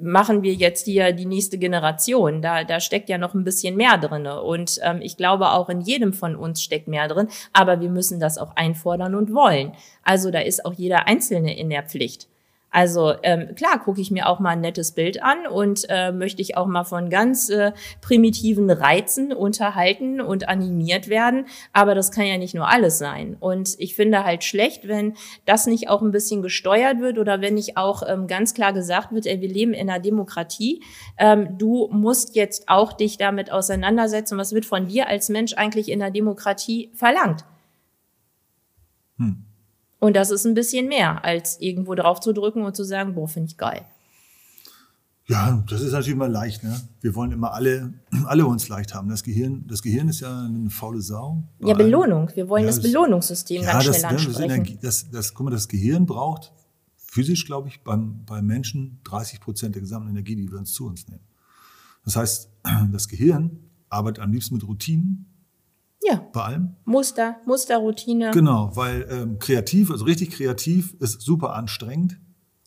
machen 0.00 0.42
wir 0.42 0.54
jetzt 0.54 0.84
hier 0.86 1.12
die 1.12 1.26
nächste 1.26 1.58
Generation? 1.58 2.42
Da, 2.42 2.64
da 2.64 2.80
steckt 2.80 3.08
ja 3.08 3.18
noch 3.18 3.34
ein 3.34 3.44
bisschen 3.44 3.76
mehr 3.76 3.98
drinne 3.98 4.42
Und 4.42 4.78
ähm, 4.82 5.00
ich 5.02 5.16
glaube, 5.16 5.50
auch 5.50 5.68
in 5.68 5.80
jedem 5.80 6.12
von 6.12 6.36
uns 6.36 6.62
steckt 6.62 6.88
mehr 6.88 7.08
drin, 7.08 7.28
aber 7.52 7.80
wir 7.80 7.90
müssen 7.90 8.20
das 8.20 8.38
auch 8.38 8.56
einfordern 8.56 9.14
und 9.14 9.34
wollen. 9.34 9.72
Also 10.02 10.30
da 10.30 10.40
ist 10.40 10.64
auch 10.64 10.74
jeder 10.74 11.06
Einzelne 11.06 11.56
in 11.56 11.70
der 11.70 11.82
Pflicht. 11.82 12.28
Also 12.70 13.14
ähm, 13.22 13.54
klar 13.54 13.78
gucke 13.82 14.00
ich 14.00 14.10
mir 14.10 14.28
auch 14.28 14.40
mal 14.40 14.50
ein 14.50 14.60
nettes 14.60 14.92
Bild 14.92 15.22
an 15.22 15.46
und 15.46 15.86
äh, 15.88 16.12
möchte 16.12 16.42
ich 16.42 16.56
auch 16.56 16.66
mal 16.66 16.84
von 16.84 17.08
ganz 17.08 17.48
äh, 17.48 17.72
primitiven 18.02 18.70
Reizen 18.70 19.32
unterhalten 19.32 20.20
und 20.20 20.48
animiert 20.48 21.08
werden. 21.08 21.46
Aber 21.72 21.94
das 21.94 22.12
kann 22.12 22.26
ja 22.26 22.36
nicht 22.36 22.54
nur 22.54 22.68
alles 22.68 22.98
sein. 22.98 23.36
Und 23.40 23.74
ich 23.78 23.94
finde 23.94 24.24
halt 24.24 24.44
schlecht, 24.44 24.86
wenn 24.86 25.14
das 25.46 25.66
nicht 25.66 25.88
auch 25.88 26.02
ein 26.02 26.10
bisschen 26.10 26.42
gesteuert 26.42 27.00
wird 27.00 27.18
oder 27.18 27.40
wenn 27.40 27.54
nicht 27.54 27.78
auch 27.78 28.02
ähm, 28.06 28.26
ganz 28.26 28.52
klar 28.52 28.74
gesagt 28.74 29.12
wird, 29.12 29.26
ey, 29.26 29.40
wir 29.40 29.48
leben 29.48 29.72
in 29.72 29.88
einer 29.88 30.00
Demokratie. 30.00 30.82
Ähm, 31.16 31.56
du 31.56 31.88
musst 31.90 32.36
jetzt 32.36 32.68
auch 32.68 32.92
dich 32.92 33.16
damit 33.16 33.50
auseinandersetzen. 33.50 34.36
Was 34.36 34.52
wird 34.52 34.66
von 34.66 34.88
dir 34.88 35.08
als 35.08 35.30
Mensch 35.30 35.54
eigentlich 35.54 35.90
in 35.90 36.00
der 36.00 36.10
Demokratie 36.10 36.90
verlangt? 36.94 37.46
Hm. 39.16 39.47
Und 40.00 40.14
das 40.14 40.30
ist 40.30 40.46
ein 40.46 40.54
bisschen 40.54 40.88
mehr, 40.88 41.24
als 41.24 41.60
irgendwo 41.60 41.94
drauf 41.94 42.20
zu 42.20 42.32
drücken 42.32 42.62
und 42.62 42.76
zu 42.76 42.84
sagen, 42.84 43.14
boah, 43.14 43.28
finde 43.28 43.48
ich 43.48 43.56
geil. 43.56 43.84
Ja, 45.26 45.62
das 45.68 45.82
ist 45.82 45.92
natürlich 45.92 46.14
immer 46.14 46.28
leicht. 46.28 46.64
Ne? 46.64 46.80
Wir 47.02 47.14
wollen 47.14 47.32
immer 47.32 47.52
alle, 47.52 47.92
alle 48.26 48.46
uns 48.46 48.68
leicht 48.68 48.94
haben. 48.94 49.08
Das 49.10 49.22
Gehirn, 49.22 49.66
das 49.66 49.82
Gehirn 49.82 50.08
ist 50.08 50.20
ja 50.20 50.44
eine 50.46 50.70
faule 50.70 51.02
Sau. 51.02 51.42
Ja, 51.60 51.74
Belohnung. 51.74 52.30
Wir 52.34 52.48
wollen 52.48 52.62
ja, 52.62 52.68
das, 52.68 52.76
das, 52.76 52.84
Belohnungssystem 52.84 53.62
ja, 53.62 53.72
ganz 53.72 53.86
das, 53.86 53.98
schnell 53.98 54.10
ansprechen. 54.10 54.32
Das, 54.32 54.42
Energie, 54.42 54.78
das, 54.80 55.10
das, 55.10 55.34
guck 55.34 55.44
mal, 55.44 55.50
das 55.50 55.68
Gehirn 55.68 56.06
braucht 56.06 56.52
physisch, 56.96 57.44
glaube 57.44 57.68
ich, 57.68 57.82
beim, 57.82 58.24
beim 58.24 58.46
Menschen 58.46 59.00
30 59.04 59.40
Prozent 59.40 59.74
der 59.74 59.82
gesamten 59.82 60.10
Energie, 60.10 60.36
die 60.36 60.50
wir 60.50 60.58
uns 60.58 60.72
zu 60.72 60.86
uns 60.86 61.08
nehmen. 61.08 61.24
Das 62.04 62.16
heißt, 62.16 62.50
das 62.92 63.08
Gehirn 63.08 63.58
arbeitet 63.90 64.24
am 64.24 64.32
liebsten 64.32 64.54
mit 64.54 64.66
Routinen 64.66 65.26
ja. 66.02 66.26
Bei 66.32 66.44
allem? 66.44 66.76
Muster, 66.84 67.36
Musterroutine. 67.46 68.30
Genau, 68.32 68.70
weil 68.74 69.06
ähm, 69.10 69.38
kreativ, 69.38 69.90
also 69.90 70.04
richtig 70.04 70.30
kreativ, 70.30 70.94
ist 71.00 71.20
super 71.20 71.54
anstrengend. 71.54 72.20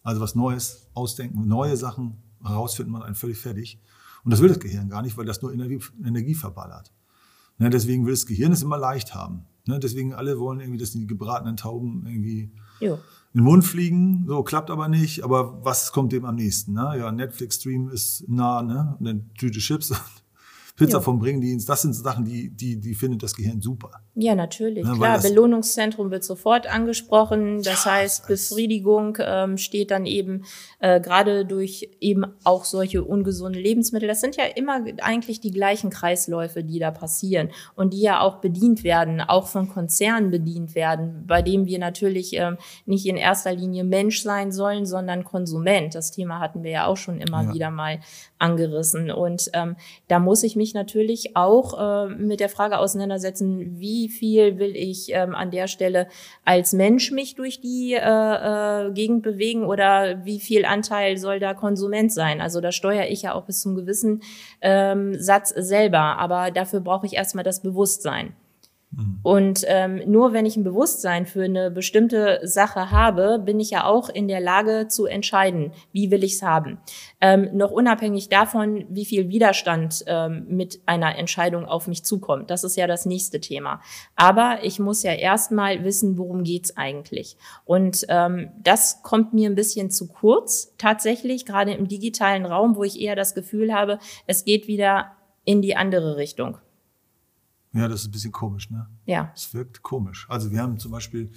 Also 0.04 0.22
was 0.22 0.36
Neues 0.36 0.90
ausdenken, 0.94 1.48
neue 1.48 1.78
Sachen 1.78 2.22
herausfinden, 2.44 2.92
man 2.92 3.04
einen 3.04 3.16
völlig 3.16 3.38
fertig. 3.38 3.80
Und 4.24 4.32
das 4.32 4.42
will 4.42 4.50
das 4.50 4.60
Gehirn 4.60 4.90
gar 4.90 5.02
nicht, 5.02 5.18
weil 5.18 5.26
das 5.26 5.42
nur 5.42 5.54
Energie, 5.54 5.80
Energie 6.04 6.36
verballert. 6.36 6.92
Ne, 7.58 7.70
deswegen 7.70 8.06
will 8.06 8.14
das 8.14 8.26
Gehirn 8.26 8.52
es 8.52 8.64
immer 8.64 8.78
leicht 8.78 9.14
haben. 9.14 9.46
Ne, 9.68 9.80
deswegen 9.80 10.14
alle 10.14 10.40
wollen 10.40 10.60
irgendwie, 10.60 10.80
dass 10.80 10.92
die 10.92 11.06
gebratenen 11.06 11.58
Tauben 11.58 12.06
irgendwie 12.08 12.52
jo. 12.80 12.96
in 13.34 13.42
den 13.42 13.44
Mund 13.44 13.64
fliegen. 13.64 14.26
So 14.28 14.44
klappt 14.44 14.72
aber 14.72 14.88
nicht. 14.88 15.24
Aber 15.24 15.64
was 15.64 15.92
kommt 15.92 16.12
dem 16.12 16.26
am 16.26 16.36
nächsten? 16.36 16.74
Ne? 16.74 16.96
Ja, 16.98 17.12
Netflix-Stream 17.12 17.90
ist 17.90 18.28
nah, 18.28 18.64
ne? 18.64 18.96
Und 19.00 19.08
eine 19.08 19.34
Tüte 19.36 19.60
Chips 19.60 19.94
Pizza 20.82 20.98
ja. 20.98 21.02
vom 21.02 21.20
Bringdienst, 21.20 21.70
das 21.70 21.84
sind 21.84 21.94
Sachen, 21.94 22.26
die, 22.26 22.50
die, 22.50 22.80
die 22.80 22.96
findet 22.96 23.22
das 23.22 23.36
Gehirn 23.36 23.62
super. 23.62 23.92
Ja, 24.16 24.34
natürlich. 24.34 24.84
Ja, 24.84 24.96
Klar, 24.96 25.22
Belohnungszentrum 25.22 26.10
wird 26.10 26.24
sofort 26.24 26.66
angesprochen. 26.66 27.62
Das 27.62 27.86
ja, 27.86 27.92
heißt, 27.92 28.28
Befriedigung 28.28 29.17
ähm, 29.22 29.58
steht 29.58 29.91
dann 29.91 30.08
eben 30.08 30.44
äh, 30.80 31.00
gerade 31.00 31.46
durch 31.46 31.91
eben 32.00 32.26
auch 32.44 32.65
solche 32.65 33.04
ungesunden 33.04 33.62
Lebensmittel. 33.62 34.08
Das 34.08 34.22
sind 34.22 34.38
ja 34.38 34.46
immer 34.56 34.84
eigentlich 35.02 35.39
die 35.39 35.52
gleichen 35.52 35.91
Kreisläufe, 35.91 36.63
die 36.63 36.80
da 36.80 36.89
passieren 36.89 37.50
und 37.76 37.94
die 37.94 38.02
ja 38.02 38.20
auch 38.22 38.38
bedient 38.38 38.84
werden, 38.84 39.22
auch 39.22 39.48
von 39.48 39.70
Konzernen 39.70 40.32
bedient 40.32 40.74
werden, 40.74 41.26
bei 41.28 41.44
dem 41.44 41.67
wir 41.67 41.78
natürlich 41.78 42.34
ähm, 42.34 42.58
nicht 42.88 43.06
in 43.06 43.17
erster 43.17 43.54
Linie 43.54 43.84
Mensch 43.84 44.24
sein 44.24 44.52
sollen, 44.52 44.88
sondern 44.88 45.24
Konsument. 45.24 45.94
Das 45.94 46.12
Thema 46.12 46.39
hatten 46.39 46.63
wir 46.63 46.72
ja 46.72 46.86
auch 46.88 46.98
schon 46.98 47.22
immer 47.22 47.44
ja. 47.44 47.54
wieder 47.54 47.70
mal 47.70 48.00
angerissen. 48.39 49.12
Und 49.12 49.50
ähm, 49.54 49.76
da 50.08 50.20
muss 50.20 50.44
ich 50.44 50.56
mich 50.56 50.70
mich 50.71 50.73
natürlich 50.73 51.36
auch 51.36 52.05
äh, 52.07 52.07
mit 52.07 52.39
der 52.39 52.49
Frage 52.49 52.77
auseinandersetzen, 52.77 53.79
wie 53.79 54.07
viel 54.07 54.57
will 54.57 54.75
ich 54.75 55.12
ähm, 55.13 55.36
an 55.36 55.51
der 55.51 55.67
Stelle 55.67 56.07
als 56.45 56.73
Mensch 56.73 57.12
mich 57.12 57.36
durch 57.36 57.60
die 57.60 57.93
äh, 57.93 57.97
äh, 58.88 58.91
Gegend 58.91 59.23
bewegen 59.23 59.65
oder 59.65 60.25
wie 60.25 60.39
viel 60.39 60.65
Anteil 60.65 61.17
soll 61.17 61.39
da 61.39 61.53
Konsument 61.53 62.12
sein? 62.12 62.41
Also 62.41 62.62
da 62.62 62.71
steuere 62.71 63.10
ich 63.10 63.23
ja 63.23 63.34
auch 63.34 63.45
bis 63.45 63.62
zum 63.62 63.75
gewissen 63.75 64.21
ähm, 64.62 65.15
Satz 65.19 65.49
selber, 65.49 66.17
aber 66.17 66.51
dafür 66.51 66.79
brauche 66.79 67.05
ich 67.05 67.13
erstmal 67.13 67.43
das 67.43 67.62
Bewusstsein. 67.62 68.34
Mhm. 68.91 69.19
Und 69.23 69.63
ähm, 69.67 70.01
nur 70.06 70.34
wenn 70.34 70.45
ich 70.45 70.58
ein 70.58 70.63
Bewusstsein 70.63 71.25
für 71.25 71.43
eine 71.43 71.71
bestimmte 71.71 72.39
Sache 72.43 72.91
habe, 72.91 73.39
bin 73.39 73.60
ich 73.60 73.71
ja 73.71 73.86
auch 73.86 74.10
in 74.10 74.27
der 74.27 74.41
Lage 74.41 74.88
zu 74.88 75.06
entscheiden, 75.06 75.71
wie 75.91 76.12
will 76.12 76.23
ich 76.23 76.34
es 76.34 76.41
haben. 76.41 76.80
Ähm, 77.21 77.49
noch 77.54 77.71
unabhängig 77.71 78.30
davon, 78.30 78.86
wie 78.89 79.06
viel 79.06 79.30
Widerstand 79.30 80.04
ähm, 80.08 80.45
mit 80.49 80.82
einer 80.86 81.17
Entscheidung 81.17 81.65
auf 81.65 81.88
mich 81.88 82.04
zukommt. 82.04 82.49
Das 82.49 82.63
ist 82.63 82.75
ja 82.75 82.88
das 82.88 83.06
nächste 83.06 83.39
Thema. 83.39 83.82
Aber 84.15 84.60
ich 84.63 84.80
muss 84.80 85.04
ja 85.04 85.13
erstmal 85.13 85.84
wissen, 85.84 86.17
worum 86.17 86.43
geht's 86.43 86.75
eigentlich. 86.75 87.38
Und 87.65 88.06
ähm, 88.10 88.49
das 88.62 89.04
kommt 89.04 89.34
mir 89.34 89.49
ein 89.49 89.56
bisschen 89.56 89.89
zu 89.89 90.08
kurz, 90.08 90.73
tatsächlich, 90.77 91.45
gerade 91.45 91.73
im 91.73 91.88
digitalen 91.88 92.45
Raum, 92.45 92.75
wo 92.75 92.84
ich 92.84 92.99
eher 92.99 93.15
das 93.15 93.36
Gefühl 93.36 93.73
habe, 93.73 93.99
es 94.27 94.43
geht 94.43 94.67
wieder 94.67 95.12
in 95.45 95.62
die 95.62 95.75
andere 95.75 96.17
Richtung. 96.17 96.58
Ja, 97.73 97.88
das 97.88 98.01
ist 98.01 98.07
ein 98.07 98.12
bisschen 98.12 98.31
komisch, 98.31 98.69
ne? 98.69 98.89
Ja. 99.05 99.31
Es 99.36 99.53
wirkt 99.53 99.81
komisch. 99.81 100.27
Also 100.29 100.51
wir 100.51 100.62
haben 100.62 100.77
zum 100.77 100.91
Beispiel 100.91 101.31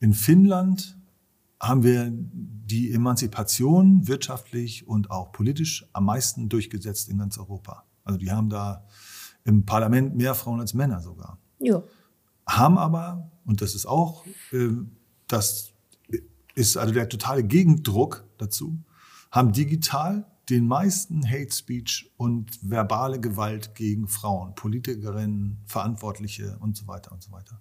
in 0.00 0.12
Finnland 0.12 0.98
haben 1.60 1.82
wir 1.82 2.08
die 2.10 2.92
Emanzipation 2.92 4.06
wirtschaftlich 4.06 4.86
und 4.86 5.10
auch 5.10 5.32
politisch 5.32 5.88
am 5.92 6.04
meisten 6.04 6.48
durchgesetzt 6.48 7.08
in 7.08 7.18
ganz 7.18 7.38
Europa. 7.38 7.84
Also 8.04 8.18
die 8.18 8.30
haben 8.30 8.50
da 8.50 8.86
im 9.44 9.64
Parlament 9.64 10.14
mehr 10.14 10.34
Frauen 10.34 10.60
als 10.60 10.74
Männer 10.74 11.00
sogar. 11.00 11.38
Ja. 11.58 11.82
Haben 12.46 12.76
aber, 12.76 13.30
und 13.46 13.62
das 13.62 13.74
ist 13.74 13.86
auch, 13.86 14.26
äh, 14.52 14.68
das 15.26 15.72
ist 16.54 16.76
also 16.76 16.92
der 16.92 17.08
totale 17.08 17.42
Gegendruck 17.44 18.28
dazu, 18.36 18.78
haben 19.30 19.52
digital 19.52 20.26
den 20.50 20.66
meisten 20.66 21.28
Hate 21.28 21.52
Speech 21.52 22.12
und 22.16 22.58
verbale 22.62 23.20
Gewalt 23.20 23.74
gegen 23.74 24.08
Frauen, 24.08 24.54
Politikerinnen, 24.54 25.62
Verantwortliche 25.66 26.58
und 26.60 26.76
so 26.76 26.86
weiter 26.86 27.12
und 27.12 27.22
so 27.22 27.32
weiter. 27.32 27.60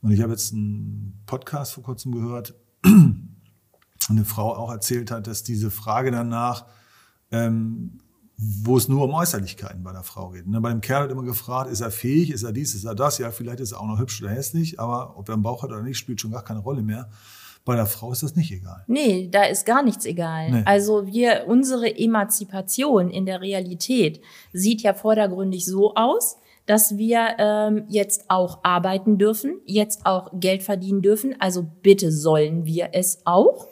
Und 0.00 0.10
ich 0.10 0.20
habe 0.20 0.32
jetzt 0.32 0.52
einen 0.52 1.22
Podcast 1.26 1.72
vor 1.72 1.82
kurzem 1.82 2.12
gehört, 2.12 2.54
eine 4.08 4.24
Frau 4.24 4.54
auch 4.54 4.70
erzählt 4.70 5.10
hat, 5.10 5.26
dass 5.26 5.42
diese 5.42 5.70
Frage 5.70 6.10
danach, 6.10 6.66
ähm, 7.30 8.00
wo 8.36 8.76
es 8.76 8.88
nur 8.88 9.04
um 9.04 9.14
Äußerlichkeiten 9.14 9.82
bei 9.82 9.92
der 9.92 10.02
Frau 10.02 10.30
geht. 10.30 10.46
Ne? 10.46 10.60
Bei 10.60 10.70
dem 10.70 10.80
Kerl 10.80 11.02
wird 11.02 11.12
immer 11.12 11.22
gefragt, 11.22 11.70
ist 11.70 11.80
er 11.80 11.90
fähig, 11.90 12.30
ist 12.30 12.42
er 12.42 12.52
dies, 12.52 12.74
ist 12.74 12.84
er 12.84 12.94
das? 12.94 13.18
Ja, 13.18 13.30
vielleicht 13.30 13.60
ist 13.60 13.72
er 13.72 13.80
auch 13.80 13.86
noch 13.86 13.98
hübsch 13.98 14.20
oder 14.22 14.32
hässlich, 14.32 14.80
aber 14.80 15.16
ob 15.16 15.28
er 15.28 15.34
einen 15.34 15.42
Bauch 15.42 15.62
hat 15.62 15.70
oder 15.70 15.82
nicht, 15.82 15.98
spielt 15.98 16.20
schon 16.20 16.32
gar 16.32 16.42
keine 16.42 16.60
Rolle 16.60 16.82
mehr. 16.82 17.08
Bei 17.64 17.76
der 17.76 17.86
Frau 17.86 18.12
ist 18.12 18.22
das 18.22 18.36
nicht 18.36 18.52
egal. 18.52 18.84
Nee, 18.88 19.28
da 19.30 19.44
ist 19.44 19.64
gar 19.64 19.82
nichts 19.82 20.04
egal. 20.04 20.50
Nee. 20.50 20.62
Also 20.66 21.06
wir, 21.06 21.44
unsere 21.46 21.96
Emanzipation 21.96 23.10
in 23.10 23.24
der 23.24 23.40
Realität 23.40 24.20
sieht 24.52 24.82
ja 24.82 24.92
vordergründig 24.92 25.64
so 25.64 25.94
aus, 25.94 26.36
dass 26.66 26.98
wir 26.98 27.36
ähm, 27.38 27.84
jetzt 27.88 28.24
auch 28.28 28.60
arbeiten 28.62 29.16
dürfen, 29.16 29.60
jetzt 29.64 30.04
auch 30.04 30.30
Geld 30.34 30.62
verdienen 30.62 31.00
dürfen. 31.00 31.36
Also 31.40 31.66
bitte 31.82 32.12
sollen 32.12 32.66
wir 32.66 32.90
es 32.92 33.22
auch. 33.24 33.66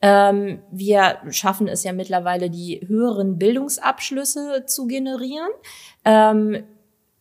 Ähm, 0.00 0.60
wir 0.70 1.18
schaffen 1.30 1.66
es 1.66 1.82
ja 1.82 1.92
mittlerweile, 1.92 2.50
die 2.50 2.82
höheren 2.86 3.38
Bildungsabschlüsse 3.38 4.64
zu 4.66 4.86
generieren. 4.86 5.48
Ähm, 6.04 6.64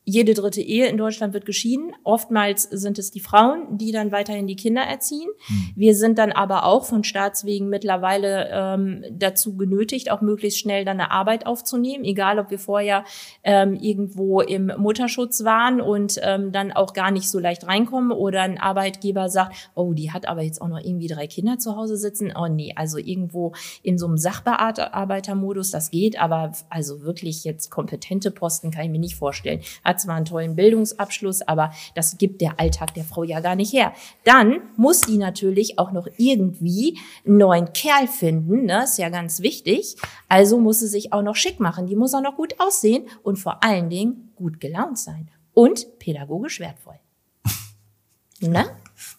jede 0.05 0.33
dritte 0.33 0.61
Ehe 0.61 0.87
in 0.87 0.97
Deutschland 0.97 1.33
wird 1.33 1.45
geschieden. 1.45 1.93
Oftmals 2.03 2.63
sind 2.63 2.99
es 2.99 3.11
die 3.11 3.19
Frauen, 3.19 3.77
die 3.77 3.91
dann 3.91 4.11
weiterhin 4.11 4.47
die 4.47 4.55
Kinder 4.55 4.81
erziehen. 4.81 5.29
Hm. 5.47 5.69
Wir 5.75 5.95
sind 5.95 6.17
dann 6.17 6.31
aber 6.31 6.65
auch 6.65 6.85
von 6.85 7.03
Staatswegen 7.03 7.69
mittlerweile 7.69 8.49
ähm, 8.51 9.05
dazu 9.11 9.55
genötigt, 9.55 10.11
auch 10.11 10.21
möglichst 10.21 10.59
schnell 10.59 10.83
dann 10.83 10.99
eine 10.99 11.11
Arbeit 11.11 11.45
aufzunehmen, 11.45 12.03
egal 12.03 12.37
ob 12.39 12.51
wir 12.51 12.59
vorher 12.59 13.05
ähm, 13.43 13.75
irgendwo 13.75 14.41
im 14.41 14.71
Mutterschutz 14.77 15.45
waren 15.45 15.79
und 15.79 16.19
ähm, 16.21 16.51
dann 16.51 16.73
auch 16.73 16.93
gar 16.93 17.11
nicht 17.11 17.29
so 17.29 17.39
leicht 17.39 17.65
reinkommen 17.65 18.11
oder 18.11 18.41
ein 18.41 18.57
Arbeitgeber 18.57 19.29
sagt, 19.29 19.71
oh, 19.73 19.93
die 19.93 20.11
hat 20.11 20.27
aber 20.27 20.41
jetzt 20.41 20.61
auch 20.61 20.67
noch 20.67 20.79
irgendwie 20.79 21.07
drei 21.07 21.27
Kinder 21.27 21.59
zu 21.59 21.77
Hause 21.77 21.95
sitzen. 21.95 22.33
Oh 22.37 22.47
nee, 22.47 22.73
also 22.75 22.97
irgendwo 22.97 23.53
in 23.83 23.97
so 23.97 24.07
einem 24.07 24.17
Sachbearbeitermodus, 24.17 25.71
das 25.71 25.91
geht, 25.91 26.19
aber 26.19 26.51
also 26.69 27.03
wirklich 27.03 27.45
jetzt 27.45 27.69
kompetente 27.69 28.31
Posten 28.31 28.69
kann 28.69 28.83
ich 28.83 28.91
mir 28.91 28.99
nicht 28.99 29.15
vorstellen 29.15 29.61
hat 29.93 30.01
zwar 30.01 30.15
einen 30.15 30.25
tollen 30.25 30.56
Bildungsabschluss, 30.56 31.41
aber 31.43 31.71
das 31.95 32.17
gibt 32.17 32.41
der 32.41 32.60
Alltag 32.60 32.93
der 32.93 33.03
Frau 33.03 33.23
ja 33.23 33.39
gar 33.39 33.56
nicht 33.56 33.73
her. 33.73 33.93
Dann 34.23 34.62
muss 34.75 35.01
die 35.01 35.17
natürlich 35.17 35.79
auch 35.79 35.91
noch 35.91 36.08
irgendwie 36.17 36.99
einen 37.25 37.38
neuen 37.38 37.73
Kerl 37.73 38.08
finden, 38.08 38.65
ne? 38.65 38.84
ist 38.84 38.97
ja 38.97 39.10
ganz 39.10 39.41
wichtig. 39.41 39.95
Also 40.29 40.60
muss 40.60 40.79
sie 40.79 40.88
sich 40.88 41.13
auch 41.13 41.21
noch 41.21 41.36
schick 41.36 41.60
machen. 41.60 41.88
Die 41.88 41.95
muss 41.95 42.13
auch 42.13 42.21
noch 42.21 42.36
gut 42.36 42.60
aussehen 42.60 43.08
und 43.21 43.38
vor 43.38 43.63
allen 43.63 43.89
Dingen 43.89 44.32
gut 44.36 44.60
gelaunt 44.60 44.97
sein 44.97 45.29
und 45.53 45.99
pädagogisch 45.99 46.60
wertvoll. 46.60 46.99
ne? 48.39 48.65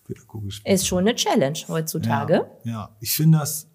Pädagogisch. 0.06 0.62
Ist 0.64 0.87
schon 0.87 1.00
eine 1.00 1.14
Challenge 1.14 1.58
heutzutage. 1.68 2.46
Ja, 2.64 2.70
ja. 2.70 2.96
ich 3.00 3.12
finde 3.12 3.38
das 3.38 3.68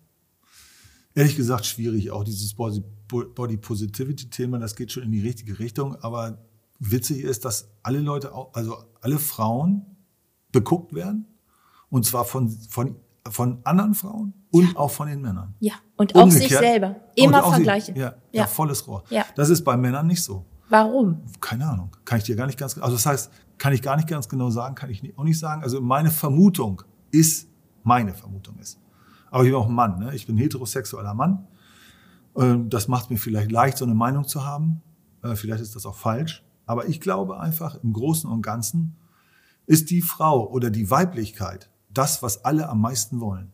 ehrlich 1.15 1.35
gesagt 1.35 1.65
schwierig, 1.65 2.11
auch 2.11 2.23
dieses 2.23 2.53
Body 2.53 3.57
Positivity 3.57 4.29
Thema, 4.29 4.59
das 4.59 4.75
geht 4.75 4.91
schon 4.91 5.03
in 5.03 5.11
die 5.11 5.21
richtige 5.21 5.59
Richtung, 5.59 5.95
aber 5.95 6.48
witzig 6.79 7.23
ist, 7.23 7.45
dass 7.45 7.69
alle 7.83 7.99
Leute, 7.99 8.31
also 8.53 8.77
alle 9.01 9.19
Frauen 9.19 9.97
beguckt 10.51 10.93
werden. 10.93 11.27
Und 11.89 12.05
zwar 12.05 12.25
von, 12.25 12.49
von, 12.49 12.95
von 13.29 13.59
anderen 13.63 13.93
Frauen 13.93 14.33
und 14.51 14.73
ja. 14.73 14.75
auch 14.77 14.91
von 14.91 15.07
den 15.07 15.21
Männern. 15.21 15.55
Ja, 15.59 15.73
und 15.97 16.15
auch 16.15 16.23
Umgekehrt. 16.23 16.49
sich 16.49 16.57
selber. 16.57 16.95
Immer 17.15 17.43
vergleichen. 17.43 17.95
ja, 17.95 18.15
ja, 18.31 18.41
ja, 18.41 18.47
volles 18.47 18.87
Rohr. 18.87 19.03
Ja. 19.09 19.25
Das 19.35 19.49
ist 19.49 19.63
bei 19.63 19.75
Männern 19.75 20.07
nicht 20.07 20.23
so. 20.23 20.45
Warum? 20.69 21.23
Keine 21.41 21.67
Ahnung. 21.67 21.95
Kann 22.05 22.19
ich 22.19 22.25
dir 22.25 22.35
gar 22.35 22.45
nicht 22.45 22.59
ganz, 22.59 22.77
also 22.77 22.95
das 22.95 23.05
heißt, 23.05 23.31
kann 23.57 23.73
ich 23.73 23.81
gar 23.81 23.95
nicht 23.95 24.07
ganz 24.07 24.29
genau 24.29 24.49
sagen, 24.51 24.75
kann 24.75 24.89
ich 24.89 25.01
auch 25.17 25.23
nicht 25.23 25.39
sagen. 25.39 25.63
Also 25.63 25.81
meine 25.81 26.11
Vermutung 26.11 26.83
ist, 27.11 27.47
meine 27.83 28.13
Vermutung 28.13 28.57
ist, 28.59 28.79
aber 29.31 29.43
ich 29.43 29.49
bin 29.49 29.55
auch 29.55 29.67
ein 29.67 29.73
Mann, 29.73 29.99
ne? 29.99 30.15
ich 30.15 30.27
bin 30.27 30.37
heterosexueller 30.37 31.13
Mann. 31.13 31.47
Ähm, 32.37 32.69
das 32.69 32.87
macht 32.87 33.09
mir 33.09 33.17
vielleicht 33.17 33.51
leicht, 33.51 33.77
so 33.77 33.85
eine 33.85 33.95
Meinung 33.95 34.27
zu 34.27 34.45
haben. 34.45 34.81
Äh, 35.23 35.35
vielleicht 35.35 35.61
ist 35.61 35.75
das 35.75 35.85
auch 35.85 35.95
falsch. 35.95 36.43
Aber 36.69 36.87
ich 36.87 37.01
glaube 37.01 37.39
einfach, 37.39 37.81
im 37.83 37.93
Großen 37.93 38.29
und 38.29 38.43
Ganzen 38.43 38.95
ist 39.65 39.89
die 39.89 40.03
Frau 40.03 40.47
oder 40.47 40.69
die 40.69 40.91
Weiblichkeit 40.91 41.67
das, 41.91 42.21
was 42.21 42.45
alle 42.45 42.69
am 42.69 42.79
meisten 42.79 43.19
wollen. 43.19 43.51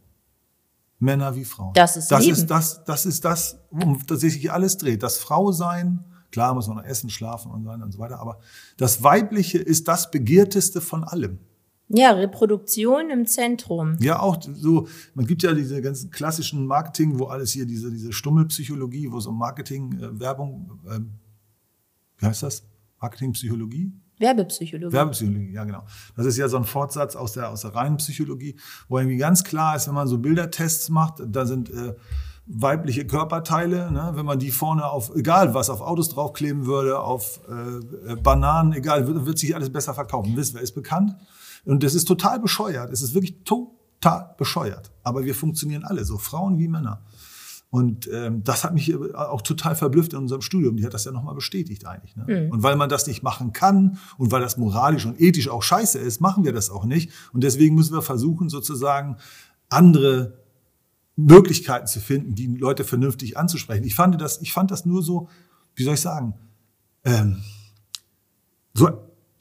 Männer 1.00 1.34
wie 1.34 1.46
Frauen. 1.46 1.74
Das 1.76 1.96
ist 1.96 2.12
das 2.12 2.26
Leben. 2.26 2.34
ist 2.34 2.48
das, 2.48 2.84
das 2.84 3.06
ist 3.06 3.24
das, 3.24 3.58
um 3.70 4.06
das 4.06 4.20
sich 4.20 4.52
alles 4.52 4.78
dreht. 4.78 5.02
Das 5.02 5.18
Frausein, 5.18 6.04
klar 6.30 6.54
muss 6.56 6.68
man 6.68 6.84
essen, 6.84 7.10
schlafen 7.10 7.54
und 7.54 7.64
so 7.64 7.70
weiter 7.70 7.86
und 7.86 7.94
so 7.94 8.00
weiter, 8.00 8.20
aber 8.20 8.42
das 8.76 9.02
Weibliche 9.02 9.60
ist 9.60 9.88
das 9.88 10.12
Begehrteste 10.12 10.82
von 10.82 11.06
allem. 11.06 11.40
Ja, 11.88 12.12
Reproduktion 12.12 13.10
im 13.12 13.26
Zentrum. 13.28 13.96
Ja, 14.02 14.20
auch 14.20 14.42
so, 14.42 14.90
man 15.14 15.26
gibt 15.26 15.42
ja 15.42 15.54
diese 15.54 15.82
ganzen 15.82 16.12
klassischen 16.12 16.66
Marketing, 16.68 17.18
wo 17.18 17.28
alles 17.28 17.54
hier, 17.54 17.66
diese, 17.66 17.90
diese 17.92 18.12
Stummelpsychologie, 18.12 19.10
wo 19.10 19.20
es 19.20 19.26
um 19.26 19.38
Marketing, 19.38 20.02
äh, 20.02 20.20
Werbung, 20.20 20.82
äh, 20.90 21.00
wie 22.18 22.26
heißt 22.26 22.44
das? 22.44 22.64
Marketingpsychologie? 23.02 23.94
Werbepsychologie. 24.18 24.94
Werbepsychologie, 24.94 25.52
ja 25.52 25.64
genau. 25.66 25.84
Das 26.16 26.26
ist 26.26 26.38
ja 26.38 26.48
so 26.48 26.58
ein 26.58 26.64
Fortsatz 26.64 27.16
aus 27.16 27.34
der, 27.34 27.50
aus 27.50 27.62
der 27.62 27.76
reinen 27.76 27.98
Psychologie, 27.98 28.58
wo 28.88 28.98
irgendwie 28.98 29.18
ganz 29.18 29.44
klar 29.44 29.76
ist, 29.76 29.88
wenn 29.88 29.96
man 29.96 30.08
so 30.08 30.18
Bildertests 30.18 30.90
macht, 30.90 31.22
da 31.26 31.46
sind 31.46 31.70
äh, 31.70 31.96
weibliche 32.48 33.06
Körperteile, 33.06 33.92
ne, 33.92 34.12
wenn 34.14 34.26
man 34.26 34.40
die 34.40 34.52
vorne 34.52 34.86
auf, 34.86 35.14
egal 35.16 35.54
was, 35.54 35.70
auf 35.70 35.82
Autos 35.82 36.10
draufkleben 36.10 36.66
würde, 36.66 37.00
auf 37.00 37.42
äh, 37.50 38.12
äh 38.12 38.16
Bananen, 38.16 38.74
egal, 38.74 39.08
wird, 39.08 39.26
wird 39.26 39.40
sich 39.40 39.56
alles 39.56 39.72
besser 39.72 39.94
verkaufen. 39.94 40.36
Wisst, 40.36 40.54
wer 40.54 40.62
ist 40.62 40.74
bekannt? 40.74 41.16
Und 41.66 41.84
das 41.84 41.96
ist 41.96 42.06
total 42.06 42.40
bescheuert. 42.40 42.92
Es 42.92 43.02
ist 43.02 43.16
wirklich 43.16 43.44
total 43.44 44.36
bescheuert. 44.38 44.92
Aber 45.02 45.26
wir 45.26 45.34
funktionieren 45.34 45.84
alle 45.84 46.06
so, 46.06 46.18
Frauen 46.18 46.60
wie 46.60 46.68
Männer. 46.68 47.02
Und 47.70 48.10
ähm, 48.12 48.44
das 48.44 48.64
hat 48.64 48.74
mich 48.74 48.96
auch 49.16 49.42
total 49.42 49.76
verblüfft 49.76 50.14
in 50.14 50.20
unserem 50.20 50.42
Studium. 50.42 50.78
Die 50.78 50.86
hat 50.86 50.94
das 50.94 51.04
ja 51.04 51.12
nochmal 51.12 51.36
bestätigt 51.36 51.86
eigentlich. 51.86 52.16
Ne? 52.16 52.46
Mhm. 52.46 52.52
Und 52.52 52.64
weil 52.64 52.78
man 52.78 52.88
das 52.88 53.06
nicht 53.06 53.22
machen 53.22 53.52
kann 53.52 53.98
und 54.18 54.32
weil 54.32 54.42
das 54.42 54.58
moralisch 54.58 55.06
und 55.06 55.20
ethisch 55.20 55.50
auch 55.50 55.62
scheiße 55.62 56.00
ist, 56.00 56.22
machen 56.22 56.46
wir 56.46 56.54
das 56.54 56.70
auch 56.70 56.86
nicht. 56.86 57.12
Und 57.34 57.44
deswegen 57.44 57.76
müssen 57.76 57.94
wir 57.94 58.02
versuchen, 58.02 58.50
sozusagen 58.50 59.18
andere 59.70 60.40
Möglichkeiten 61.16 61.88
zu 61.88 62.00
finden, 62.00 62.36
die 62.36 62.48
Leute 62.48 62.84
vernünftig 62.84 63.38
anzusprechen. 63.38 63.84
Ich 63.84 63.96
fand 63.96 64.20
das, 64.22 64.42
ich 64.42 64.54
fand 64.54 64.72
das 64.72 64.86
nur 64.86 65.02
so, 65.02 65.30
wie 65.76 65.84
soll 65.84 65.96
ich 65.96 66.02
sagen, 66.02 66.36
ähm, 67.04 67.44
so 68.74 68.90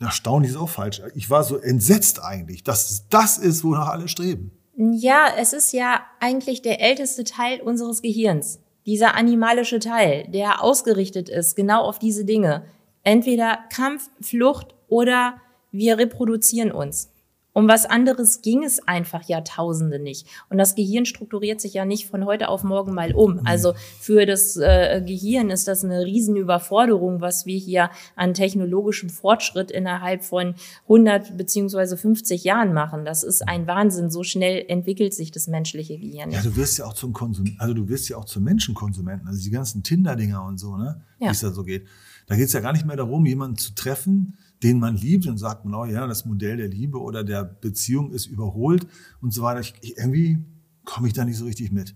erstaunlich 0.01 0.53
ist 0.53 0.57
auch 0.57 0.69
falsch. 0.69 1.03
Ich 1.15 1.31
war 1.31 1.43
so 1.45 1.57
entsetzt 1.57 2.23
eigentlich, 2.23 2.63
dass 2.63 3.09
das 3.09 3.39
ist, 3.39 3.65
wonach 3.65 3.89
alle 3.89 4.09
streben. 4.09 4.53
Ja, 4.77 5.29
es 5.39 5.53
ist 5.53 5.73
ja 5.73 6.05
eigentlich 6.19 6.63
der 6.63 6.81
älteste 6.81 7.23
Teil 7.23 7.61
unseres 7.61 8.03
Gehirns. 8.03 8.61
Dieser 8.87 9.15
animalische 9.15 9.79
Teil, 9.79 10.27
der 10.29 10.63
ausgerichtet 10.63 11.29
ist 11.29 11.55
genau 11.55 11.83
auf 11.83 11.99
diese 11.99 12.25
Dinge. 12.25 12.65
Entweder 13.03 13.59
Kampf, 13.73 14.11
Flucht 14.21 14.75
oder 14.89 15.41
wir 15.71 15.99
reproduzieren 15.99 16.73
uns. 16.73 17.14
Um 17.55 17.69
was 17.69 17.87
anderes 17.87 18.43
ging 18.43 18.65
es 18.65 18.87
einfach 18.87 19.23
Jahrtausende 19.29 20.01
nicht. 20.01 20.27
Und 20.51 20.59
das 20.59 20.75
Gehirn 20.75 21.07
strukturiert 21.07 21.61
sich 21.61 21.73
ja 21.73 21.85
nicht 21.85 22.09
von 22.09 22.27
heute 22.27 22.49
auf 22.49 22.65
morgen 22.65 22.93
mal 22.93 23.15
um. 23.15 23.35
Mhm. 23.35 23.47
Also 23.47 23.75
für 24.01 24.27
das 24.27 24.57
äh, 24.57 25.01
Gehirn 25.07 25.51
ist 25.51 25.69
das 25.69 25.85
eine 25.85 26.05
Riesenüberforderung, 26.05 27.21
was 27.21 27.47
wir 27.47 27.57
hier 27.57 27.91
an 28.17 28.35
technologischem 28.35 29.09
Fortschritt 29.09 29.71
innerhalb 29.71 30.25
von 30.25 30.57
100 30.83 31.37
beziehungsweise 31.39 31.97
50 31.97 32.43
Jahren 32.43 32.73
machen. 32.73 33.05
Das 33.05 33.23
ist 33.23 33.47
ein 33.47 33.69
Wahnsinn. 33.69 34.11
So 34.11 34.25
schnell 34.25 34.65
entwickelt 34.67 35.15
sich 35.15 35.31
das 35.31 35.47
menschliche 35.47 35.97
Gehirn. 35.97 36.33
Ja, 36.33 36.43
du 36.43 36.57
wirst 36.57 36.79
ja 36.79 36.87
auch 36.87 36.95
zum 36.95 37.13
Konsum, 37.13 37.55
also 37.59 37.73
du 37.73 37.89
wirst 37.89 38.09
ja 38.09 38.17
auch 38.17 38.25
zum 38.25 38.43
Menschenkonsumenten. 38.43 39.29
Also 39.29 39.41
die 39.41 39.51
ganzen 39.51 39.85
Tinder-Dinger 39.85 40.45
und 40.45 40.59
so, 40.59 40.77
ne? 40.77 41.01
Ja. 41.21 41.29
Wie 41.29 41.31
es 41.31 41.41
da 41.41 41.53
so 41.53 41.63
geht. 41.63 41.87
Da 42.27 42.35
geht 42.35 42.47
es 42.47 42.53
ja 42.53 42.61
gar 42.61 42.73
nicht 42.73 42.85
mehr 42.87 42.97
darum, 42.97 43.27
jemanden 43.27 43.57
zu 43.57 43.75
treffen, 43.75 44.39
den 44.63 44.79
man 44.79 44.97
liebt 44.97 45.27
und 45.27 45.39
sagt 45.39 45.65
man, 45.65 45.75
oh 45.75 45.85
ja, 45.85 46.07
das 46.07 46.25
Modell 46.25 46.57
der 46.57 46.69
Liebe 46.69 47.01
oder 47.01 47.25
der 47.25 47.45
Beziehung 47.45 48.13
ist 48.13 48.27
überholt 48.27 48.87
und 49.21 49.33
so 49.33 49.43
weiter. 49.43 49.61
Ich, 49.61 49.75
irgendwie 49.83 50.39
komme 50.85 51.09
ich 51.09 51.13
da 51.13 51.25
nicht 51.25 51.37
so 51.37 51.45
richtig 51.45 51.73
mit. 51.73 51.95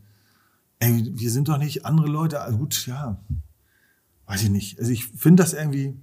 Ey, 0.79 1.11
wir 1.14 1.31
sind 1.31 1.49
doch 1.49 1.59
nicht 1.59 1.85
andere 1.87 2.09
Leute. 2.09 2.40
Also 2.40 2.59
gut, 2.59 2.87
ja, 2.87 3.25
weiß 4.27 4.42
ich 4.44 4.51
nicht. 4.51 4.79
Also 4.79 4.92
ich 4.92 5.07
finde 5.07 5.42
das 5.42 5.55
irgendwie 5.55 5.97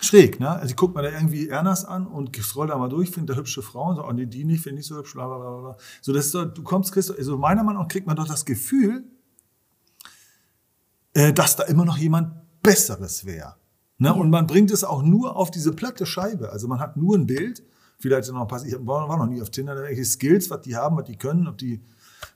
schräg, 0.00 0.40
ne? 0.40 0.50
Also 0.50 0.70
ich 0.70 0.76
gucke 0.76 0.94
mir 0.94 1.02
da 1.02 1.10
irgendwie 1.10 1.48
Ernst 1.48 1.86
an 1.86 2.06
und 2.06 2.34
scroll 2.36 2.66
da 2.66 2.76
mal 2.76 2.88
durch, 2.88 3.10
finde 3.10 3.32
da 3.32 3.38
hübsche 3.38 3.62
Frauen, 3.62 3.96
so, 3.96 4.04
oh 4.04 4.12
nee, 4.12 4.26
die 4.26 4.44
nicht, 4.44 4.62
finde 4.62 4.80
ich 4.80 4.86
so 4.86 4.96
hübsch, 4.96 5.14
bla, 5.14 5.26
bla, 5.26 5.38
bla, 5.38 5.60
bla. 5.60 5.76
So, 6.00 6.12
das 6.12 6.26
ist 6.26 6.34
doch, 6.34 6.44
du 6.46 6.62
kommst, 6.62 6.92
kriegst, 6.92 7.10
also 7.10 7.38
meiner 7.38 7.62
Meinung 7.62 7.82
nach 7.82 7.88
kriegt 7.88 8.06
man 8.06 8.16
doch 8.16 8.26
das 8.26 8.44
Gefühl, 8.44 9.04
äh, 11.14 11.32
dass 11.32 11.56
da 11.56 11.64
immer 11.64 11.84
noch 11.84 11.98
jemand 11.98 12.32
Besseres 12.62 13.24
wäre. 13.24 13.56
Ne? 14.02 14.12
Und 14.12 14.30
man 14.30 14.48
bringt 14.48 14.72
es 14.72 14.82
auch 14.82 15.04
nur 15.04 15.36
auf 15.36 15.52
diese 15.52 15.72
platte 15.72 16.06
Scheibe. 16.06 16.50
Also 16.50 16.66
man 16.66 16.80
hat 16.80 16.96
nur 16.96 17.16
ein 17.16 17.28
Bild. 17.28 17.62
Vielleicht 18.00 18.32
noch 18.32 18.48
pass 18.48 18.64
ich 18.64 18.74
war, 18.80 19.16
noch 19.16 19.26
nie 19.26 19.40
auf 19.40 19.50
Tinder, 19.50 19.76
welche 19.76 20.04
Skills, 20.04 20.50
was 20.50 20.62
die 20.62 20.74
haben, 20.74 20.96
was 20.96 21.04
die 21.04 21.16
können, 21.16 21.46
ob 21.46 21.56
die 21.56 21.80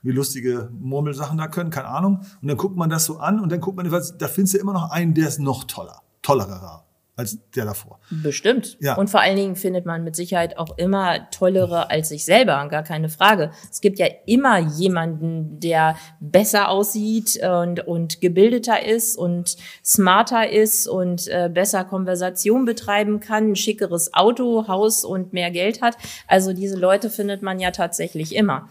wie 0.01 0.11
lustige 0.11 0.69
Murmelsachen 0.79 1.37
da 1.37 1.49
können, 1.49 1.69
keine 1.69 1.89
Ahnung. 1.89 2.21
Und 2.41 2.47
dann 2.47 2.55
guckt 2.55 2.77
man 2.77 2.89
das 2.89 3.03
so 3.03 3.17
an 3.17 3.41
und 3.41 3.51
dann 3.51 3.59
guckt 3.59 3.75
man, 3.75 3.89
da 3.89 4.27
findest 4.29 4.53
du 4.53 4.59
immer 4.59 4.71
noch 4.71 4.91
einen, 4.91 5.13
der 5.13 5.27
ist 5.27 5.39
noch 5.39 5.65
toller, 5.65 6.03
tollerer 6.21 6.86
als 7.17 7.39
der 7.55 7.65
davor. 7.65 7.99
Bestimmt. 8.11 8.77
Ja. 8.79 8.95
Und 8.95 9.09
vor 9.09 9.21
allen 9.21 9.35
Dingen 9.35 9.55
findet 9.55 9.87
man 9.87 10.03
mit 10.03 10.15
Sicherheit 10.15 10.57
auch 10.57 10.77
immer 10.77 11.29
tollere 11.31 11.89
als 11.89 12.09
sich 12.09 12.23
selber, 12.23 12.67
gar 12.69 12.83
keine 12.83 13.09
Frage. 13.09 13.51
Es 13.71 13.81
gibt 13.81 13.97
ja 13.97 14.05
immer 14.27 14.59
jemanden, 14.59 15.59
der 15.59 15.95
besser 16.19 16.69
aussieht 16.69 17.39
und, 17.43 17.85
und 17.87 18.21
gebildeter 18.21 18.85
ist 18.85 19.17
und 19.17 19.57
smarter 19.83 20.49
ist 20.49 20.87
und 20.87 21.27
äh, 21.27 21.49
besser 21.51 21.83
Konversation 21.85 22.65
betreiben 22.65 23.19
kann, 23.19 23.51
ein 23.51 23.55
schickeres 23.55 24.13
Auto, 24.13 24.67
Haus 24.67 25.03
und 25.03 25.33
mehr 25.33 25.49
Geld 25.49 25.81
hat. 25.81 25.97
Also 26.27 26.53
diese 26.53 26.77
Leute 26.77 27.09
findet 27.09 27.41
man 27.41 27.59
ja 27.59 27.71
tatsächlich 27.71 28.35
immer. 28.35 28.69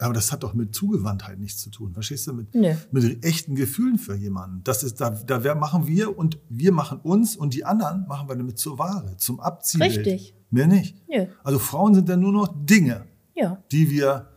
Aber 0.00 0.14
das 0.14 0.32
hat 0.32 0.42
doch 0.42 0.54
mit 0.54 0.74
Zugewandtheit 0.74 1.38
nichts 1.38 1.60
zu 1.62 1.70
tun. 1.70 1.92
Verstehst 1.92 2.26
du? 2.26 2.32
Mit, 2.32 2.54
nee. 2.54 2.76
mit 2.90 3.24
echten 3.24 3.54
Gefühlen 3.54 3.98
für 3.98 4.14
jemanden. 4.14 4.62
Das 4.64 4.82
ist, 4.82 5.00
da, 5.00 5.10
da 5.10 5.54
machen 5.54 5.86
wir 5.86 6.16
und 6.16 6.38
wir 6.48 6.72
machen 6.72 7.00
uns 7.02 7.36
und 7.36 7.54
die 7.54 7.64
anderen 7.64 8.06
machen 8.08 8.28
wir 8.28 8.36
damit 8.36 8.58
zur 8.58 8.78
Ware, 8.78 9.16
zum 9.18 9.40
Abziehbild. 9.40 9.98
Richtig. 9.98 10.34
Mehr 10.50 10.66
nicht. 10.66 10.96
Ja. 11.06 11.26
Also 11.44 11.58
Frauen 11.58 11.94
sind 11.94 12.08
dann 12.08 12.20
nur 12.20 12.32
noch 12.32 12.48
Dinge, 12.52 13.04
ja. 13.34 13.62
die 13.70 13.90
wir 13.90 14.28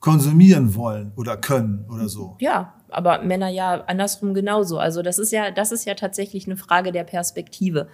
konsumieren 0.00 0.74
wollen 0.74 1.12
oder 1.16 1.36
können 1.36 1.84
oder 1.88 2.08
so. 2.08 2.36
Ja, 2.40 2.74
aber 2.88 3.22
Männer 3.22 3.48
ja 3.48 3.84
andersrum 3.84 4.34
genauso. 4.34 4.78
Also 4.78 5.02
das 5.02 5.18
ist 5.18 5.30
ja, 5.30 5.50
das 5.50 5.70
ist 5.70 5.84
ja 5.84 5.94
tatsächlich 5.94 6.46
eine 6.46 6.56
Frage 6.56 6.90
der 6.90 7.04
Perspektive. 7.04 7.88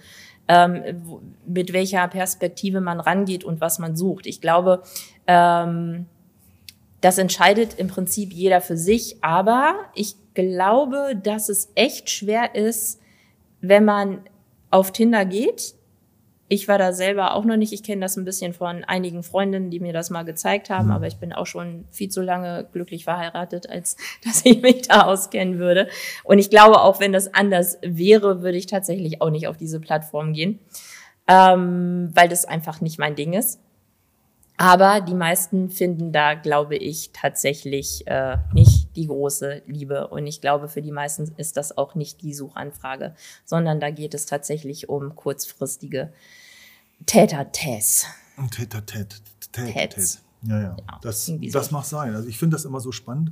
ähm, 0.49 0.81
mit 1.45 1.73
welcher 1.73 2.07
Perspektive 2.07 2.81
man 2.81 2.99
rangeht 2.99 3.43
und 3.43 3.61
was 3.61 3.77
man 3.77 3.95
sucht. 3.95 4.25
Ich 4.25 4.41
glaube, 4.41 4.81
ähm, 5.27 6.07
das 7.01 7.17
entscheidet 7.17 7.75
im 7.77 7.87
Prinzip 7.87 8.33
jeder 8.33 8.61
für 8.61 8.77
sich, 8.77 9.23
aber 9.23 9.75
ich 9.95 10.15
glaube, 10.33 11.19
dass 11.21 11.49
es 11.49 11.71
echt 11.75 12.09
schwer 12.09 12.55
ist, 12.55 12.99
wenn 13.61 13.85
man 13.85 14.21
auf 14.69 14.91
Tinder 14.91 15.25
geht. 15.25 15.75
Ich 16.51 16.67
war 16.67 16.79
da 16.79 16.93
selber 16.93 17.35
auch 17.35 17.45
noch 17.45 17.57
nicht. 17.57 17.73
Ich 17.73 17.83
kenne 17.83 18.01
das 18.01 18.17
ein 18.17 18.25
bisschen 18.25 18.53
von 18.53 18.83
einigen 18.83 19.21
Freundinnen, 19.21 19.69
die 19.69 19.79
mir 19.79 19.93
das 19.93 20.09
mal 20.09 20.23
gezeigt 20.23 20.69
haben, 20.69 20.87
mhm. 20.87 20.93
aber 20.93 21.07
ich 21.07 21.17
bin 21.17 21.31
auch 21.31 21.45
schon 21.45 21.85
viel 21.91 22.09
zu 22.09 22.21
lange 22.21 22.67
glücklich 22.71 23.03
verheiratet, 23.03 23.69
als 23.69 23.97
dass 24.25 24.45
ich 24.45 24.61
mich 24.61 24.87
da 24.87 25.03
auskennen 25.03 25.59
würde. 25.59 25.87
Und 26.23 26.39
ich 26.39 26.49
glaube, 26.49 26.81
auch 26.81 26.99
wenn 26.99 27.13
das 27.13 27.33
anders 27.33 27.77
wäre, 27.81 28.41
würde 28.41 28.57
ich 28.57 28.65
tatsächlich 28.65 29.21
auch 29.21 29.29
nicht 29.29 29.47
auf 29.47 29.57
diese 29.57 29.79
Plattform 29.79 30.33
gehen, 30.33 30.59
ähm, 31.27 32.09
weil 32.13 32.27
das 32.27 32.45
einfach 32.45 32.81
nicht 32.81 32.97
mein 32.97 33.15
Ding 33.15 33.33
ist. 33.33 33.59
Aber 34.61 34.99
die 34.99 35.13
meisten 35.13 35.69
finden 35.69 36.11
da, 36.11 36.33
glaube 36.33 36.75
ich, 36.75 37.11
tatsächlich 37.13 38.05
äh, 38.07 38.39
nicht 38.51 38.93
die 38.97 39.07
große 39.07 39.61
Liebe. 39.67 40.09
Und 40.09 40.27
ich 40.27 40.41
glaube, 40.41 40.67
für 40.67 40.81
die 40.81 40.91
meisten 40.91 41.31
ist 41.37 41.55
das 41.55 41.77
auch 41.77 41.95
nicht 41.95 42.21
die 42.21 42.33
Suchanfrage, 42.33 43.15
sondern 43.45 43.79
da 43.79 43.89
geht 43.89 44.13
es 44.13 44.25
tatsächlich 44.25 44.89
um 44.89 45.15
kurzfristige 45.15 46.11
Täter-Täts. 47.05 48.07
Täter-Tät. 49.53 50.19
Ja, 50.41 50.59
ja. 50.59 50.75
ja 50.77 50.99
das, 51.03 51.31
das 51.53 51.71
mag 51.71 51.85
sein. 51.85 52.13
Also 52.13 52.27
ich 52.27 52.37
finde 52.37 52.57
das 52.57 52.65
immer 52.65 52.81
so 52.81 52.91
spannend. 52.91 53.31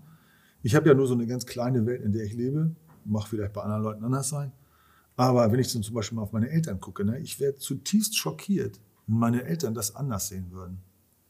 Ich 0.64 0.76
habe 0.76 0.88
ja 0.88 0.96
nur 0.96 1.08
so 1.08 1.14
eine 1.14 1.28
ganz 1.28 1.46
kleine 1.46 1.86
Welt, 1.86 2.04
in 2.04 2.14
der 2.14 2.24
ich 2.24 2.36
lebe. 2.36 2.74
Mag 3.04 3.28
vielleicht 3.28 3.52
bei 3.52 3.64
anderen 3.64 3.84
Leuten 3.84 4.06
anders 4.06 4.30
sein. 4.30 4.54
Aber 5.18 5.52
wenn 5.52 5.60
ich 5.60 5.74
dann 5.74 5.84
zum 5.84 5.94
Beispiel 5.94 6.16
mal 6.16 6.22
auf 6.22 6.32
meine 6.32 6.50
Eltern 6.50 6.80
gucke, 6.80 7.04
ne, 7.04 7.20
ich 7.20 7.38
wäre 7.42 7.56
zutiefst 7.56 8.18
schockiert, 8.18 8.80
wenn 9.08 9.18
meine 9.18 9.44
Eltern 9.44 9.74
das 9.74 9.94
anders 9.94 10.30
sehen 10.30 10.52
würden. 10.52 10.87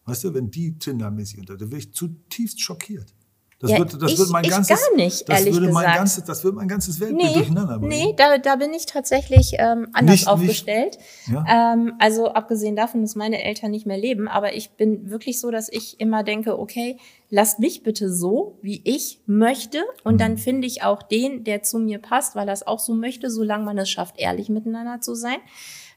Weißt 0.08 0.24
du, 0.24 0.34
wenn 0.34 0.50
die 0.50 0.80
Tinder-mäßig 0.80 1.40
unter, 1.40 1.58
da 1.58 1.70
wäre 1.70 1.80
ich 1.80 1.94
zutiefst 1.94 2.62
schockiert. 2.62 3.14
Das, 3.60 3.72
ja, 3.72 3.80
wird, 3.80 4.00
das 4.00 4.12
ich, 4.12 4.20
wird 4.20 4.30
mein 4.30 4.44
ganzes, 4.44 4.80
gar 4.80 4.96
nicht, 4.96 5.28
das 5.28 5.46
würde 5.46 5.72
mein 5.72 5.74
gesagt. 5.74 5.96
ganzes, 5.98 6.24
das 6.24 6.44
wird 6.44 6.54
mein 6.54 6.68
ganzes 6.68 7.00
Weltbild 7.00 7.28
nee, 7.28 7.34
durcheinander 7.34 7.80
bringen. 7.80 7.90
Nee, 7.90 8.14
da, 8.16 8.38
da 8.38 8.56
bin 8.56 8.72
ich 8.72 8.86
tatsächlich 8.86 9.54
ähm, 9.58 9.88
anders 9.94 10.12
nicht, 10.12 10.28
aufgestellt. 10.28 11.00
Nicht, 11.26 11.34
ja? 11.34 11.74
ähm, 11.74 11.94
also 11.98 12.28
abgesehen 12.28 12.76
davon, 12.76 13.02
dass 13.02 13.16
meine 13.16 13.44
Eltern 13.44 13.72
nicht 13.72 13.88
mehr 13.88 13.98
leben, 13.98 14.28
aber 14.28 14.54
ich 14.54 14.76
bin 14.78 15.10
wirklich 15.10 15.42
so, 15.42 15.50
dass 15.50 15.70
ich 15.70 16.00
immer 16.00 16.24
denke, 16.24 16.60
okay, 16.60 17.00
lasst 17.32 17.58
mich 17.58 17.82
bitte 17.82 18.14
so, 18.14 18.60
wie 18.62 18.80
ich 18.84 19.22
möchte, 19.26 19.84
und 20.04 20.14
mhm. 20.14 20.20
dann 20.20 20.38
finde 20.38 20.68
ich 20.68 20.84
auch 20.84 21.02
den, 21.02 21.44
der 21.44 21.64
zu 21.64 21.80
mir 21.80 21.98
passt, 21.98 22.36
weil 22.36 22.48
er 22.48 22.54
es 22.54 22.66
auch 22.66 22.80
so 22.80 22.94
möchte, 22.94 23.32
solange 23.32 23.66
man 23.66 23.80
es 23.80 23.90
schafft, 23.90 24.20
ehrlich 24.20 24.50
miteinander 24.50 25.02
zu 25.02 25.16
sein. 25.16 25.38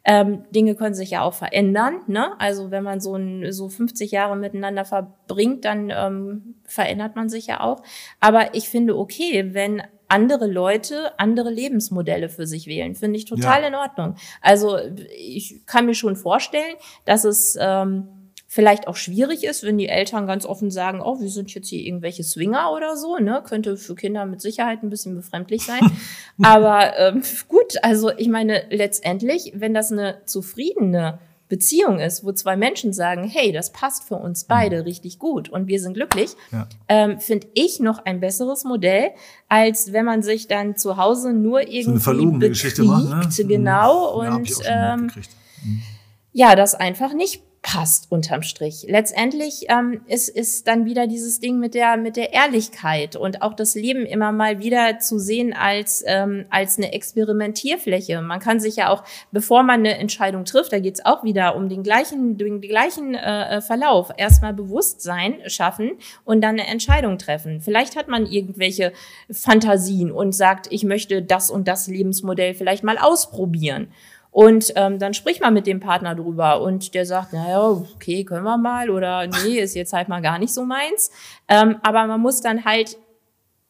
Ähm, 0.05 0.45
Dinge 0.51 0.75
können 0.75 0.95
sich 0.95 1.11
ja 1.11 1.23
auch 1.23 1.35
verändern. 1.35 2.01
Ne? 2.07 2.39
Also 2.41 2.71
wenn 2.71 2.83
man 2.83 3.01
so, 3.01 3.15
ein, 3.17 3.53
so 3.53 3.69
50 3.69 4.11
Jahre 4.11 4.37
miteinander 4.37 4.85
verbringt, 4.85 5.65
dann 5.65 5.93
ähm, 5.95 6.55
verändert 6.65 7.17
man 7.17 7.29
sich 7.29 7.47
ja 7.47 7.61
auch. 7.61 7.83
Aber 8.19 8.55
ich 8.55 8.69
finde 8.69 8.97
okay, 8.97 9.53
wenn 9.53 9.83
andere 10.09 10.47
Leute 10.47 11.19
andere 11.19 11.51
Lebensmodelle 11.51 12.29
für 12.29 12.47
sich 12.47 12.67
wählen, 12.67 12.95
finde 12.95 13.17
ich 13.19 13.27
total 13.27 13.63
ja. 13.63 13.69
in 13.69 13.75
Ordnung. 13.75 14.17
Also 14.41 14.79
ich 15.17 15.65
kann 15.67 15.87
mir 15.87 15.95
schon 15.95 16.17
vorstellen, 16.17 16.75
dass 17.05 17.25
es 17.25 17.57
ähm, 17.61 18.09
vielleicht 18.53 18.89
auch 18.89 18.97
schwierig 18.97 19.45
ist, 19.45 19.63
wenn 19.63 19.79
die 19.79 19.89
Eltern 19.89 20.27
ganz 20.27 20.45
offen 20.45 20.73
sagen, 20.73 21.01
oh, 21.01 21.21
wir 21.21 21.31
sind 21.31 21.55
jetzt 21.55 21.69
hier 21.69 21.87
irgendwelche 21.87 22.25
Swinger 22.25 22.73
oder 22.73 22.97
so, 22.97 23.17
ne? 23.17 23.45
Könnte 23.47 23.77
für 23.77 23.95
Kinder 23.95 24.27
mit 24.27 24.41
Sicherheit 24.41 24.83
ein 24.83 24.91
bisschen 24.91 25.15
befremdlich 25.15 25.63
sein. 25.63 25.81
Aber 26.43 26.99
ähm, 26.99 27.23
gut, 27.47 27.77
also 27.83 28.11
ich 28.11 28.29
meine, 28.29 28.65
letztendlich, 28.71 29.53
wenn 29.55 29.73
das 29.73 29.93
eine 29.93 30.23
zufriedene 30.25 31.21
Beziehung 31.49 32.01
ist, 32.01 32.25
wo 32.25 32.33
zwei 32.33 32.57
Menschen 32.57 32.93
sagen, 32.93 33.23
hey, 33.23 33.53
das 33.53 33.71
passt 33.71 34.03
für 34.03 34.17
uns 34.17 34.43
beide 34.43 34.79
mhm. 34.79 34.83
richtig 34.83 35.21
gut 35.21 35.49
und 35.49 35.69
wir 35.69 35.81
sind 35.81 35.95
glücklich, 35.95 36.31
ja. 36.51 36.67
ähm, 36.89 37.21
finde 37.21 37.47
ich 37.55 37.79
noch 37.79 38.05
ein 38.05 38.19
besseres 38.19 38.65
Modell, 38.65 39.11
als 39.49 39.93
wenn 39.93 40.05
man 40.05 40.23
sich 40.25 40.49
dann 40.49 40.77
zu 40.77 40.97
Hause 40.97 41.33
nur 41.33 41.61
irgendwie 41.61 42.01
so 42.01 42.11
eine 42.11 42.23
bekriegt, 42.23 42.49
Geschichte 42.49 42.83
macht, 42.83 43.39
ne? 43.39 43.45
genau, 43.47 44.25
ja, 44.25 44.35
und 44.35 44.51
ähm, 44.65 45.11
mhm. 45.63 45.83
ja, 46.33 46.57
das 46.57 46.75
einfach 46.75 47.15
nicht 47.15 47.45
passt 47.63 48.11
unterm 48.11 48.43
Strich. 48.43 48.87
Letztendlich 48.89 49.67
ähm, 49.69 50.01
ist, 50.07 50.29
ist 50.31 50.67
dann 50.67 50.87
wieder 50.87 51.07
dieses 51.07 51.41
Ding 51.41 51.59
mit 51.59 51.75
der, 51.75 51.99
mit 51.99 52.17
der 52.17 52.33
Ehrlichkeit 52.33 53.17
und 53.17 53.43
auch 53.43 53.53
das 53.53 53.75
Leben 53.75 54.07
immer 54.07 54.33
mal 54.33 54.61
wieder 54.61 54.99
zu 54.99 55.19
sehen 55.19 55.53
als, 55.53 56.03
ähm, 56.07 56.47
als 56.49 56.79
eine 56.79 56.93
Experimentierfläche. 56.95 58.23
Man 58.23 58.41
kann 58.41 58.61
sich 58.61 58.77
ja 58.77 58.89
auch, 58.89 59.05
bevor 59.31 59.63
man 59.63 59.81
eine 59.81 59.99
Entscheidung 59.99 60.47
trifft, 60.47 60.73
da 60.73 60.79
geht's 60.79 61.05
auch 61.05 61.23
wieder 61.23 61.55
um 61.55 61.69
den 61.69 61.83
gleichen, 61.83 62.39
den 62.39 62.63
gleichen 62.63 63.15
äh, 63.15 63.59
äh, 63.59 63.61
Verlauf. 63.61 64.11
Erstmal 64.17 64.55
Bewusstsein 64.55 65.39
schaffen 65.47 65.93
und 66.25 66.41
dann 66.41 66.59
eine 66.59 66.67
Entscheidung 66.67 67.19
treffen. 67.19 67.61
Vielleicht 67.61 67.95
hat 67.95 68.09
man 68.09 68.25
irgendwelche 68.25 68.93
Fantasien 69.31 70.11
und 70.11 70.33
sagt, 70.33 70.67
ich 70.71 70.85
möchte 70.85 71.23
das 71.23 71.51
und 71.51 71.69
das 71.69 71.89
Lebensmodell 71.89 72.55
vielleicht 72.55 72.85
mal 72.85 72.97
ausprobieren. 72.97 73.89
Und 74.31 74.73
ähm, 74.77 74.99
dann 74.99 75.15
spricht 75.15 75.41
man 75.41 75.55
mit 75.55 75.67
dem 75.67 75.81
Partner 75.81 76.15
drüber 76.15 76.61
und 76.61 76.95
der 76.95 77.05
sagt, 77.05 77.33
naja, 77.33 77.69
okay, 77.69 78.25
können 78.25 78.45
wir 78.45 78.59
mal 78.59 78.91
oder 78.91 79.27
nee, 79.27 79.59
ist 79.59 79.75
jetzt 79.75 79.93
halt 79.93 80.09
mal 80.09 80.23
gar 80.23 80.39
nicht 80.39 80.55
so 80.55 80.65
meins. 80.65 81.11
Ähm, 81.49 81.77
aber 81.83 82.07
man 82.07 82.21
muss 82.21 82.41
dann 82.41 82.65
halt 82.65 82.97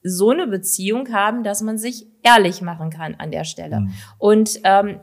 so 0.02 0.30
eine 0.30 0.46
Beziehung 0.46 1.12
haben, 1.12 1.44
dass 1.44 1.62
man 1.62 1.78
sich 1.78 2.06
ehrlich 2.22 2.62
machen 2.62 2.90
kann 2.90 3.14
an 3.16 3.30
der 3.30 3.44
Stelle. 3.44 3.80
Mhm. 3.80 3.92
Und 4.18 4.60
ähm, 4.64 5.00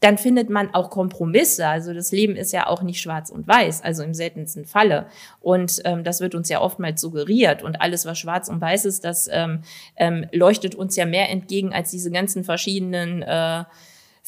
dann 0.00 0.16
findet 0.16 0.48
man 0.48 0.72
auch 0.74 0.90
Kompromisse. 0.90 1.66
Also 1.66 1.92
das 1.92 2.12
Leben 2.12 2.36
ist 2.36 2.52
ja 2.52 2.66
auch 2.68 2.82
nicht 2.82 3.00
schwarz 3.00 3.30
und 3.30 3.48
weiß, 3.48 3.82
also 3.82 4.02
im 4.04 4.14
seltensten 4.14 4.64
Falle. 4.64 5.06
Und 5.40 5.80
ähm, 5.84 6.04
das 6.04 6.20
wird 6.20 6.34
uns 6.34 6.48
ja 6.48 6.60
oftmals 6.60 7.00
suggeriert. 7.00 7.62
Und 7.62 7.80
alles, 7.80 8.06
was 8.06 8.18
schwarz 8.18 8.48
und 8.48 8.60
weiß 8.60 8.84
ist, 8.84 9.04
das 9.04 9.28
ähm, 9.30 9.62
ähm, 9.96 10.26
leuchtet 10.32 10.74
uns 10.74 10.94
ja 10.94 11.04
mehr 11.04 11.30
entgegen 11.30 11.72
als 11.72 11.90
diese 11.90 12.10
ganzen 12.10 12.44
verschiedenen 12.44 13.22
äh, 13.22 13.64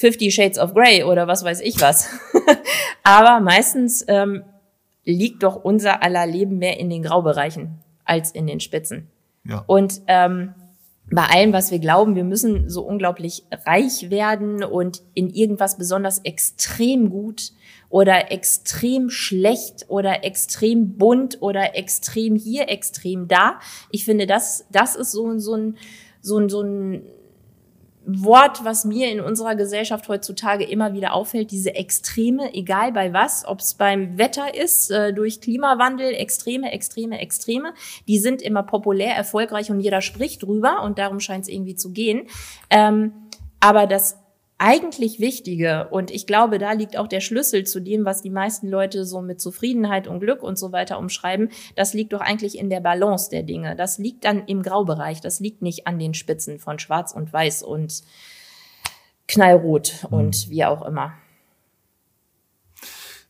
Fifty 0.01 0.31
Shades 0.31 0.59
of 0.59 0.73
Grey 0.73 1.05
oder 1.05 1.27
was 1.27 1.45
weiß 1.45 1.61
ich 1.61 1.79
was. 1.79 2.09
Aber 3.03 3.39
meistens 3.41 4.03
ähm, 4.09 4.45
liegt 5.05 5.43
doch 5.43 5.63
unser 5.63 6.03
aller 6.03 6.25
Leben 6.25 6.57
mehr 6.57 6.81
in 6.81 6.89
den 6.89 7.03
Graubereichen 7.03 7.81
als 8.07 8.31
in 8.31 8.47
den 8.47 8.61
Spitzen. 8.61 9.09
Ja. 9.45 9.63
Und 9.67 10.01
ähm, 10.07 10.55
bei 11.13 11.25
allem, 11.25 11.53
was 11.53 11.71
wir 11.71 11.81
glauben, 11.81 12.17
wir 12.17 12.25
müssen 12.25 12.71
so 12.71 12.81
unglaublich 12.81 13.45
reich 13.67 14.09
werden 14.09 14.65
und 14.65 15.03
in 15.13 15.29
irgendwas 15.29 15.77
besonders 15.77 16.21
extrem 16.21 17.11
gut 17.11 17.53
oder 17.91 18.33
extrem 18.33 19.11
schlecht 19.11 19.85
oder 19.89 20.25
extrem 20.25 20.97
bunt 20.97 21.43
oder 21.43 21.77
extrem 21.77 22.37
hier, 22.37 22.71
extrem 22.71 23.29
da. 23.29 23.61
Ich 23.91 24.07
finde, 24.07 24.27
das, 24.27 24.65
das 24.73 24.97
ist 24.97 25.13
so, 25.13 25.39
so 25.39 25.57
ein, 25.57 25.77
so 26.23 26.39
ein, 26.39 26.49
so 26.49 26.63
ein 26.63 27.03
Wort, 28.07 28.65
was 28.65 28.85
mir 28.85 29.11
in 29.11 29.21
unserer 29.21 29.55
Gesellschaft 29.55 30.09
heutzutage 30.09 30.65
immer 30.65 30.95
wieder 30.95 31.13
auffällt, 31.13 31.51
diese 31.51 31.75
Extreme, 31.75 32.55
egal 32.55 32.93
bei 32.93 33.13
was, 33.13 33.45
ob 33.47 33.61
es 33.61 33.75
beim 33.75 34.17
Wetter 34.17 34.55
ist, 34.55 34.91
äh, 34.91 35.13
durch 35.13 35.41
Klimawandel, 35.41 36.15
Extreme, 36.15 36.73
Extreme, 36.73 37.21
Extreme, 37.21 37.75
die 38.09 38.19
sind 38.19 38.43
immer 38.43 38.63
populär, 38.63 39.15
erfolgreich 39.15 39.71
und 39.71 39.81
jeder 39.81 40.01
spricht 40.01 40.43
drüber 40.43 40.83
und 40.83 40.99
darum 40.99 41.21
scheint 41.21 41.43
es 41.45 41.49
irgendwie 41.49 41.77
zu 41.77 41.93
gehen. 41.93 42.27
Ähm, 42.71 43.13
aber 43.61 43.87
das 43.87 44.17
eigentlich 44.61 45.21
Wichtige, 45.21 45.89
und 45.89 46.11
ich 46.11 46.27
glaube, 46.27 46.59
da 46.59 46.73
liegt 46.73 46.99
auch 46.99 47.09
der 47.09 47.21
Schlüssel 47.21 47.65
zu 47.65 47.81
dem, 47.81 48.05
was 48.05 48.21
die 48.21 48.29
meisten 48.29 48.69
Leute 48.69 49.07
so 49.07 49.23
mit 49.23 49.41
Zufriedenheit 49.41 50.07
und 50.07 50.21
Glück 50.21 50.43
und 50.43 50.59
so 50.59 50.71
weiter 50.71 50.99
umschreiben, 50.99 51.49
das 51.77 51.95
liegt 51.95 52.13
doch 52.13 52.21
eigentlich 52.21 52.59
in 52.59 52.69
der 52.69 52.81
Balance 52.81 53.31
der 53.31 53.43
Dinge. 53.43 53.75
Das 53.75 53.97
liegt 53.97 54.27
dann 54.27 54.45
im 54.45 54.63
Graubereich, 54.63 55.23
das 55.23 55.41
liegt 55.41 55.63
nicht 55.63 55.87
an 55.87 55.99
den 55.99 56.13
Spitzen 56.13 56.59
von 56.59 56.79
Schwarz 56.79 57.13
und 57.13 57.33
Weiß 57.33 57.63
und 57.63 58.03
Knallrot 59.29 60.05
mhm. 60.11 60.19
und 60.19 60.51
wie 60.51 60.67
auch 60.67 60.83
immer. 60.83 61.15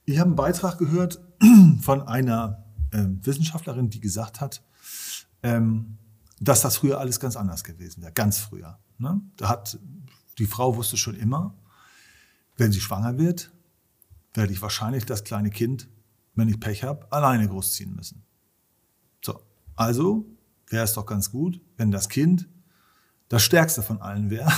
Ich 0.05 0.19
habe 0.19 0.31
einen 0.31 0.37
Beitrag 0.37 0.79
gehört 0.79 1.21
von 1.81 2.03
einer 2.03 2.64
äh, 2.90 3.05
Wissenschaftlerin, 3.23 3.88
die 3.88 4.01
gesagt 4.01 4.40
hat, 4.40 4.62
ähm, 5.45 5.97
dass 6.40 6.62
das 6.62 6.79
früher 6.79 6.99
alles 6.99 7.21
ganz 7.21 7.37
anders 7.37 7.62
gewesen 7.62 8.03
wäre, 8.03 8.12
ganz 8.12 8.38
früher. 8.38 8.81
Ne? 8.99 9.21
Da 9.37 9.49
hat 9.49 9.79
die 10.40 10.46
Frau 10.46 10.74
wusste 10.74 10.96
schon 10.96 11.14
immer, 11.16 11.55
wenn 12.57 12.72
sie 12.72 12.81
schwanger 12.81 13.18
wird, 13.18 13.53
werde 14.33 14.53
ich 14.53 14.62
wahrscheinlich 14.62 15.05
das 15.05 15.22
kleine 15.22 15.50
Kind, 15.50 15.87
wenn 16.35 16.48
ich 16.48 16.59
Pech 16.59 16.83
habe, 16.83 17.12
alleine 17.12 17.46
großziehen 17.46 17.94
müssen. 17.94 18.22
So, 19.22 19.38
also 19.76 20.24
wäre 20.68 20.85
es 20.85 20.94
doch 20.94 21.05
ganz 21.05 21.31
gut, 21.31 21.61
wenn 21.76 21.90
das 21.90 22.09
Kind 22.09 22.48
das 23.29 23.42
Stärkste 23.42 23.83
von 23.83 24.00
allen 24.00 24.31
wäre, 24.31 24.50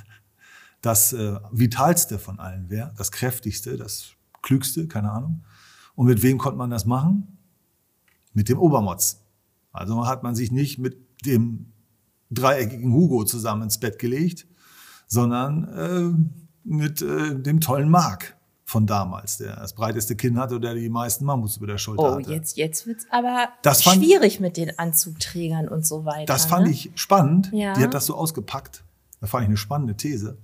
das 0.80 1.12
äh, 1.12 1.38
Vitalste 1.50 2.18
von 2.18 2.40
allen 2.40 2.70
wäre, 2.70 2.94
das 2.96 3.12
Kräftigste, 3.12 3.76
das 3.76 4.14
Klügste, 4.40 4.88
keine 4.88 5.12
Ahnung. 5.12 5.44
Und 5.94 6.06
mit 6.06 6.22
wem 6.22 6.38
konnte 6.38 6.56
man 6.56 6.70
das 6.70 6.86
machen? 6.86 7.36
Mit 8.32 8.48
dem 8.48 8.58
Obermotz. 8.58 9.20
Also 9.72 10.06
hat 10.06 10.22
man 10.22 10.34
sich 10.34 10.50
nicht 10.50 10.78
mit 10.78 10.96
dem 11.26 11.70
dreieckigen 12.30 12.92
Hugo 12.94 13.24
zusammen 13.24 13.64
ins 13.64 13.78
Bett 13.78 13.98
gelegt, 13.98 14.46
sondern 15.12 15.68
äh, 15.68 16.48
mit 16.64 17.02
äh, 17.02 17.34
dem 17.38 17.60
tollen 17.60 17.90
Mark 17.90 18.34
von 18.64 18.86
damals, 18.86 19.36
der 19.36 19.56
das 19.56 19.74
breiteste 19.74 20.16
Kinn 20.16 20.38
hatte 20.38 20.54
oder 20.54 20.74
die 20.74 20.88
meisten 20.88 21.26
Mammuts 21.26 21.58
über 21.58 21.66
der 21.66 21.76
Schulter 21.76 22.02
oh, 22.02 22.14
hatte. 22.14 22.30
Oh, 22.30 22.32
jetzt, 22.32 22.56
jetzt 22.56 22.86
wird's 22.86 23.04
aber 23.10 23.50
das 23.60 23.82
fand, 23.82 24.02
schwierig 24.02 24.40
mit 24.40 24.56
den 24.56 24.78
Anzugträgern 24.78 25.68
und 25.68 25.84
so 25.84 26.06
weiter. 26.06 26.24
Das 26.24 26.46
fand 26.46 26.64
ne? 26.64 26.72
ich 26.72 26.92
spannend. 26.94 27.50
Ja. 27.52 27.74
Die 27.74 27.82
hat 27.82 27.92
das 27.92 28.06
so 28.06 28.14
ausgepackt. 28.14 28.84
Da 29.20 29.26
fand 29.26 29.42
ich 29.42 29.48
eine 29.48 29.58
spannende 29.58 29.98
These. 29.98 30.38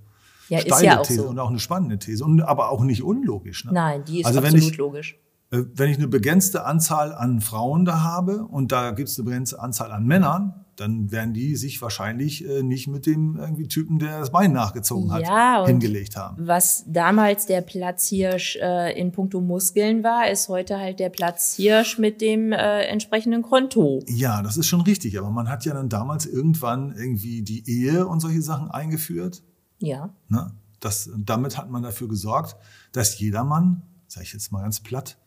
Ja, 0.49 0.59
Steile 0.59 0.75
ist 0.75 0.81
ja 0.83 0.99
auch 0.99 1.07
These 1.07 1.21
so. 1.23 1.29
und 1.29 1.39
auch 1.39 1.49
eine 1.49 1.59
spannende 1.59 1.97
These. 1.97 2.23
Und, 2.23 2.41
aber 2.41 2.69
auch 2.69 2.83
nicht 2.83 3.01
unlogisch. 3.01 3.65
Ne? 3.65 3.73
Nein, 3.73 4.03
die 4.05 4.19
ist 4.19 4.27
Also 4.27 4.39
absolut 4.39 4.71
ich- 4.71 4.77
logisch. 4.77 5.17
Äh, 5.51 5.63
Wenn 5.73 5.89
ich 5.89 5.97
eine 5.97 6.07
begrenzte 6.07 6.63
Anzahl 6.63 7.11
an 7.11 7.41
Frauen 7.41 7.85
da 7.85 8.01
habe 8.01 8.43
und 8.43 8.71
da 8.71 8.91
gibt 8.91 9.09
es 9.09 9.17
eine 9.17 9.25
begrenzte 9.25 9.59
Anzahl 9.59 9.91
an 9.91 10.05
Männern, 10.05 10.65
dann 10.79 11.11
werden 11.11 11.33
die 11.33 11.55
sich 11.57 11.81
wahrscheinlich 11.81 12.47
äh, 12.47 12.63
nicht 12.63 12.87
mit 12.87 13.05
dem 13.05 13.35
irgendwie 13.35 13.67
Typen, 13.67 13.99
der 13.99 14.19
das 14.19 14.31
Bein 14.31 14.53
nachgezogen 14.53 15.11
hat, 15.11 15.23
Ja, 15.23 15.65
hingelegt 15.65 16.15
haben. 16.15 16.47
Was 16.47 16.85
damals 16.87 17.45
der 17.45 17.61
Platzhirsch 17.61 18.57
äh, 18.61 18.97
in 18.97 19.11
puncto 19.11 19.41
Muskeln 19.41 20.03
war, 20.03 20.29
ist 20.29 20.47
heute 20.47 20.77
halt 20.77 20.99
der 20.99 21.09
Platzhirsch 21.09 21.97
mit 21.97 22.21
dem 22.21 22.53
äh, 22.53 22.83
entsprechenden 22.83 23.41
Konto. 23.41 24.01
Ja, 24.07 24.41
das 24.41 24.55
ist 24.55 24.67
schon 24.67 24.81
richtig. 24.81 25.19
Aber 25.19 25.31
man 25.31 25.49
hat 25.49 25.65
ja 25.65 25.73
dann 25.73 25.89
damals 25.89 26.25
irgendwann 26.25 26.95
irgendwie 26.95 27.41
die 27.41 27.69
Ehe 27.69 28.07
und 28.07 28.21
solche 28.21 28.41
Sachen 28.41 28.71
eingeführt. 28.71 29.43
Ja. 29.79 30.13
Ne? 30.29 30.51
Das, 30.79 31.09
damit 31.17 31.57
hat 31.57 31.69
man 31.69 31.83
dafür 31.83 32.07
gesorgt, 32.07 32.55
dass 32.93 33.19
jedermann, 33.19 33.81
sage 34.07 34.25
ich 34.25 34.33
jetzt 34.33 34.51
mal 34.53 34.61
ganz 34.61 34.79
platt, 34.79 35.17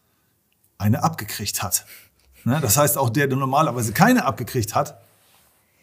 eine 0.79 1.03
abgekriegt 1.03 1.63
hat. 1.63 1.85
Ne? 2.45 2.59
Das 2.63 2.79
heißt, 2.79 2.97
auch 2.97 3.11
der, 3.11 3.27
der 3.27 3.37
normalerweise 3.37 3.93
keine 3.93 4.25
abgekriegt 4.25 4.75
hat 4.75 4.99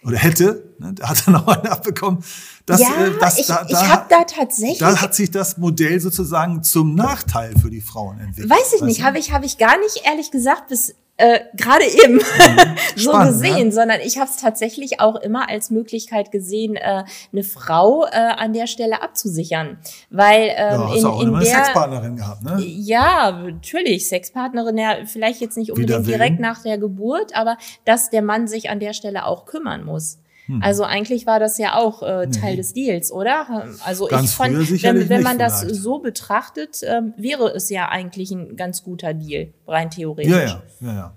oder 0.04 0.18
hätte, 0.18 0.74
ne, 0.80 0.94
der 0.94 1.10
hat 1.10 1.28
dann 1.28 1.36
auch 1.38 1.48
eine 1.48 1.72
abbekommen. 1.72 2.24
Das, 2.66 2.82
ja, 2.82 3.06
äh, 3.06 3.12
das, 3.20 3.40
ich, 3.40 3.48
da, 3.48 3.66
ich 3.66 3.72
da, 3.72 3.88
habe 3.88 4.06
da 4.10 4.24
tatsächlich, 4.24 4.78
da 4.78 5.02
hat 5.02 5.16
sich 5.16 5.32
das 5.32 5.58
Modell 5.58 6.00
sozusagen 6.00 6.64
zum 6.64 6.96
Nachteil 6.96 7.54
für 7.60 7.70
die 7.70 7.82
Frauen 7.82 8.20
entwickelt. 8.20 8.50
weiß 8.50 8.74
ich 8.76 8.82
nicht, 8.82 9.04
habe 9.04 9.18
ich, 9.20 9.32
hab 9.32 9.44
ich 9.44 9.58
gar 9.58 9.78
nicht 9.80 10.04
ehrlich 10.06 10.32
gesagt 10.32 10.68
bis 10.68 10.96
äh, 11.20 11.42
gerade 11.54 11.84
eben 11.86 12.20
so 12.96 13.12
Spannend, 13.12 13.34
gesehen, 13.34 13.68
ne? 13.68 13.72
sondern 13.74 14.00
ich 14.02 14.18
habe 14.18 14.30
es 14.30 14.38
tatsächlich 14.38 15.02
auch 15.02 15.18
immer 15.18 15.50
als 15.50 15.70
Möglichkeit 15.70 16.32
gesehen, 16.32 16.78
äh, 16.78 17.04
eine 17.34 17.44
Frau 17.44 18.06
äh, 18.06 18.16
an 18.16 18.54
der 18.54 18.68
Stelle 18.68 19.02
abzusichern, 19.02 19.80
weil 20.10 20.54
ähm, 20.56 20.56
Ja, 20.56 20.90
hast 20.90 21.00
in, 21.00 21.06
auch 21.06 21.22
in 21.22 21.28
immer 21.28 21.38
eine 21.40 21.46
der 21.46 21.56
Sexpartnerin 21.56 22.16
gehabt, 22.16 22.44
ne? 22.44 22.58
Ja, 22.62 23.32
natürlich. 23.32 24.08
Sexpartnerin, 24.08 24.78
ja, 24.78 24.96
vielleicht 25.06 25.42
jetzt 25.42 25.58
nicht 25.58 25.72
unbedingt 25.72 26.08
direkt 26.08 26.40
nach 26.40 26.64
der 26.64 26.78
Geburt, 26.78 27.36
aber 27.36 27.58
dass 27.84 28.10
der 28.10 28.22
Mann 28.22 28.48
sich 28.48 28.70
an 28.70 28.80
der 28.80 28.94
Stelle 28.94 29.26
auch 29.26 29.46
kümmern 29.46 29.84
muss. 29.84 30.20
Hm. 30.50 30.64
Also 30.64 30.84
eigentlich 30.84 31.28
war 31.28 31.40
das 31.40 31.60
ja 31.60 31.76
auch 31.76 32.02
äh, 32.02 32.28
Teil 32.30 32.52
Nee. 32.52 32.56
des 32.58 32.74
Deals, 32.74 33.12
oder? 33.12 33.68
Also 33.86 34.08
Ganz 34.08 34.32
ich 34.32 34.36
fand, 34.36 34.84
wenn, 34.84 35.08
wenn 35.08 35.22
man 35.22 35.38
das 35.38 35.62
vielleicht. 35.62 35.76
so 35.76 36.00
betrachtet, 36.00 36.82
ähm, 36.84 37.14
wäre 37.18 37.54
es 37.56 37.70
ja 37.70 37.88
eigentlich 37.88 38.32
ein 38.32 38.56
ganz 38.56 38.84
guter 38.84 39.14
Deal, 39.14 39.54
rein 39.68 39.92
theoretisch. 39.92 40.32
Ja, 40.32 40.42
ja, 40.42 40.64
ja, 40.82 40.94
ja. 40.94 41.14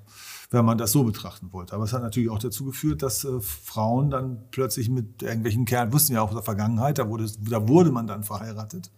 Wenn 0.51 0.66
man 0.66 0.77
das 0.77 0.92
so 0.92 1.03
betrachten 1.03 1.51
wollte. 1.55 1.75
Aber 1.75 1.85
es 1.85 1.95
hat 1.95 2.03
natürlich 2.03 2.29
auch 2.29 2.38
dazu 2.38 2.66
geführt, 2.66 3.03
dass 3.03 3.25
äh, 3.25 3.40
Frauen 3.40 4.11
dann 4.11 4.45
plötzlich 4.51 4.90
mit 4.90 5.23
irgendwelchen 5.23 5.64
Kerlen, 5.64 5.95
wussten 5.95 6.12
ja 6.12 6.21
auch 6.21 6.29
aus 6.29 6.35
der 6.35 6.42
Vergangenheit, 6.42 6.99
da 6.99 7.09
wurde, 7.09 7.27
da 7.49 7.66
wurde 7.66 7.90
man 7.90 8.07
dann 8.07 8.23
verheiratet. 8.25 8.90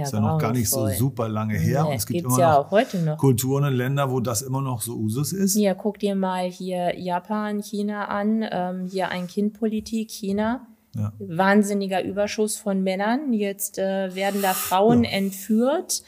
Ja, 0.00 0.06
ist 0.06 0.12
ja 0.12 0.20
noch 0.20 0.38
gar 0.38 0.52
nicht 0.52 0.68
so 0.68 0.88
super 0.88 1.28
lange 1.28 1.54
her. 1.54 1.84
Nee, 1.84 1.90
und 1.90 1.96
es 1.96 2.06
gibt 2.06 2.24
immer 2.24 2.38
ja 2.38 2.52
noch 2.52 2.66
auch 2.66 2.70
heute 2.70 2.98
noch. 2.98 3.18
Kulturen 3.18 3.64
und 3.64 3.74
Länder, 3.74 4.10
wo 4.10 4.20
das 4.20 4.42
immer 4.42 4.60
noch 4.60 4.80
so 4.80 4.96
Usus 4.96 5.32
ist. 5.32 5.56
Ja, 5.56 5.74
guck 5.74 5.98
dir 5.98 6.14
mal 6.14 6.50
hier 6.50 6.98
Japan, 6.98 7.62
China 7.62 8.06
an, 8.06 8.44
ähm, 8.50 8.86
hier 8.90 9.08
Ein-Kind-Politik, 9.08 10.10
China. 10.10 10.66
Ja. 10.96 11.12
Wahnsinniger 11.18 12.02
Überschuss 12.02 12.56
von 12.56 12.82
Männern. 12.82 13.32
Jetzt 13.32 13.78
äh, 13.78 14.14
werden 14.14 14.42
da 14.42 14.54
Frauen 14.54 15.04
entführt, 15.04 16.02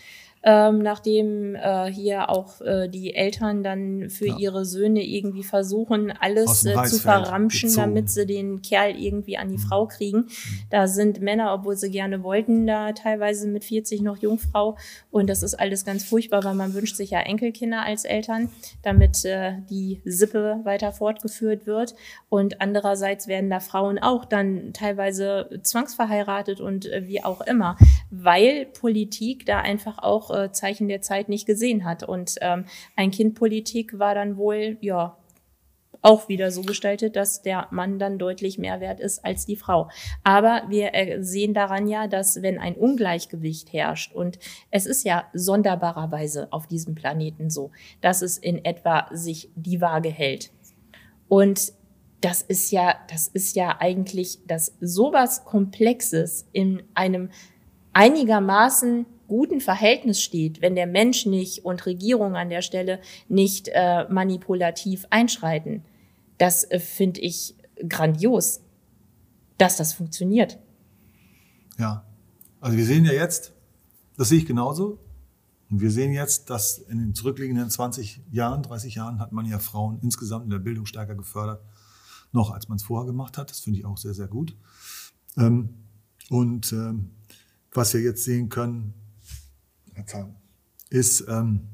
ähm, 0.44 0.78
nachdem 0.78 1.54
äh, 1.54 1.86
hier 1.92 2.28
auch 2.30 2.60
äh, 2.60 2.88
die 2.88 3.14
Eltern 3.14 3.62
dann 3.62 4.10
für 4.10 4.26
Ja. 4.28 4.36
ihre 4.38 4.64
Söhne 4.64 5.02
irgendwie 5.04 5.44
versuchen, 5.44 6.12
alles 6.18 6.64
äh, 6.64 6.74
zu 6.84 6.98
verramschen, 6.98 7.68
gezogen. 7.68 7.86
damit 7.94 8.10
sie 8.10 8.26
den 8.26 8.60
Kerl 8.62 8.96
irgendwie 9.00 9.38
an 9.38 9.48
die 9.48 9.56
Mhm. 9.56 9.60
Frau 9.60 9.86
kriegen. 9.86 10.26
Da 10.70 10.88
sind 10.88 11.20
Männer, 11.20 11.54
obwohl 11.54 11.76
sie 11.76 11.90
gerne 11.90 12.22
wollten, 12.22 12.66
da 12.66 12.92
teilweise 12.92 13.46
mit 13.46 13.64
40 13.64 14.02
noch 14.02 14.16
Jungfrau. 14.18 14.76
Und 15.10 15.30
das 15.30 15.42
ist 15.42 15.54
alles 15.54 15.84
ganz 15.84 16.04
furchtbar, 16.04 16.42
weil 16.44 16.54
man 16.54 16.74
wünscht 16.74 16.96
sich 16.96 17.10
ja 17.10 17.20
Enkelkinder 17.20 17.82
als 17.82 18.04
Eltern, 18.04 18.50
damit 18.82 19.24
äh, 19.24 19.52
die 19.70 20.00
Sippe 20.04 20.60
weiter 20.64 20.92
fortgeführt 20.92 21.66
wird. 21.66 21.94
Und 22.28 22.60
andererseits 22.60 23.28
werden 23.28 23.48
da 23.50 23.60
Frauen 23.60 23.98
auch 24.00 24.24
dann 24.24 24.72
teilweise 24.72 25.48
zwangsverheiratet 25.62 26.60
und 26.60 26.86
äh, 26.86 27.06
wie 27.06 27.22
auch 27.22 27.40
immer, 27.42 27.76
weil 28.10 28.66
Politik 28.66 29.46
da 29.46 29.60
einfach 29.60 29.98
auch 30.02 30.31
äh, 30.32 30.52
Zeichen 30.52 30.88
der 30.88 31.02
Zeit 31.02 31.28
nicht 31.28 31.46
gesehen 31.46 31.84
hat. 31.84 32.02
Und 32.02 32.36
ähm, 32.40 32.64
ein 32.96 33.10
Kindpolitik 33.10 33.98
war 33.98 34.14
dann 34.14 34.36
wohl, 34.36 34.78
ja, 34.80 35.16
auch 36.02 36.28
wieder 36.28 36.50
so 36.50 36.62
gestaltet, 36.62 37.16
dass 37.16 37.42
der 37.42 37.68
Mann 37.70 37.98
dann 37.98 38.18
deutlich 38.18 38.58
mehr 38.58 38.80
wert 38.80 39.00
ist 39.00 39.24
als 39.24 39.46
die 39.46 39.56
Frau. 39.56 39.88
Aber 40.24 40.62
wir 40.68 40.94
äh, 40.94 41.22
sehen 41.22 41.54
daran 41.54 41.86
ja, 41.86 42.08
dass 42.08 42.42
wenn 42.42 42.58
ein 42.58 42.74
Ungleichgewicht 42.74 43.72
herrscht 43.72 44.12
und 44.12 44.38
es 44.70 44.86
ist 44.86 45.04
ja 45.04 45.24
sonderbarerweise 45.32 46.48
auf 46.52 46.66
diesem 46.66 46.94
Planeten 46.94 47.50
so, 47.50 47.70
dass 48.00 48.20
es 48.20 48.36
in 48.36 48.64
etwa 48.64 49.06
sich 49.12 49.50
die 49.54 49.80
Waage 49.80 50.10
hält. 50.10 50.50
Und 51.28 51.72
das 52.20 52.42
ist 52.42 52.70
ja, 52.70 52.94
das 53.08 53.28
ist 53.28 53.56
ja 53.56 53.76
eigentlich, 53.80 54.38
dass 54.46 54.76
sowas 54.80 55.44
Komplexes 55.44 56.46
in 56.52 56.82
einem 56.94 57.30
einigermaßen 57.92 59.06
guten 59.26 59.60
Verhältnis 59.60 60.20
steht, 60.20 60.60
wenn 60.60 60.74
der 60.74 60.86
Mensch 60.86 61.26
nicht 61.26 61.64
und 61.64 61.86
Regierung 61.86 62.36
an 62.36 62.48
der 62.48 62.62
Stelle 62.62 63.00
nicht 63.28 63.68
äh, 63.72 64.06
manipulativ 64.08 65.06
einschreiten. 65.10 65.84
Das 66.38 66.64
äh, 66.70 66.78
finde 66.78 67.20
ich 67.20 67.54
grandios, 67.88 68.60
dass 69.58 69.76
das 69.76 69.92
funktioniert. 69.92 70.58
Ja. 71.78 72.04
Also 72.60 72.76
wir 72.76 72.84
sehen 72.84 73.04
ja 73.04 73.12
jetzt, 73.12 73.52
das 74.16 74.28
sehe 74.28 74.38
ich 74.38 74.46
genauso. 74.46 74.98
Und 75.70 75.80
wir 75.80 75.90
sehen 75.90 76.12
jetzt, 76.12 76.50
dass 76.50 76.78
in 76.78 76.98
den 76.98 77.14
zurückliegenden 77.14 77.70
20 77.70 78.20
Jahren, 78.30 78.62
30 78.62 78.94
Jahren 78.94 79.18
hat 79.18 79.32
man 79.32 79.46
ja 79.46 79.58
Frauen 79.58 79.98
insgesamt 80.02 80.44
in 80.44 80.50
der 80.50 80.58
Bildung 80.58 80.84
stärker 80.84 81.14
gefördert, 81.14 81.64
noch 82.30 82.50
als 82.50 82.68
man 82.68 82.76
es 82.76 82.82
vorher 82.82 83.06
gemacht 83.06 83.38
hat. 83.38 83.50
Das 83.50 83.60
finde 83.60 83.78
ich 83.78 83.86
auch 83.86 83.96
sehr, 83.96 84.12
sehr 84.12 84.28
gut. 84.28 84.54
Ähm, 85.38 85.70
und 86.28 86.72
ähm, 86.72 87.10
was 87.72 87.94
wir 87.94 88.02
jetzt 88.02 88.24
sehen 88.24 88.48
können, 88.48 88.94
ist, 90.90 91.24
ähm, 91.28 91.68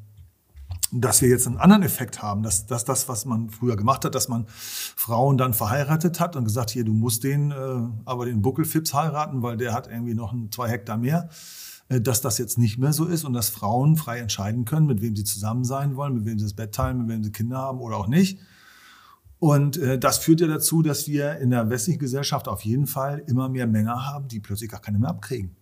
dass 0.92 1.20
wir 1.20 1.28
jetzt 1.28 1.46
einen 1.46 1.58
anderen 1.58 1.82
Effekt 1.82 2.22
haben, 2.22 2.42
dass, 2.42 2.66
dass 2.66 2.84
das, 2.84 3.08
was 3.08 3.26
man 3.26 3.50
früher 3.50 3.76
gemacht 3.76 4.04
hat, 4.04 4.14
dass 4.14 4.28
man 4.28 4.46
Frauen 4.48 5.36
dann 5.36 5.52
verheiratet 5.52 6.18
hat 6.18 6.34
und 6.36 6.44
gesagt, 6.44 6.70
hier, 6.70 6.84
du 6.84 6.94
musst 6.94 7.24
den, 7.24 7.50
äh, 7.50 7.54
aber 8.06 8.24
den 8.24 8.40
Buckelfips 8.40 8.94
heiraten, 8.94 9.42
weil 9.42 9.56
der 9.56 9.74
hat 9.74 9.88
irgendwie 9.88 10.14
noch 10.14 10.32
ein, 10.32 10.50
zwei 10.50 10.68
Hektar 10.68 10.96
mehr, 10.96 11.28
äh, 11.88 12.00
dass 12.00 12.20
das 12.20 12.38
jetzt 12.38 12.56
nicht 12.56 12.78
mehr 12.78 12.92
so 12.92 13.04
ist 13.04 13.24
und 13.24 13.34
dass 13.34 13.50
Frauen 13.50 13.96
frei 13.96 14.18
entscheiden 14.18 14.64
können, 14.64 14.86
mit 14.86 15.02
wem 15.02 15.14
sie 15.14 15.24
zusammen 15.24 15.64
sein 15.64 15.96
wollen, 15.96 16.14
mit 16.14 16.24
wem 16.24 16.38
sie 16.38 16.46
das 16.46 16.54
Bett 16.54 16.74
teilen, 16.74 16.98
mit 16.98 17.08
wem 17.08 17.22
sie 17.22 17.32
Kinder 17.32 17.58
haben 17.58 17.80
oder 17.80 17.96
auch 17.96 18.08
nicht. 18.08 18.38
Und 19.38 19.76
äh, 19.76 19.98
das 19.98 20.18
führt 20.18 20.40
ja 20.40 20.46
dazu, 20.46 20.82
dass 20.82 21.06
wir 21.06 21.38
in 21.38 21.50
der 21.50 21.68
westlichen 21.70 22.00
Gesellschaft 22.00 22.48
auf 22.48 22.62
jeden 22.62 22.86
Fall 22.86 23.22
immer 23.26 23.48
mehr 23.48 23.66
Männer 23.66 24.06
haben, 24.06 24.26
die 24.26 24.40
plötzlich 24.40 24.70
gar 24.70 24.80
keine 24.80 24.98
mehr 24.98 25.10
abkriegen. 25.10 25.54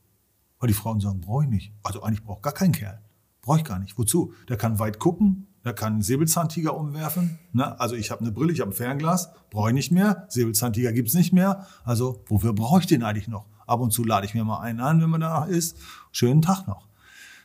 Weil 0.59 0.69
die 0.69 0.75
Frauen 0.75 1.01
sagen, 1.01 1.21
brauche 1.21 1.45
ich 1.45 1.51
nicht. 1.51 1.73
Also 1.83 2.03
eigentlich 2.03 2.25
braucht 2.25 2.42
gar 2.42 2.53
kein 2.53 2.73
Kerl. 2.73 3.03
Brauche 3.42 3.59
ich 3.59 3.64
gar 3.64 3.79
nicht. 3.79 3.99
Wozu? 3.99 4.33
Der 4.49 4.57
kann 4.57 4.79
weit 4.79 4.99
gucken, 4.99 5.47
der 5.64 5.75
kann 5.75 5.95
einen 5.95 6.03
Säbelzahntiger 6.03 6.77
umwerfen. 6.77 7.38
Ne? 7.53 7.79
Also 7.79 7.95
ich 7.95 8.11
habe 8.11 8.23
eine 8.23 8.33
Brille, 8.33 8.53
ich 8.53 8.61
habe 8.61 8.71
ein 8.71 8.75
Fernglas, 8.75 9.31
brauche 9.51 9.71
ich 9.71 9.75
nicht 9.75 9.92
mehr. 9.92 10.27
Säbelzahntiger 10.29 10.92
gibt's 10.92 11.14
nicht 11.14 11.33
mehr. 11.33 11.66
Also 11.85 12.25
wofür 12.29 12.53
brauche 12.53 12.81
ich 12.81 12.87
den 12.87 13.03
eigentlich 13.03 13.29
noch? 13.29 13.47
Ab 13.66 13.81
und 13.81 13.92
zu 13.92 14.05
lade 14.05 14.27
ich 14.27 14.35
mir 14.35 14.45
mal 14.45 14.61
einen 14.61 14.81
an, 14.81 15.01
wenn 15.01 15.11
man 15.11 15.21
danach 15.21 15.49
ist. 15.49 15.77
Schönen 16.12 16.40
Tag 16.40 16.66
noch. 16.66 16.88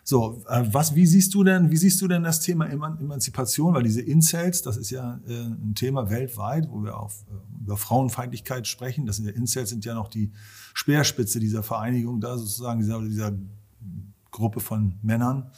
So, 0.04 0.44
äh, 0.48 0.64
was, 0.72 0.96
wie 0.96 1.06
siehst 1.06 1.34
du 1.34 1.44
denn, 1.44 1.70
wie 1.72 1.78
siehst 1.78 2.02
du 2.02 2.08
denn 2.08 2.24
das 2.24 2.40
Thema 2.40 2.66
Eman 2.66 3.00
Emanzipation? 3.00 3.74
Weil 3.74 3.84
diese 3.84 4.02
Incels, 4.02 4.62
das 4.62 4.78
ist 4.78 4.90
ja 4.90 5.20
äh, 5.28 5.34
ein 5.34 5.74
Thema 5.76 6.10
weltweit, 6.10 6.70
wo 6.70 6.84
wir 6.84 6.98
auf, 6.98 7.24
äh, 7.30 7.64
über 7.64 7.78
Frauenfeindlichkeit 7.78 8.68
sprechen. 8.68 9.06
Das 9.06 9.18
sind 9.18 9.26
ja 9.26 9.32
Incels 9.32 9.70
sind 9.70 9.86
ja 9.86 9.94
noch 9.94 10.08
die 10.08 10.32
Speerspitze 10.74 11.40
dieser 11.40 11.64
Vereinigung, 11.64 12.20
da 12.20 12.38
sozusagen 12.38 12.80
dieser, 12.80 13.02
dieser 13.02 13.34
Gruppe 14.32 14.60
von 14.60 14.96
Männern, 15.02 15.52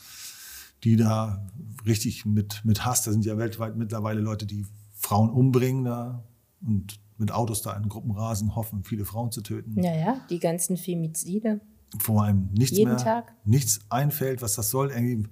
die 0.84 0.98
da 0.98 1.48
richtig 1.86 2.26
mit, 2.26 2.62
mit 2.66 2.86
Hass, 2.86 3.04
da 3.04 3.12
sind 3.12 3.26
ja 3.26 3.38
weltweit 3.38 3.78
mittlerweile 3.78 4.20
Leute, 4.20 4.46
die 4.46 4.66
Frauen 4.94 5.30
umbringen 5.30 5.86
da 5.86 6.24
und 6.66 7.00
mit 7.18 7.32
Autos 7.32 7.62
da 7.62 7.76
in 7.78 7.88
Gruppen 7.88 8.12
rasen, 8.12 8.56
hoffen, 8.56 8.84
viele 8.84 9.06
Frauen 9.06 9.32
zu 9.32 9.42
töten 9.42 9.76
Naja, 9.76 10.22
die 10.30 10.40
ganzen 10.40 10.78
Femizide. 10.78 11.62
Wo 12.00 12.20
einem 12.20 12.50
nichts 12.54 12.78
Jeden 12.78 12.94
mehr, 12.94 13.04
Tag. 13.04 13.34
nichts 13.46 13.82
einfällt, 13.90 14.42
was 14.42 14.56
das 14.56 14.70
soll. 14.70 14.92
Irgendwie 14.92 15.28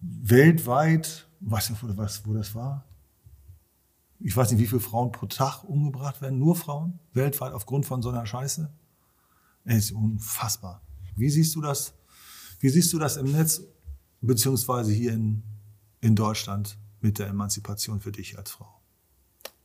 weltweit, 0.00 1.28
weiß 1.40 1.70
nicht, 1.70 1.82
wo, 1.82 1.96
was, 1.96 2.26
wo 2.26 2.34
das 2.34 2.54
war. 2.54 2.84
Ich 4.18 4.36
weiß 4.36 4.50
nicht, 4.50 4.60
wie 4.60 4.66
viele 4.66 4.80
Frauen 4.80 5.12
pro 5.12 5.26
Tag 5.26 5.64
umgebracht 5.64 6.20
werden. 6.20 6.38
Nur 6.38 6.56
Frauen 6.56 6.98
weltweit 7.12 7.52
aufgrund 7.52 7.86
von 7.86 8.02
so 8.02 8.10
einer 8.10 8.26
Scheiße. 8.26 8.70
Es 9.64 9.76
ist 9.86 9.92
unfassbar. 9.92 10.82
Wie 11.16 11.30
siehst 11.30 11.54
du 11.54 11.60
das? 11.60 11.94
Wie 12.60 12.68
siehst 12.68 12.92
du 12.92 12.98
das 12.98 13.16
im 13.16 13.32
Netz, 13.32 13.62
beziehungsweise 14.20 14.92
hier 14.92 15.12
in, 15.12 15.42
in 16.00 16.14
Deutschland 16.14 16.78
mit 17.00 17.18
der 17.18 17.28
Emanzipation 17.28 18.00
für 18.00 18.12
dich 18.12 18.36
als 18.36 18.50
Frau? 18.50 18.79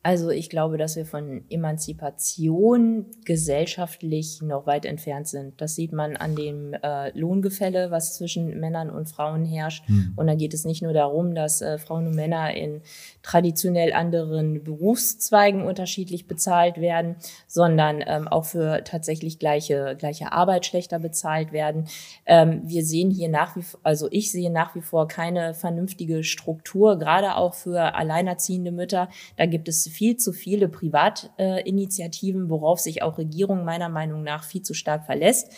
Also 0.06 0.30
ich 0.30 0.52
glaube, 0.52 0.78
dass 0.78 0.96
wir 0.96 1.06
von 1.08 1.46
Emanzipation 1.50 3.08
gesellschaftlich 3.26 4.40
noch 4.44 4.68
weit 4.68 4.86
entfernt 4.86 5.28
sind. 5.28 5.60
Das 5.60 5.74
sieht 5.74 5.94
man 5.94 6.16
an 6.16 6.36
dem 6.36 6.76
äh, 6.76 7.10
Lohngefälle, 7.18 7.90
was 7.90 8.14
zwischen 8.14 8.60
Männern 8.60 8.92
und 8.92 9.10
Frauen 9.10 9.46
herrscht. 9.46 9.90
Mhm. 9.90 10.14
Und 10.16 10.28
da 10.28 10.36
geht 10.36 10.54
es 10.54 10.64
nicht 10.64 10.84
nur 10.84 10.94
darum, 10.94 11.34
dass 11.34 11.64
äh, 11.64 11.80
Frauen 11.80 12.06
und 12.06 12.16
Männer 12.16 12.54
in 12.54 12.84
traditionell 13.24 13.94
anderen 13.94 14.64
Berufszweigen 14.64 15.64
unterschiedlich 15.64 16.28
bezahlt 16.28 16.80
werden, 16.80 17.16
sondern 17.48 18.04
ähm, 18.06 18.28
auch 18.28 18.46
für 18.46 18.84
tatsächlich 18.84 19.40
gleiche, 19.40 19.96
gleiche 19.98 20.32
Arbeit 20.32 20.68
schlechter 20.68 21.00
bezahlt 21.00 21.52
werden. 21.52 21.88
Ähm, 22.28 22.62
wir 22.64 22.86
sehen 22.86 23.10
hier 23.10 23.30
nach 23.30 23.56
wie 23.56 23.64
vor, 23.64 23.80
also 23.82 24.08
ich 24.12 24.32
sehe 24.32 24.52
nach 24.52 24.76
wie 24.76 24.82
vor 24.82 25.08
keine 25.08 25.56
vernünftige 25.56 26.24
Struktur, 26.24 27.00
gerade 27.00 27.38
auch 27.38 27.56
für 27.56 27.96
alleinerziehende 27.96 28.72
Mütter. 28.72 29.10
Da 29.36 29.48
gibt 29.48 29.68
es 29.68 29.95
viel 29.96 30.18
zu 30.18 30.34
viele 30.34 30.68
Privatinitiativen, 30.68 32.50
worauf 32.50 32.80
sich 32.80 33.02
auch 33.02 33.18
Regierung 33.18 33.66
meiner 33.66 33.90
Meinung 33.90 34.24
nach 34.24 34.44
viel 34.44 34.62
zu 34.62 34.74
stark 34.74 35.06
verlässt. 35.06 35.52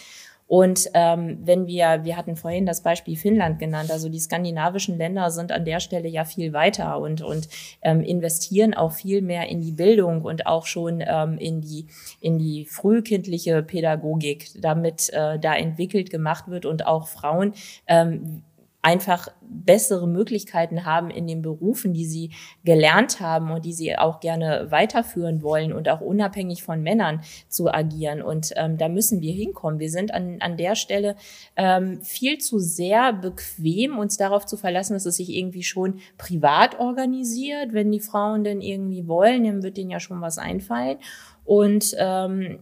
Und 0.47 0.89
ähm, 0.93 1.39
wenn 1.41 1.67
wir, 1.67 2.05
wir 2.05 2.15
hatten 2.15 2.37
vorhin 2.37 2.65
das 2.65 2.81
Beispiel 2.81 3.17
Finnland 3.17 3.59
genannt, 3.59 3.91
also 3.91 4.07
die 4.07 4.19
skandinavischen 4.19 4.97
Länder 4.97 5.29
sind 5.29 5.51
an 5.51 5.65
der 5.65 5.81
Stelle 5.81 6.07
ja 6.07 6.23
viel 6.23 6.53
weiter 6.53 6.99
und, 6.99 7.21
und 7.21 7.49
ähm, 7.81 8.01
investieren 8.01 8.73
auch 8.73 8.93
viel 8.93 9.21
mehr 9.21 9.49
in 9.49 9.59
die 9.59 9.73
Bildung 9.73 10.21
und 10.21 10.47
auch 10.47 10.65
schon 10.65 11.03
ähm, 11.05 11.37
in, 11.37 11.59
die, 11.59 11.87
in 12.21 12.39
die 12.39 12.65
frühkindliche 12.65 13.61
Pädagogik, 13.61 14.49
damit 14.61 15.09
äh, 15.11 15.37
da 15.37 15.53
entwickelt 15.53 16.09
gemacht 16.09 16.47
wird 16.47 16.65
und 16.65 16.87
auch 16.87 17.09
Frauen 17.09 17.53
ähm, 17.85 18.43
einfach 18.87 19.27
bessere 19.41 20.07
Möglichkeiten 20.07 20.85
haben 20.85 21.09
in 21.09 21.27
den 21.27 21.41
Berufen, 21.41 21.93
die 21.93 22.05
sie 22.05 22.31
gelernt 22.63 23.19
haben 23.19 23.51
und 23.51 23.65
die 23.65 23.73
sie 23.73 23.97
auch 23.97 24.21
gerne 24.21 24.67
weiterführen 24.69 25.41
wollen 25.41 25.73
und 25.73 25.89
auch 25.89 25.99
unabhängig 25.99 26.63
von 26.63 26.81
Männern 26.81 27.19
zu 27.49 27.69
agieren. 27.69 28.21
Und 28.21 28.53
ähm, 28.55 28.77
da 28.77 28.87
müssen 28.87 29.19
wir 29.19 29.33
hinkommen. 29.33 29.81
Wir 29.81 29.89
sind 29.89 30.13
an, 30.13 30.37
an 30.39 30.55
der 30.55 30.75
Stelle 30.75 31.17
ähm, 31.57 32.01
viel 32.01 32.37
zu 32.37 32.59
sehr 32.59 33.11
bequem, 33.11 33.99
uns 33.99 34.15
darauf 34.15 34.45
zu 34.45 34.55
verlassen, 34.55 34.93
dass 34.93 35.05
es 35.05 35.17
sich 35.17 35.35
irgendwie 35.35 35.63
schon 35.63 35.99
privat 36.17 36.79
organisiert. 36.79 37.73
Wenn 37.73 37.91
die 37.91 37.99
Frauen 37.99 38.45
denn 38.45 38.61
irgendwie 38.61 39.05
wollen, 39.05 39.43
dann 39.43 39.63
wird 39.63 39.75
denen 39.75 39.91
ja 39.91 39.99
schon 39.99 40.21
was 40.21 40.37
einfallen. 40.37 40.97
Und 41.43 41.93
ähm, 41.97 42.59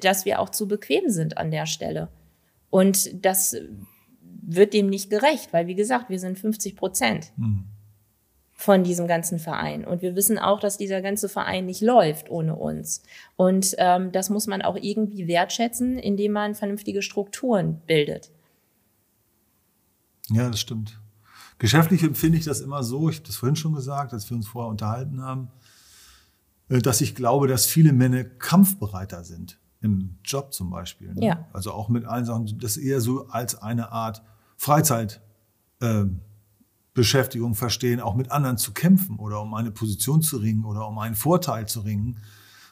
dass 0.00 0.24
wir 0.24 0.40
auch 0.40 0.48
zu 0.48 0.66
bequem 0.66 1.10
sind 1.10 1.36
an 1.36 1.50
der 1.50 1.66
Stelle. 1.66 2.08
Und 2.70 3.22
das 3.22 3.54
wird 4.50 4.72
dem 4.72 4.88
nicht 4.88 5.10
gerecht, 5.10 5.52
weil 5.52 5.66
wie 5.66 5.74
gesagt, 5.74 6.08
wir 6.08 6.18
sind 6.18 6.38
50 6.38 6.74
Prozent 6.74 7.32
mhm. 7.36 7.64
von 8.54 8.82
diesem 8.82 9.06
ganzen 9.06 9.38
Verein. 9.38 9.84
Und 9.84 10.00
wir 10.00 10.16
wissen 10.16 10.38
auch, 10.38 10.58
dass 10.58 10.78
dieser 10.78 11.02
ganze 11.02 11.28
Verein 11.28 11.66
nicht 11.66 11.82
läuft 11.82 12.30
ohne 12.30 12.56
uns. 12.56 13.02
Und 13.36 13.74
ähm, 13.76 14.10
das 14.10 14.30
muss 14.30 14.46
man 14.46 14.62
auch 14.62 14.76
irgendwie 14.76 15.28
wertschätzen, 15.28 15.98
indem 15.98 16.32
man 16.32 16.54
vernünftige 16.54 17.02
Strukturen 17.02 17.82
bildet. 17.86 18.30
Ja, 20.30 20.48
das 20.48 20.60
stimmt. 20.60 20.98
Geschäftlich 21.58 22.02
empfinde 22.02 22.38
ich 22.38 22.44
das 22.44 22.60
immer 22.60 22.82
so, 22.82 23.10
ich 23.10 23.16
habe 23.16 23.26
das 23.26 23.36
vorhin 23.36 23.56
schon 23.56 23.74
gesagt, 23.74 24.14
als 24.14 24.30
wir 24.30 24.36
uns 24.36 24.48
vorher 24.48 24.70
unterhalten 24.70 25.20
haben, 25.20 25.48
äh, 26.70 26.78
dass 26.78 27.02
ich 27.02 27.14
glaube, 27.14 27.48
dass 27.48 27.66
viele 27.66 27.92
Männer 27.92 28.24
kampfbereiter 28.24 29.24
sind 29.24 29.58
im 29.82 30.16
Job 30.24 30.54
zum 30.54 30.70
Beispiel. 30.70 31.12
Ne? 31.14 31.26
Ja. 31.26 31.48
Also 31.52 31.72
auch 31.72 31.90
mit 31.90 32.06
allen 32.06 32.24
Sachen, 32.24 32.58
das 32.58 32.78
eher 32.78 33.02
so 33.02 33.28
als 33.28 33.60
eine 33.60 33.92
Art 33.92 34.22
Freizeitbeschäftigung 34.58 37.52
äh, 37.52 37.54
verstehen, 37.54 38.00
auch 38.00 38.14
mit 38.14 38.30
anderen 38.30 38.58
zu 38.58 38.74
kämpfen 38.74 39.18
oder 39.18 39.40
um 39.40 39.54
eine 39.54 39.70
Position 39.70 40.20
zu 40.20 40.36
ringen 40.36 40.64
oder 40.64 40.86
um 40.86 40.98
einen 40.98 41.14
Vorteil 41.14 41.66
zu 41.66 41.80
ringen 41.80 42.18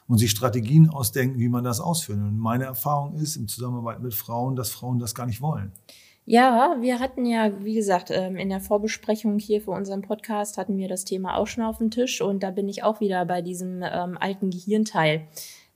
und 0.07 0.19
sich 0.19 0.31
Strategien 0.31 0.89
ausdenken, 0.89 1.39
wie 1.39 1.49
man 1.49 1.63
das 1.63 1.79
ausführt. 1.79 2.19
Und 2.19 2.37
meine 2.37 2.65
Erfahrung 2.65 3.15
ist 3.15 3.37
im 3.37 3.47
Zusammenarbeit 3.47 4.01
mit 4.01 4.13
Frauen, 4.13 4.55
dass 4.55 4.69
Frauen 4.69 4.99
das 4.99 5.15
gar 5.15 5.25
nicht 5.25 5.41
wollen. 5.41 5.71
Ja, 6.29 6.75
wir 6.81 6.99
hatten 6.99 7.25
ja, 7.25 7.63
wie 7.63 7.73
gesagt, 7.73 8.11
ähm, 8.11 8.35
in 8.35 8.49
der 8.49 8.59
Vorbesprechung 8.59 9.39
hier 9.39 9.61
für 9.61 9.71
unseren 9.71 10.01
Podcast 10.01 10.57
hatten 10.57 10.77
wir 10.77 10.89
das 10.89 11.05
Thema 11.05 11.37
auch 11.37 11.47
schon 11.47 11.63
auf 11.63 11.77
dem 11.77 11.89
Tisch 11.89 12.21
und 12.21 12.43
da 12.43 12.51
bin 12.51 12.67
ich 12.67 12.83
auch 12.83 12.99
wieder 12.99 13.23
bei 13.23 13.41
diesem 13.41 13.81
ähm, 13.81 14.17
alten 14.19 14.49
Gehirnteil 14.49 15.25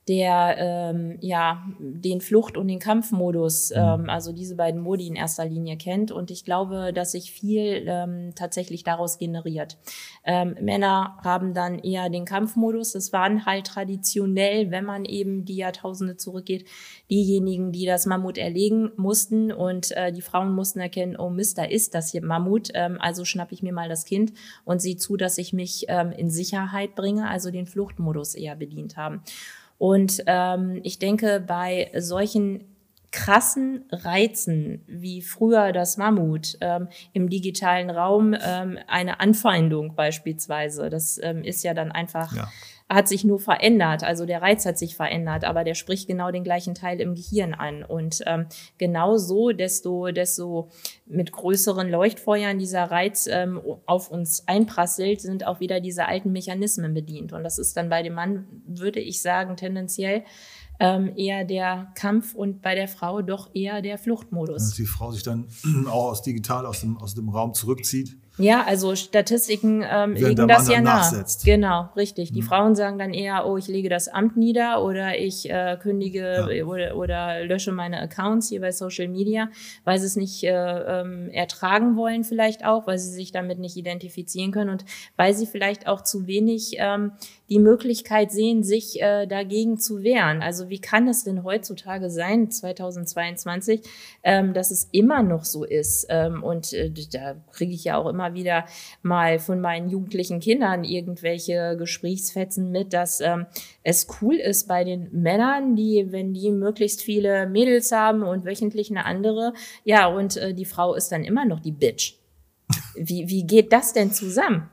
der 0.08 0.56
ähm, 0.58 1.16
ja 1.20 1.64
den 1.78 2.20
Flucht- 2.20 2.56
und 2.56 2.66
den 2.66 2.80
Kampfmodus, 2.80 3.70
mhm. 3.70 3.76
ähm, 3.76 4.10
also 4.10 4.32
diese 4.32 4.56
beiden 4.56 4.80
Modi 4.80 5.06
in 5.06 5.14
erster 5.14 5.44
Linie 5.44 5.76
kennt. 5.76 6.10
Und 6.10 6.32
ich 6.32 6.44
glaube, 6.44 6.92
dass 6.92 7.12
sich 7.12 7.30
viel 7.30 7.84
ähm, 7.86 8.32
tatsächlich 8.34 8.82
daraus 8.82 9.18
generiert. 9.18 9.78
Ähm, 10.24 10.56
Männer 10.60 11.18
haben 11.22 11.54
dann 11.54 11.78
eher 11.78 12.08
den 12.10 12.24
Kampfmodus. 12.24 12.92
Das 12.92 13.12
waren 13.12 13.46
halt 13.46 13.68
traditionell, 13.68 14.72
wenn 14.72 14.84
man 14.84 15.04
eben 15.04 15.44
die 15.44 15.56
Jahrtausende 15.56 16.16
zurückgeht, 16.16 16.66
diejenigen, 17.08 17.70
die 17.70 17.86
das 17.86 18.04
Mammut 18.04 18.38
erlegen 18.38 18.90
mussten. 18.96 19.52
Und 19.52 19.92
äh, 19.92 20.12
die 20.12 20.22
Frauen 20.22 20.52
mussten 20.52 20.80
erkennen, 20.80 21.16
oh 21.16 21.30
Mist, 21.30 21.58
da 21.58 21.64
ist 21.64 21.94
das 21.94 22.10
hier 22.10 22.24
Mammut. 22.24 22.70
Ähm, 22.74 22.98
also 23.00 23.24
schnapp 23.24 23.52
ich 23.52 23.62
mir 23.62 23.72
mal 23.72 23.88
das 23.88 24.04
Kind 24.04 24.32
und 24.64 24.82
sieh 24.82 24.96
zu, 24.96 25.16
dass 25.16 25.38
ich 25.38 25.52
mich 25.52 25.84
ähm, 25.86 26.10
in 26.10 26.28
Sicherheit 26.28 26.96
bringe, 26.96 27.28
also 27.28 27.52
den 27.52 27.66
Fluchtmodus 27.66 28.34
eher 28.34 28.56
bedient 28.56 28.96
haben. 28.96 29.22
Und 29.82 30.22
ähm, 30.28 30.78
ich 30.84 31.00
denke, 31.00 31.42
bei 31.44 31.90
solchen 31.96 32.62
krassen 33.10 33.84
Reizen 33.90 34.84
wie 34.86 35.22
früher 35.22 35.72
das 35.72 35.96
Mammut 35.96 36.56
ähm, 36.60 36.86
im 37.12 37.28
digitalen 37.28 37.90
Raum 37.90 38.32
ähm, 38.40 38.78
eine 38.86 39.18
Anfeindung 39.18 39.96
beispielsweise. 39.96 40.88
Das 40.88 41.18
ähm, 41.20 41.42
ist 41.42 41.64
ja 41.64 41.74
dann 41.74 41.90
einfach 41.90 42.32
ja 42.32 42.48
hat 42.92 43.08
sich 43.08 43.24
nur 43.24 43.38
verändert. 43.38 44.04
Also 44.04 44.26
der 44.26 44.42
Reiz 44.42 44.66
hat 44.66 44.78
sich 44.78 44.96
verändert, 44.96 45.44
aber 45.44 45.64
der 45.64 45.74
spricht 45.74 46.06
genau 46.06 46.30
den 46.30 46.44
gleichen 46.44 46.74
Teil 46.74 47.00
im 47.00 47.14
Gehirn 47.14 47.54
an. 47.54 47.82
Und 47.84 48.22
ähm, 48.26 48.46
genau 48.78 49.16
so, 49.16 49.50
desto, 49.52 50.10
desto 50.10 50.68
mit 51.06 51.32
größeren 51.32 51.90
Leuchtfeuern 51.90 52.58
dieser 52.58 52.84
Reiz 52.84 53.28
ähm, 53.30 53.60
auf 53.86 54.10
uns 54.10 54.46
einprasselt, 54.46 55.20
sind 55.20 55.46
auch 55.46 55.60
wieder 55.60 55.80
diese 55.80 56.06
alten 56.06 56.32
Mechanismen 56.32 56.94
bedient. 56.94 57.32
Und 57.32 57.44
das 57.44 57.58
ist 57.58 57.76
dann 57.76 57.88
bei 57.88 58.02
dem 58.02 58.14
Mann, 58.14 58.46
würde 58.66 59.00
ich 59.00 59.22
sagen, 59.22 59.56
tendenziell 59.56 60.24
ähm, 60.80 61.12
eher 61.16 61.44
der 61.44 61.92
Kampf 61.94 62.34
und 62.34 62.62
bei 62.62 62.74
der 62.74 62.88
Frau 62.88 63.22
doch 63.22 63.50
eher 63.54 63.82
der 63.82 63.98
Fluchtmodus. 63.98 64.70
Dass 64.70 64.74
die 64.74 64.86
Frau 64.86 65.12
sich 65.12 65.22
dann 65.22 65.46
auch 65.86 66.10
aus 66.10 66.22
digital 66.22 66.66
aus 66.66 66.80
dem, 66.80 66.96
aus 66.98 67.14
dem 67.14 67.28
Raum 67.28 67.54
zurückzieht 67.54 68.16
ja, 68.38 68.64
also 68.64 68.96
Statistiken 68.96 69.84
ähm, 69.88 70.14
legen 70.14 70.48
das 70.48 70.68
ja 70.68 70.80
nach. 70.80 71.12
Nachsetzt. 71.12 71.44
Genau, 71.44 71.90
richtig. 71.96 72.32
Die 72.32 72.40
mhm. 72.40 72.46
Frauen 72.46 72.74
sagen 72.74 72.98
dann 72.98 73.12
eher, 73.12 73.46
oh, 73.46 73.58
ich 73.58 73.68
lege 73.68 73.90
das 73.90 74.08
Amt 74.08 74.36
nieder 74.38 74.82
oder 74.82 75.18
ich 75.18 75.50
äh, 75.50 75.76
kündige 75.80 76.48
ja. 76.50 76.64
oder, 76.64 76.96
oder 76.96 77.44
lösche 77.44 77.72
meine 77.72 78.00
Accounts 78.00 78.48
hier 78.48 78.60
bei 78.62 78.72
Social 78.72 79.08
Media, 79.08 79.48
weil 79.84 79.98
sie 79.98 80.06
es 80.06 80.16
nicht 80.16 80.44
äh, 80.44 80.50
ähm, 80.50 81.28
ertragen 81.28 81.96
wollen 81.96 82.24
vielleicht 82.24 82.64
auch, 82.64 82.86
weil 82.86 82.98
sie 82.98 83.10
sich 83.10 83.32
damit 83.32 83.58
nicht 83.58 83.76
identifizieren 83.76 84.50
können 84.50 84.70
und 84.70 84.86
weil 85.16 85.34
sie 85.34 85.46
vielleicht 85.46 85.86
auch 85.86 86.02
zu 86.02 86.26
wenig 86.26 86.76
ähm, 86.78 87.12
die 87.52 87.58
Möglichkeit 87.58 88.32
sehen, 88.32 88.62
sich 88.62 89.02
äh, 89.02 89.26
dagegen 89.26 89.78
zu 89.78 90.02
wehren. 90.02 90.40
Also 90.40 90.70
wie 90.70 90.80
kann 90.80 91.06
es 91.06 91.22
denn 91.22 91.44
heutzutage 91.44 92.08
sein, 92.08 92.50
2022, 92.50 93.82
ähm, 94.22 94.54
dass 94.54 94.70
es 94.70 94.88
immer 94.90 95.22
noch 95.22 95.44
so 95.44 95.62
ist? 95.62 96.06
Ähm, 96.08 96.42
und 96.42 96.72
äh, 96.72 96.90
da 97.12 97.34
kriege 97.52 97.74
ich 97.74 97.84
ja 97.84 97.98
auch 97.98 98.08
immer 98.08 98.32
wieder 98.32 98.64
mal 99.02 99.38
von 99.38 99.60
meinen 99.60 99.90
jugendlichen 99.90 100.40
Kindern 100.40 100.82
irgendwelche 100.82 101.76
Gesprächsfetzen 101.76 102.70
mit, 102.70 102.94
dass 102.94 103.20
ähm, 103.20 103.44
es 103.82 104.06
cool 104.22 104.36
ist 104.36 104.66
bei 104.66 104.82
den 104.82 105.10
Männern, 105.12 105.76
die, 105.76 106.06
wenn 106.08 106.32
die 106.32 106.52
möglichst 106.52 107.02
viele 107.02 107.46
Mädels 107.46 107.92
haben 107.92 108.22
und 108.22 108.46
wöchentlich 108.46 108.90
eine 108.90 109.04
andere, 109.04 109.52
ja, 109.84 110.06
und 110.06 110.38
äh, 110.38 110.54
die 110.54 110.64
Frau 110.64 110.94
ist 110.94 111.12
dann 111.12 111.22
immer 111.22 111.44
noch 111.44 111.60
die 111.60 111.72
Bitch. 111.72 112.14
Wie, 112.94 113.28
wie 113.28 113.46
geht 113.46 113.74
das 113.74 113.92
denn 113.92 114.10
zusammen? 114.10 114.70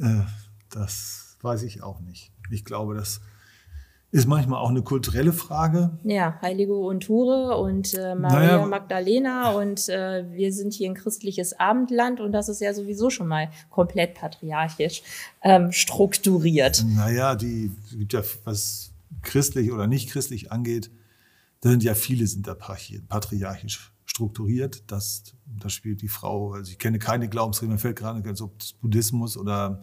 Äh, 0.00 0.22
das 0.70 1.25
weiß 1.46 1.62
ich 1.62 1.82
auch 1.82 2.00
nicht. 2.00 2.32
Ich 2.50 2.64
glaube, 2.64 2.94
das 2.94 3.22
ist 4.10 4.26
manchmal 4.26 4.60
auch 4.60 4.70
eine 4.70 4.82
kulturelle 4.82 5.32
Frage. 5.32 5.98
Ja, 6.04 6.38
Heilige 6.42 6.74
und 6.74 7.04
Ture 7.04 7.56
und 7.58 7.94
äh, 7.94 8.14
Maria 8.14 8.56
naja, 8.56 8.66
Magdalena 8.66 9.50
und 9.50 9.88
äh, 9.88 10.24
wir 10.32 10.52
sind 10.52 10.74
hier 10.74 10.90
ein 10.90 10.94
christliches 10.94 11.58
Abendland 11.58 12.20
und 12.20 12.32
das 12.32 12.48
ist 12.48 12.60
ja 12.60 12.72
sowieso 12.72 13.10
schon 13.10 13.28
mal 13.28 13.50
komplett 13.70 14.14
patriarchisch 14.14 15.02
ähm, 15.42 15.72
strukturiert. 15.72 16.84
Naja, 16.86 17.34
die 17.34 17.70
gibt 17.92 18.12
ja, 18.12 18.22
was 18.44 18.92
christlich 19.22 19.72
oder 19.72 19.86
nicht 19.86 20.10
christlich 20.10 20.52
angeht, 20.52 20.90
da 21.60 21.70
sind 21.70 21.82
ja 21.82 21.94
viele 21.94 22.26
sind 22.26 22.46
da 22.46 22.54
patriarchisch 22.54 23.92
strukturiert. 24.04 24.84
Das, 24.90 25.34
das 25.46 25.72
spielt 25.72 26.00
die 26.00 26.08
Frau, 26.08 26.52
also 26.52 26.70
ich 26.70 26.78
kenne 26.78 26.98
keine 26.98 27.28
Glaubensregeln, 27.28 27.74
mir 27.74 27.78
fällt 27.78 27.96
gerade, 27.96 28.22
ob 28.42 28.58
das 28.58 28.72
Buddhismus 28.72 29.36
oder 29.36 29.82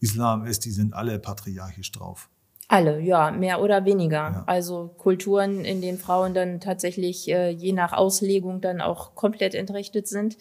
Islam 0.00 0.44
ist, 0.44 0.64
die 0.64 0.70
sind 0.70 0.94
alle 0.94 1.18
patriarchisch 1.18 1.92
drauf. 1.92 2.28
Alle, 2.68 3.00
ja, 3.00 3.30
mehr 3.30 3.62
oder 3.62 3.84
weniger. 3.84 4.16
Ja. 4.16 4.44
Also 4.46 4.90
Kulturen, 4.98 5.64
in 5.64 5.80
denen 5.80 5.98
Frauen 5.98 6.34
dann 6.34 6.60
tatsächlich 6.60 7.28
äh, 7.28 7.50
je 7.50 7.72
nach 7.72 7.92
Auslegung 7.92 8.60
dann 8.60 8.80
auch 8.80 9.14
komplett 9.14 9.54
entrechtet 9.54 10.08
sind, 10.08 10.36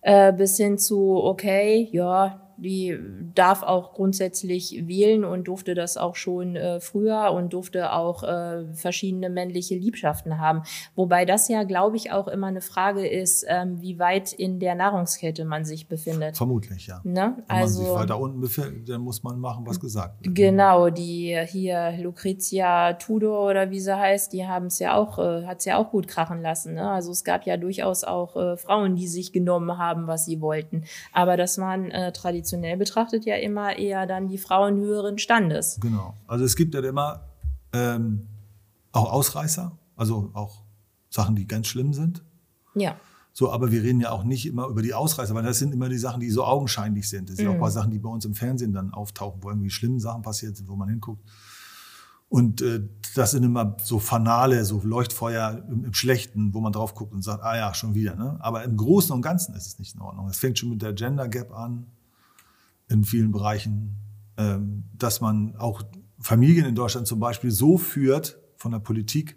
äh, 0.00 0.32
bis 0.32 0.56
hin 0.56 0.78
zu, 0.78 1.22
okay, 1.22 1.88
ja, 1.92 2.49
die 2.60 2.98
darf 3.34 3.62
auch 3.62 3.92
grundsätzlich 3.92 4.84
wählen 4.86 5.24
und 5.24 5.48
durfte 5.48 5.74
das 5.74 5.96
auch 5.96 6.16
schon 6.16 6.56
äh, 6.56 6.80
früher 6.80 7.32
und 7.32 7.52
durfte 7.52 7.92
auch 7.92 8.22
äh, 8.22 8.64
verschiedene 8.74 9.30
männliche 9.30 9.74
Liebschaften 9.74 10.38
haben. 10.38 10.62
Wobei 10.94 11.24
das 11.24 11.48
ja, 11.48 11.64
glaube 11.64 11.96
ich, 11.96 12.12
auch 12.12 12.28
immer 12.28 12.48
eine 12.48 12.60
Frage 12.60 13.06
ist, 13.06 13.44
ähm, 13.48 13.80
wie 13.80 13.98
weit 13.98 14.32
in 14.32 14.60
der 14.60 14.74
Nahrungskette 14.74 15.44
man 15.44 15.64
sich 15.64 15.88
befindet. 15.88 16.36
Vermutlich, 16.36 16.86
ja. 16.86 17.00
Ne? 17.04 17.34
Wenn 17.36 17.56
also, 17.56 17.82
man 17.82 17.90
sich 17.90 18.00
weiter 18.00 18.20
unten 18.20 18.40
befindet, 18.40 18.88
dann 18.88 19.00
muss 19.00 19.22
man 19.22 19.38
machen, 19.38 19.66
was 19.66 19.80
gesagt 19.80 20.24
wird. 20.24 20.34
Genau, 20.34 20.90
die 20.90 21.38
hier 21.46 21.94
Lucrezia 21.98 22.94
Tudor 22.94 23.48
oder 23.48 23.70
wie 23.70 23.80
sie 23.80 23.96
heißt, 23.96 24.32
die 24.32 24.46
haben 24.46 24.66
es 24.66 24.78
ja 24.78 24.96
auch, 24.96 25.18
äh, 25.18 25.46
hat 25.46 25.58
es 25.58 25.64
ja 25.64 25.76
auch 25.76 25.90
gut 25.90 26.08
krachen 26.08 26.42
lassen. 26.42 26.74
Ne? 26.74 26.90
Also 26.90 27.10
es 27.10 27.24
gab 27.24 27.46
ja 27.46 27.56
durchaus 27.56 28.04
auch 28.04 28.36
äh, 28.36 28.56
Frauen, 28.56 28.96
die 28.96 29.08
sich 29.08 29.32
genommen 29.32 29.78
haben, 29.78 30.06
was 30.06 30.24
sie 30.24 30.40
wollten. 30.40 30.84
Aber 31.12 31.36
das 31.36 31.58
waren 31.58 31.90
äh, 31.90 32.12
traditionell 32.50 32.76
betrachtet 32.76 33.24
ja 33.24 33.36
immer 33.36 33.76
eher 33.76 34.06
dann 34.06 34.28
die 34.28 34.38
Frauen 34.38 34.78
höheren 34.78 35.18
Standes. 35.18 35.78
Genau. 35.80 36.14
Also 36.26 36.44
es 36.44 36.56
gibt 36.56 36.74
ja 36.74 36.80
immer 36.80 37.28
ähm, 37.72 38.26
auch 38.92 39.12
Ausreißer, 39.12 39.72
also 39.96 40.30
auch 40.34 40.62
Sachen, 41.08 41.36
die 41.36 41.46
ganz 41.46 41.68
schlimm 41.68 41.92
sind. 41.92 42.22
Ja. 42.74 42.96
So, 43.32 43.52
aber 43.52 43.70
wir 43.70 43.82
reden 43.82 44.00
ja 44.00 44.10
auch 44.10 44.24
nicht 44.24 44.46
immer 44.46 44.66
über 44.66 44.82
die 44.82 44.92
Ausreißer, 44.92 45.34
weil 45.34 45.44
das 45.44 45.58
sind 45.58 45.72
immer 45.72 45.88
die 45.88 45.98
Sachen, 45.98 46.20
die 46.20 46.30
so 46.30 46.44
augenscheinlich 46.44 47.08
sind. 47.08 47.30
Das 47.30 47.36
sind 47.36 47.46
mhm. 47.46 47.52
auch 47.52 47.54
ein 47.54 47.60
paar 47.60 47.70
Sachen, 47.70 47.90
die 47.90 47.98
bei 47.98 48.08
uns 48.08 48.24
im 48.24 48.34
Fernsehen 48.34 48.72
dann 48.72 48.92
auftauchen, 48.92 49.42
wo 49.42 49.50
irgendwie 49.50 49.70
schlimme 49.70 50.00
Sachen 50.00 50.22
passiert 50.22 50.56
sind, 50.56 50.68
wo 50.68 50.76
man 50.76 50.88
hinguckt. 50.88 51.22
Und 52.28 52.62
äh, 52.62 52.80
das 53.16 53.32
sind 53.32 53.42
immer 53.42 53.76
so 53.82 53.98
Fanale, 53.98 54.64
so 54.64 54.80
Leuchtfeuer 54.84 55.64
im, 55.68 55.84
im, 55.84 55.94
Schlechten, 55.94 56.54
wo 56.54 56.60
man 56.60 56.72
drauf 56.72 56.94
guckt 56.94 57.12
und 57.12 57.22
sagt, 57.22 57.42
ah 57.42 57.56
ja, 57.56 57.74
schon 57.74 57.94
wieder. 57.94 58.14
Ne? 58.14 58.36
Aber 58.40 58.62
im 58.62 58.76
Großen 58.76 59.12
und 59.12 59.22
Ganzen 59.22 59.54
ist 59.54 59.66
es 59.66 59.78
nicht 59.80 59.96
in 59.96 60.00
Ordnung. 60.00 60.28
Es 60.28 60.38
fängt 60.38 60.58
schon 60.58 60.68
mit 60.68 60.80
der 60.80 60.92
Gender 60.92 61.28
Gap 61.28 61.52
an 61.52 61.86
in 62.90 63.04
vielen 63.04 63.32
Bereichen, 63.32 63.96
ähm, 64.36 64.84
dass 64.92 65.20
man 65.20 65.56
auch 65.56 65.82
Familien 66.18 66.66
in 66.66 66.74
Deutschland 66.74 67.06
zum 67.06 67.20
Beispiel 67.20 67.50
so 67.50 67.78
führt 67.78 68.38
von 68.56 68.72
der 68.72 68.80
Politik, 68.80 69.36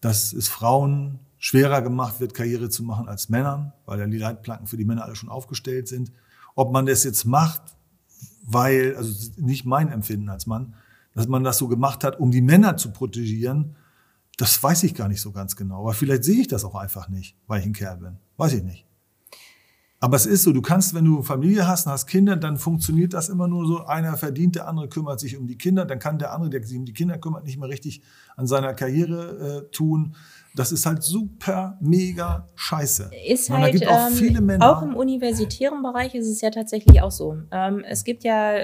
dass 0.00 0.32
es 0.32 0.48
Frauen 0.48 1.20
schwerer 1.38 1.82
gemacht 1.82 2.20
wird, 2.20 2.34
Karriere 2.34 2.70
zu 2.70 2.82
machen 2.82 3.06
als 3.06 3.28
Männern, 3.28 3.72
weil 3.84 4.00
ja 4.00 4.06
die 4.06 4.18
Leitplanken 4.18 4.66
für 4.66 4.76
die 4.76 4.84
Männer 4.84 5.04
alle 5.04 5.14
schon 5.14 5.28
aufgestellt 5.28 5.88
sind. 5.88 6.10
Ob 6.54 6.72
man 6.72 6.86
das 6.86 7.04
jetzt 7.04 7.26
macht, 7.26 7.62
weil, 8.46 8.96
also 8.96 9.30
nicht 9.36 9.66
mein 9.66 9.88
Empfinden 9.88 10.30
als 10.30 10.46
Mann, 10.46 10.74
dass 11.14 11.28
man 11.28 11.44
das 11.44 11.58
so 11.58 11.68
gemacht 11.68 12.02
hat, 12.02 12.18
um 12.18 12.30
die 12.30 12.40
Männer 12.40 12.76
zu 12.76 12.90
protegieren, 12.90 13.76
das 14.36 14.60
weiß 14.60 14.82
ich 14.84 14.94
gar 14.94 15.08
nicht 15.08 15.20
so 15.20 15.32
ganz 15.32 15.54
genau. 15.54 15.80
Aber 15.82 15.92
vielleicht 15.92 16.24
sehe 16.24 16.40
ich 16.40 16.48
das 16.48 16.64
auch 16.64 16.74
einfach 16.74 17.08
nicht, 17.08 17.36
weil 17.46 17.60
ich 17.60 17.66
ein 17.66 17.72
Kerl 17.72 17.98
bin. 17.98 18.16
Weiß 18.36 18.52
ich 18.54 18.64
nicht. 18.64 18.83
Aber 20.04 20.16
es 20.16 20.26
ist 20.26 20.42
so, 20.42 20.52
du 20.52 20.60
kannst, 20.60 20.92
wenn 20.92 21.06
du 21.06 21.22
Familie 21.22 21.66
hast 21.66 21.86
und 21.86 21.92
hast 21.92 22.06
Kinder, 22.06 22.36
dann 22.36 22.58
funktioniert 22.58 23.14
das 23.14 23.30
immer 23.30 23.48
nur 23.48 23.66
so, 23.66 23.86
einer 23.86 24.18
verdient, 24.18 24.54
der 24.54 24.68
andere 24.68 24.86
kümmert 24.86 25.18
sich 25.18 25.34
um 25.38 25.46
die 25.46 25.56
Kinder, 25.56 25.86
dann 25.86 25.98
kann 25.98 26.18
der 26.18 26.34
andere, 26.34 26.50
der 26.50 26.62
sich 26.62 26.76
um 26.76 26.84
die 26.84 26.92
Kinder 26.92 27.16
kümmert, 27.16 27.46
nicht 27.46 27.58
mehr 27.58 27.70
richtig 27.70 28.02
an 28.36 28.46
seiner 28.46 28.74
Karriere 28.74 29.64
äh, 29.64 29.70
tun 29.70 30.14
das 30.56 30.70
ist 30.70 30.86
halt 30.86 31.02
super, 31.02 31.76
mega 31.80 32.48
scheiße. 32.54 33.10
Ist 33.26 33.50
halt, 33.50 33.72
gibt 33.72 33.88
auch, 33.88 34.06
ähm, 34.06 34.12
viele 34.12 34.40
Männer. 34.40 34.70
auch 34.70 34.82
im 34.82 34.94
universitären 34.94 35.82
Bereich 35.82 36.14
ist 36.14 36.28
es 36.28 36.40
ja 36.40 36.50
tatsächlich 36.50 37.02
auch 37.02 37.10
so. 37.10 37.36
Ähm, 37.50 37.84
es 37.88 38.04
gibt 38.04 38.22
ja, 38.22 38.54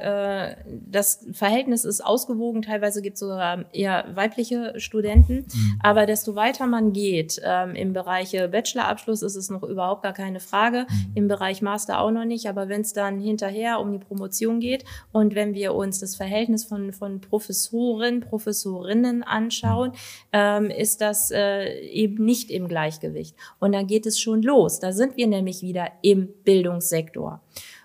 äh, 0.50 0.56
das 0.88 1.26
Verhältnis 1.32 1.84
ist 1.84 2.00
ausgewogen, 2.00 2.62
teilweise 2.62 3.02
gibt 3.02 3.14
es 3.14 3.20
sogar 3.20 3.64
eher 3.72 4.04
weibliche 4.14 4.74
Studenten, 4.78 5.46
mhm. 5.52 5.80
aber 5.82 6.06
desto 6.06 6.36
weiter 6.36 6.68
man 6.68 6.92
geht, 6.92 7.40
ähm, 7.44 7.74
im 7.74 7.92
Bereich 7.92 8.30
Bachelorabschluss 8.30 9.22
ist 9.22 9.34
es 9.34 9.50
noch 9.50 9.64
überhaupt 9.64 10.04
gar 10.04 10.12
keine 10.12 10.38
Frage, 10.38 10.86
mhm. 10.88 11.12
im 11.16 11.28
Bereich 11.28 11.60
Master 11.60 12.00
auch 12.00 12.12
noch 12.12 12.24
nicht, 12.24 12.48
aber 12.48 12.68
wenn 12.68 12.82
es 12.82 12.92
dann 12.92 13.18
hinterher 13.18 13.80
um 13.80 13.90
die 13.90 13.98
Promotion 13.98 14.60
geht 14.60 14.84
und 15.10 15.34
wenn 15.34 15.54
wir 15.54 15.74
uns 15.74 15.98
das 15.98 16.14
Verhältnis 16.14 16.64
von, 16.64 16.92
von 16.92 17.20
Professoren, 17.20 18.20
Professorinnen 18.20 19.24
anschauen, 19.24 19.90
mhm. 19.90 19.96
ähm, 20.32 20.70
ist 20.70 21.00
das 21.00 21.32
äh, 21.32 21.79
eben 21.80 22.24
nicht 22.24 22.50
im 22.50 22.68
Gleichgewicht. 22.68 23.34
Und 23.58 23.72
dann 23.72 23.86
geht 23.86 24.06
es 24.06 24.20
schon 24.20 24.42
los. 24.42 24.80
Da 24.80 24.92
sind 24.92 25.16
wir 25.16 25.26
nämlich 25.26 25.62
wieder 25.62 25.88
im 26.02 26.28
Bildungssektor. 26.44 27.40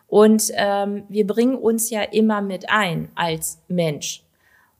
Und 0.07 0.51
ähm, 0.55 1.03
wir 1.09 1.25
bringen 1.25 1.55
uns 1.55 1.89
ja 1.89 2.01
immer 2.01 2.41
mit 2.41 2.69
ein 2.69 3.09
als 3.15 3.61
Mensch. 3.67 4.23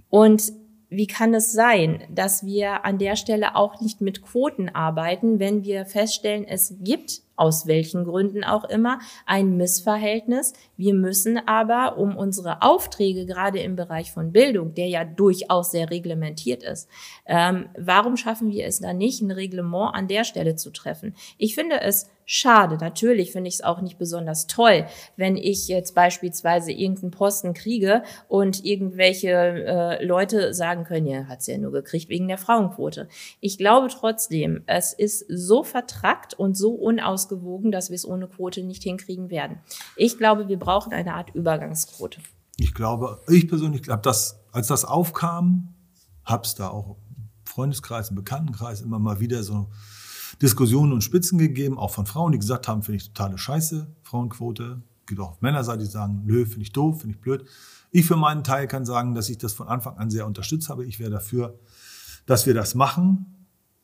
Und 0.10 0.54
wie 0.90 1.08
kann 1.08 1.34
es 1.34 1.52
sein, 1.52 2.04
dass 2.10 2.46
wir 2.46 2.86
an 2.86 3.00
der 3.00 3.16
Stelle 3.16 3.56
auch 3.56 3.82
nicht 3.82 4.02
mit 4.02 4.22
Quoten 4.22 4.70
arbeiten, 4.70 5.40
wenn 5.40 5.64
wir 5.64 5.86
feststellen, 5.86 6.46
es 6.48 6.76
gibt 6.80 7.22
aus 7.36 7.68
welchen 7.68 8.06
Gründen 8.06 8.44
auch 8.44 8.64
immer, 8.66 9.00
ein 9.26 9.58
Missverhältnis. 9.58 10.54
Wir 10.78 10.94
müssen 10.94 11.40
aber, 11.48 11.98
um 11.98 12.16
unsere 12.18 12.62
Aufträge 12.62 13.26
gerade 13.26 13.60
im 13.60 13.76
Bereich 13.76 14.12
von 14.12 14.32
Bildung, 14.32 14.74
der 14.74 14.88
ja 14.88 15.04
durchaus 15.04 15.72
sehr 15.72 15.90
reglementiert 15.90 16.64
ist, 16.64 16.90
ähm, 17.26 17.70
warum 17.78 18.18
schaffen 18.18 18.52
wir 18.52 18.66
es 18.66 18.80
da 18.80 18.94
nicht, 18.94 19.22
ein 19.22 19.32
Reglement 19.32 19.94
an 19.94 20.08
der 20.08 20.24
Stelle 20.24 20.56
zu 20.56 20.72
treffen? 20.72 21.16
Ich 21.38 21.56
finde 21.56 21.82
es 21.82 22.10
schade. 22.26 22.78
Natürlich 22.78 23.32
finde 23.32 23.48
ich 23.48 23.56
es 23.56 23.64
auch 23.64 23.82
nicht 23.82 23.98
besonders 23.98 24.48
toll, 24.48 24.86
wenn 25.18 25.36
ich 25.36 25.68
jetzt 25.68 25.96
beispielsweise 25.96 26.72
irgendeinen 26.72 27.12
Posten 27.12 27.54
kriege 27.54 28.04
und 28.28 28.64
irgendwelche 28.64 29.30
äh, 29.30 30.06
Leute 30.06 30.54
sagen 30.54 30.84
können, 30.84 31.08
ja, 31.08 31.26
hat's 31.28 31.48
ja 31.48 31.58
nur 31.58 31.72
gekriegt 31.72 32.10
wegen 32.10 32.28
der 32.28 32.38
Frauenquote. 32.38 33.08
Ich 33.40 33.58
glaube 33.58 33.88
trotzdem, 33.90 34.64
es 34.68 34.94
ist 34.94 35.26
so 35.28 35.64
vertrackt 35.64 36.34
und 36.34 36.56
so 36.56 36.74
unaus 36.74 37.16
ausgewogen, 37.16 37.72
dass 37.72 37.90
wir 37.90 37.96
es 37.96 38.06
ohne 38.06 38.28
Quote 38.28 38.62
nicht 38.64 38.84
hinkriegen 38.84 39.30
werden. 39.30 39.60
Ich 39.96 40.18
glaube, 40.18 40.50
wir 40.50 40.60
brauchen 40.60 40.92
eine 40.92 41.14
Art 41.14 41.34
Übergangsquote. 41.34 42.20
Ich 42.58 42.74
glaube, 42.74 43.20
ich 43.30 43.48
persönlich 43.48 43.84
glaube, 43.84 44.02
dass 44.02 44.40
als 44.52 44.68
das 44.68 44.84
aufkam, 44.84 45.74
habe 46.26 46.44
es 46.44 46.56
da 46.56 46.70
auch 46.70 46.98
im 47.16 47.30
Freundeskreis, 47.46 48.10
im 48.10 48.16
Bekanntenkreis 48.16 48.82
immer 48.82 49.00
mal 49.00 49.20
wieder 49.22 49.44
so 49.44 49.70
Diskussionen 50.42 50.94
und 50.94 51.04
Spitzen 51.04 51.38
gegeben, 51.38 51.78
auch 51.78 51.92
von 51.92 52.06
Frauen, 52.06 52.32
die 52.32 52.40
gesagt 52.40 52.68
haben, 52.68 52.84
finde 52.84 52.98
ich 52.98 53.08
totale 53.08 53.38
Scheiße, 53.38 53.88
Frauenquote. 54.04 54.82
Gibt 55.06 55.22
auch 55.22 55.40
Männerseite, 55.42 55.84
die 55.84 55.90
sagen, 55.90 56.24
nö, 56.26 56.46
finde 56.46 56.62
ich 56.62 56.72
doof, 56.72 57.02
finde 57.02 57.16
ich 57.16 57.22
blöd. 57.22 57.46
Ich 57.92 58.06
für 58.06 58.16
meinen 58.16 58.44
Teil 58.44 58.68
kann 58.68 58.86
sagen, 58.86 59.14
dass 59.14 59.30
ich 59.30 59.38
das 59.38 59.54
von 59.54 59.68
Anfang 59.68 59.98
an 59.98 60.10
sehr 60.10 60.26
unterstützt 60.26 60.70
habe. 60.70 60.86
Ich 60.86 61.00
wäre 61.00 61.12
dafür, 61.12 61.60
dass 62.26 62.46
wir 62.46 62.54
das 62.54 62.76
machen 62.76 63.36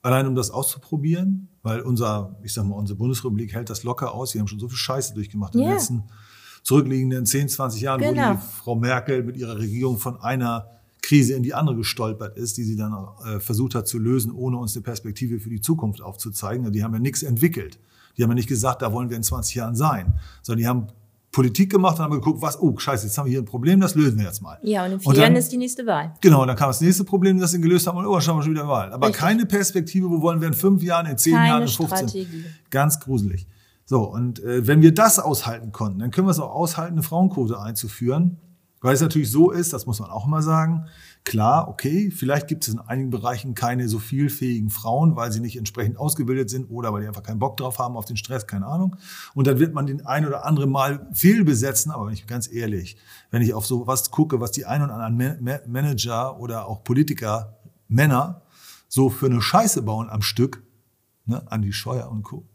allein 0.02 0.28
um 0.28 0.36
das 0.36 0.52
auszuprobieren, 0.52 1.50
weil 1.62 1.82
unser, 1.82 2.36
ich 2.44 2.54
sag 2.54 2.66
mal, 2.66 2.76
unsere 2.76 2.98
Bundesrepublik 2.98 3.54
hält 3.54 3.70
das 3.70 3.84
locker 3.84 4.14
aus. 4.14 4.34
Wir 4.34 4.42
haben 4.42 4.48
schon 4.48 4.60
so 4.60 4.68
viel 4.68 4.78
Scheiße 4.78 5.14
durchgemacht 5.14 5.56
in 5.56 5.62
den 5.62 5.72
letzten 5.72 6.04
zurückliegenden 6.64 7.26
10, 7.26 7.50
20 7.50 7.82
Jahren, 7.82 8.02
genau. 8.02 8.12
wo 8.12 8.16
die 8.16 8.20
genau. 8.20 8.40
Frau 8.40 8.76
Merkel 8.76 9.24
mit 9.24 9.38
ihrer 9.38 9.58
Regierung 9.58 9.98
von 9.98 10.20
einer 10.20 10.70
Krise 11.12 11.34
in 11.34 11.44
die 11.44 11.54
andere 11.54 11.76
gestolpert 11.76 12.38
ist, 12.38 12.56
die 12.56 12.64
sie 12.64 12.78
dann 12.78 12.96
äh, 13.26 13.42
versucht 13.42 13.76
hat 13.76 13.86
zu 13.86 14.00
lösen, 14.00 14.32
ohne 14.32 14.56
uns 14.56 14.78
eine 14.78 14.84
Perspektive 14.84 15.42
für 15.42 15.50
die 15.50 15.60
Zukunft 15.60 16.02
aufzuzeigen. 16.02 16.72
Die 16.72 16.86
haben 16.86 16.94
ja 16.94 17.00
nichts 17.00 17.22
entwickelt. 17.22 17.80
Die 18.18 18.24
haben 18.24 18.30
ja 18.30 18.36
nicht 18.36 18.48
gesagt, 18.48 18.82
da 18.82 18.94
wollen 18.94 19.10
wir 19.10 19.18
in 19.18 19.24
20 19.24 19.56
Jahren 19.56 19.76
sein, 19.76 20.14
sondern 20.42 20.60
die 20.60 20.68
haben 20.68 20.88
Politik 21.34 21.70
gemacht 21.70 21.98
und 21.98 22.06
haben 22.06 22.14
geguckt, 22.14 22.42
was, 22.42 22.58
oh, 22.62 22.78
scheiße, 22.78 23.08
jetzt 23.08 23.18
haben 23.18 23.26
wir 23.26 23.32
hier 23.32 23.42
ein 23.42 23.46
Problem, 23.46 23.82
das 23.82 23.96
lösen 23.96 24.20
wir 24.20 24.26
jetzt 24.26 24.42
mal. 24.42 24.58
Ja, 24.64 24.86
und 24.86 24.94
in 24.94 25.00
vier 25.02 25.16
Jahren 25.16 25.36
ist 25.36 25.52
die 25.52 25.58
nächste 25.58 25.86
Wahl. 25.86 26.14
Genau, 26.22 26.46
dann 26.46 26.56
kam 26.56 26.70
das 26.70 26.80
nächste 26.80 27.04
Problem, 27.04 27.38
das 27.42 27.52
sie 27.52 27.60
gelöst 27.60 27.88
haben 27.88 27.98
und 27.98 28.06
oh, 28.06 28.18
schauen 28.22 28.38
wir 28.38 28.44
schon 28.44 28.54
wieder 28.54 28.70
Wahl. 28.70 28.94
Aber 28.94 29.08
Richtig. 29.08 29.22
keine 29.22 29.46
Perspektive, 29.46 30.10
wo 30.10 30.22
wollen 30.22 30.40
wir 30.40 30.48
in 30.48 30.54
fünf 30.54 30.82
Jahren, 30.82 31.08
in 31.08 31.18
zehn 31.18 31.34
keine 31.34 31.48
Jahren, 31.50 31.62
in 31.64 31.68
15. 31.68 32.08
Strategie. 32.08 32.46
Ganz 32.70 33.02
gruselig. 33.02 33.48
So, 33.84 34.04
und 34.04 34.42
äh, 34.46 34.66
wenn 34.66 34.82
wir 34.82 34.94
das 34.94 35.20
aushalten 35.20 35.74
konnten, 35.74 36.00
dann 36.00 36.12
können 36.12 36.28
wir 36.28 36.32
es 36.32 36.40
auch 36.40 36.56
aushalten, 36.56 36.94
eine 36.94 37.04
Frauenquote 37.04 37.60
einzuführen. 37.60 38.38
Weil 38.82 38.96
es 38.96 39.02
natürlich 39.02 39.30
so 39.30 39.52
ist, 39.52 39.74
das 39.74 39.86
muss 39.86 40.00
man 40.00 40.10
auch 40.10 40.26
mal 40.26 40.42
sagen, 40.42 40.88
klar, 41.24 41.68
okay, 41.68 42.10
vielleicht 42.10 42.48
gibt 42.48 42.68
es 42.68 42.74
in 42.74 42.80
einigen 42.80 43.12
Bereichen 43.12 43.54
keine 43.54 43.88
so 43.88 44.00
vielfähigen 44.00 44.72
Frauen, 44.72 45.16
weil 45.16 45.32
sie 45.32 45.40
nicht 45.40 45.56
entsprechend 45.56 45.98
ausgebildet 45.98 46.50
sind 46.50 46.66
oder 46.66 46.92
weil 46.92 47.02
die 47.02 47.08
einfach 47.08 47.22
keinen 47.22 47.38
Bock 47.38 47.58
drauf 47.58 47.78
haben 47.78 47.96
auf 47.96 48.06
den 48.06 48.18
Stress, 48.18 48.48
keine 48.48 48.66
Ahnung. 48.66 48.96
Und 49.36 49.46
dann 49.46 49.60
wird 49.60 49.76
man 49.76 49.86
den 49.86 50.04
ein 50.08 50.26
oder 50.26 50.46
anderen 50.46 50.72
Mal 50.72 51.08
fehlbesetzen, 51.14 51.92
aber 51.92 52.08
wenn 52.08 52.14
ich 52.14 52.26
ganz 52.26 52.52
ehrlich, 52.52 52.98
wenn 53.30 53.44
ich 53.44 53.54
auf 53.54 53.68
so 53.68 53.86
was 53.86 54.10
gucke, 54.10 54.40
was 54.40 54.52
die 54.52 54.66
ein 54.66 54.82
oder 54.82 54.96
anderen 54.96 55.62
Manager 55.68 56.40
oder 56.40 56.68
auch 56.68 56.84
Politiker, 56.84 57.60
Männer, 57.88 58.42
so 58.88 59.12
für 59.12 59.28
eine 59.28 59.44
Scheiße 59.44 59.84
bauen 59.84 60.10
am 60.10 60.24
Stück, 60.24 60.64
ne, 61.26 61.44
an 61.52 61.62
die 61.62 61.74
Scheuer 61.74 62.10
und 62.10 62.24
Co., 62.24 62.48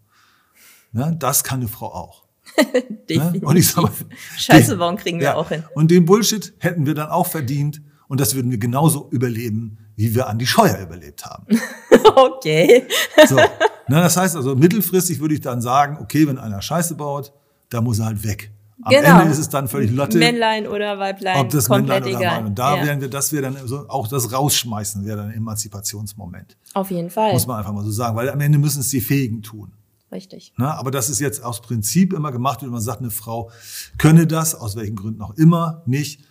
ne, 0.91 1.15
das 1.17 1.45
kann 1.45 1.61
eine 1.61 1.69
Frau 1.69 1.95
auch. 1.95 2.26
Definitiv. 3.09 3.43
Und 3.43 3.57
ich 3.57 3.69
sag 3.69 3.83
mal, 3.83 3.93
Scheiße 4.37 4.77
bauen 4.77 4.97
kriegen 4.97 5.19
wir 5.19 5.27
ja. 5.27 5.35
auch 5.35 5.49
hin. 5.49 5.65
Und 5.75 5.91
den 5.91 6.05
Bullshit 6.05 6.55
hätten 6.59 6.87
wir 6.87 6.95
dann 6.95 7.09
auch 7.09 7.27
verdient 7.27 7.81
und 8.09 8.21
das 8.21 8.35
würden 8.35 8.51
wir 8.51 8.59
genauso 8.59 9.09
überleben, 9.11 9.79
wie 9.97 10.15
wir 10.15 10.29
an 10.29 10.39
die 10.39 10.47
Scheuer 10.47 10.79
überlebt 10.79 11.25
haben. 11.25 11.47
okay. 12.17 12.87
So. 13.27 13.37
Na, 13.89 14.01
das 14.01 14.17
heißt 14.17 14.37
also, 14.37 14.55
mittelfristig 14.55 15.21
würde 15.21 15.35
ich 15.35 15.41
dann 15.41 15.61
sagen, 15.61 15.99
okay, 16.01 16.27
wenn 16.27 16.39
einer 16.39 16.63
Scheiße 16.63 16.95
baut, 16.95 17.33
da 17.71 17.81
muss 17.81 17.99
er 17.99 18.07
halt 18.07 18.25
weg. 18.25 18.51
Am 18.83 18.93
genau. 18.93 19.21
Ende 19.21 19.33
ist 19.33 19.39
es 19.39 19.49
dann 19.49 19.69
völlig 19.69 19.91
Lotte. 19.91 20.19
Männlein 20.19 20.67
oder 20.67 20.99
Weiblein. 20.99 21.39
Ob 21.39 21.49
das 21.49 21.67
komplett 21.67 22.05
Männlein 22.05 22.17
oder 22.17 22.27
egal. 22.27 22.37
Weiblein. 22.37 22.55
Da 22.55 22.77
ja. 22.77 22.85
wären 22.85 23.01
wir, 23.01 23.09
das 23.09 23.33
wäre 23.33 23.43
dann 23.43 23.67
so, 23.67 23.89
auch 23.89 24.07
das 24.07 24.33
Rausschmeißen 24.33 25.05
wäre 25.05 25.17
dann 25.17 25.29
ein 25.31 25.37
Emanzipationsmoment. 25.37 26.57
Auf 26.75 26.91
jeden 26.91 27.09
Fall. 27.09 27.33
Muss 27.33 27.47
man 27.47 27.59
einfach 27.59 27.73
mal 27.73 27.85
so 27.85 27.91
sagen, 27.91 28.17
weil 28.17 28.29
am 28.29 28.41
Ende 28.41 28.59
müssen 28.59 28.81
es 28.81 28.89
die 28.89 29.01
Fähigen 29.01 29.43
tun. 29.43 29.73
Richtig. 30.13 30.53
Na, 30.57 30.75
aber 30.75 30.91
das 30.91 31.09
ist 31.09 31.21
jetzt 31.21 31.43
aus 31.43 31.61
Prinzip 31.61 32.13
immer 32.13 32.31
gemacht, 32.31 32.63
wenn 32.63 32.71
man 32.71 32.81
sagt, 32.81 33.01
eine 33.01 33.11
Frau 33.11 33.51
könne 33.99 34.27
das, 34.27 34.55
aus 34.55 34.77
welchen 34.77 34.97
Gründen 34.97 35.21
auch 35.23 35.35
immer, 35.37 35.83
nicht. 35.87 36.25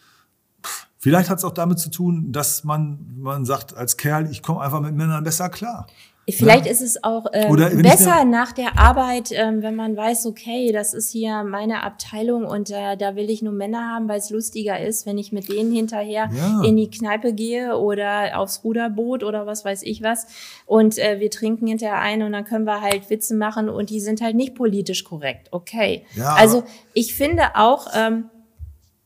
Vielleicht 0.97 1.29
hat 1.29 1.37
es 1.37 1.43
auch 1.43 1.53
damit 1.53 1.77
zu 1.77 1.91
tun, 1.91 2.31
dass 2.31 2.63
man, 2.63 3.19
man 3.19 3.45
sagt 3.45 3.75
als 3.75 3.97
Kerl, 3.97 4.31
ich 4.31 4.41
komme 4.41 4.61
einfach 4.61 4.81
mit 4.81 4.95
Männern 4.95 5.23
besser 5.23 5.49
klar. 5.49 5.87
Vielleicht 6.27 6.65
ja. 6.65 6.71
ist 6.71 6.81
es 6.81 7.03
auch 7.03 7.27
ähm, 7.33 7.81
besser 7.83 8.25
nach 8.25 8.51
der 8.51 8.79
Arbeit, 8.79 9.29
ähm, 9.31 9.61
wenn 9.61 9.75
man 9.75 9.95
weiß, 9.95 10.25
okay, 10.25 10.71
das 10.71 10.95
ist 10.95 11.11
hier 11.11 11.43
meine 11.43 11.83
Abteilung 11.83 12.45
und 12.45 12.71
äh, 12.71 12.97
da 12.97 13.15
will 13.15 13.29
ich 13.29 13.43
nur 13.43 13.53
Männer 13.53 13.93
haben, 13.93 14.09
weil 14.09 14.17
es 14.17 14.31
lustiger 14.31 14.79
ist, 14.79 15.05
wenn 15.05 15.19
ich 15.19 15.31
mit 15.31 15.49
denen 15.49 15.71
hinterher 15.71 16.29
ja. 16.35 16.63
in 16.63 16.77
die 16.77 16.89
Kneipe 16.89 17.33
gehe 17.33 17.77
oder 17.77 18.39
aufs 18.39 18.63
Ruderboot 18.63 19.23
oder 19.23 19.45
was 19.45 19.65
weiß 19.65 19.83
ich 19.83 20.01
was 20.01 20.25
und 20.65 20.97
äh, 20.97 21.19
wir 21.19 21.29
trinken 21.29 21.67
hinterher 21.67 21.99
ein 21.99 22.23
und 22.23 22.31
dann 22.31 22.45
können 22.45 22.65
wir 22.65 22.81
halt 22.81 23.07
Witze 23.11 23.35
machen 23.35 23.69
und 23.69 23.91
die 23.91 23.99
sind 23.99 24.19
halt 24.21 24.35
nicht 24.35 24.55
politisch 24.55 25.03
korrekt. 25.03 25.49
Okay. 25.51 26.07
Ja, 26.15 26.33
also 26.33 26.63
ich 26.95 27.13
finde 27.13 27.55
auch, 27.55 27.85
ähm, 27.95 28.31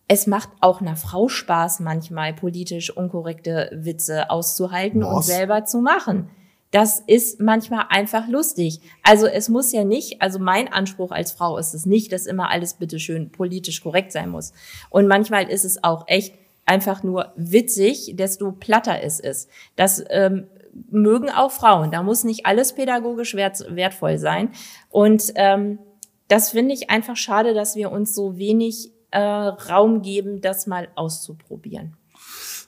es 0.08 0.26
macht 0.26 0.50
auch 0.62 0.80
einer 0.80 0.96
Frau 0.96 1.28
Spaß, 1.28 1.82
manchmal 1.82 2.34
politisch 2.34 2.96
unkorrekte 2.96 3.70
Witze 3.74 4.30
auszuhalten 4.30 5.02
was? 5.02 5.16
und 5.16 5.24
selber 5.24 5.66
zu 5.66 5.82
machen. 5.82 6.30
Das 6.72 7.00
ist 7.08 7.40
manchmal 7.40 7.86
einfach 7.90 8.28
lustig. 8.28 8.80
Also 9.02 9.26
es 9.26 9.50
muss 9.50 9.72
ja 9.72 9.84
nicht, 9.84 10.22
also 10.22 10.38
mein 10.38 10.72
Anspruch 10.72 11.12
als 11.12 11.32
Frau 11.32 11.58
ist 11.58 11.74
es 11.74 11.86
nicht, 11.86 12.12
dass 12.12 12.28
immer 12.28 12.52
alles 12.52 12.76
bitteschön 12.76 13.32
politisch 13.32 13.82
korrekt 13.82 14.12
sein 14.12 14.30
muss. 14.30 14.54
Und 14.90 15.08
manchmal 15.08 15.50
ist 15.50 15.66
es 15.66 15.84
auch 15.84 16.04
echt 16.08 16.36
einfach 16.66 17.02
nur 17.02 17.34
witzig, 17.36 18.14
desto 18.16 18.52
platter 18.52 19.02
es 19.02 19.20
ist. 19.20 19.50
Das 19.76 20.04
ähm, 20.10 20.46
mögen 20.92 21.32
auch 21.32 21.52
Frauen. 21.52 21.90
Da 21.90 22.04
muss 22.04 22.24
nicht 22.24 22.46
alles 22.46 22.74
pädagogisch 22.74 23.34
wert, 23.34 23.66
wertvoll 23.70 24.20
sein. 24.20 24.52
Und 24.90 25.34
ähm, 25.36 25.80
das 26.28 26.52
finde 26.52 26.76
ich 26.76 26.92
einfach 26.92 27.18
schade, 27.18 27.56
dass 27.56 27.76
wir 27.76 27.92
uns 27.92 28.14
so 28.14 28.38
wenig 28.38 28.92
äh, 29.10 29.20
Raum 29.20 30.04
geben, 30.04 30.42
das 30.42 30.68
mal 30.68 30.88
auszuprobieren. 30.94 31.96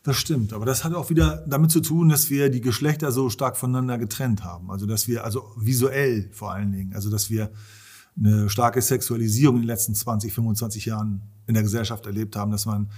Das 0.03 0.17
stimmt, 0.17 0.51
aber 0.53 0.65
das 0.65 0.83
hat 0.83 0.95
auch 0.95 1.11
wieder 1.11 1.45
damit 1.47 1.69
zu 1.69 1.79
tun, 1.79 2.09
dass 2.09 2.31
wir 2.31 2.49
die 2.49 2.61
Geschlechter 2.61 3.11
so 3.11 3.29
stark 3.29 3.55
voneinander 3.55 3.99
getrennt 3.99 4.43
haben. 4.43 4.71
Also 4.71 4.87
dass 4.87 5.07
wir, 5.07 5.23
also 5.23 5.51
visuell 5.57 6.29
vor 6.31 6.51
allen 6.51 6.71
Dingen, 6.71 6.95
also 6.95 7.11
dass 7.11 7.29
wir 7.29 7.51
eine 8.17 8.49
starke 8.49 8.81
Sexualisierung 8.81 9.57
in 9.57 9.61
den 9.61 9.67
letzten 9.67 9.93
20, 9.93 10.33
25 10.33 10.85
Jahren 10.85 11.21
in 11.45 11.53
der 11.53 11.61
Gesellschaft 11.61 12.05
erlebt 12.07 12.35
haben, 12.35 12.51
dass 12.51 12.65
man 12.65 12.89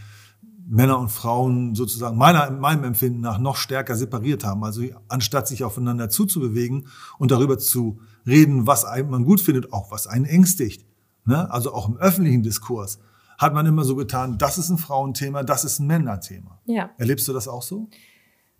Männer 0.65 0.97
und 0.97 1.09
Frauen 1.09 1.75
sozusagen 1.75 2.17
meiner, 2.17 2.49
meinem 2.51 2.85
Empfinden 2.85 3.19
nach 3.19 3.37
noch 3.37 3.57
stärker 3.57 3.97
separiert 3.97 4.45
haben. 4.45 4.63
Also 4.63 4.83
anstatt 5.09 5.47
sich 5.47 5.65
aufeinander 5.65 6.09
zuzubewegen 6.09 6.87
und 7.19 7.31
darüber 7.31 7.57
zu 7.59 7.99
reden, 8.25 8.65
was 8.65 8.85
man 9.09 9.25
gut 9.25 9.41
findet, 9.41 9.73
auch 9.73 9.91
was 9.91 10.07
einen 10.07 10.23
ängstigt. 10.23 10.85
Ne? 11.25 11.51
Also 11.51 11.73
auch 11.73 11.89
im 11.89 11.97
öffentlichen 11.97 12.43
Diskurs 12.43 12.99
hat 13.37 13.53
man 13.53 13.65
immer 13.65 13.83
so 13.83 13.95
getan, 13.95 14.37
das 14.37 14.57
ist 14.57 14.69
ein 14.69 14.77
Frauenthema, 14.77 15.43
das 15.43 15.63
ist 15.63 15.79
ein 15.79 15.87
Männerthema. 15.87 16.59
Ja. 16.65 16.91
Erlebst 16.97 17.27
du 17.27 17.33
das 17.33 17.47
auch 17.47 17.61
so? 17.61 17.87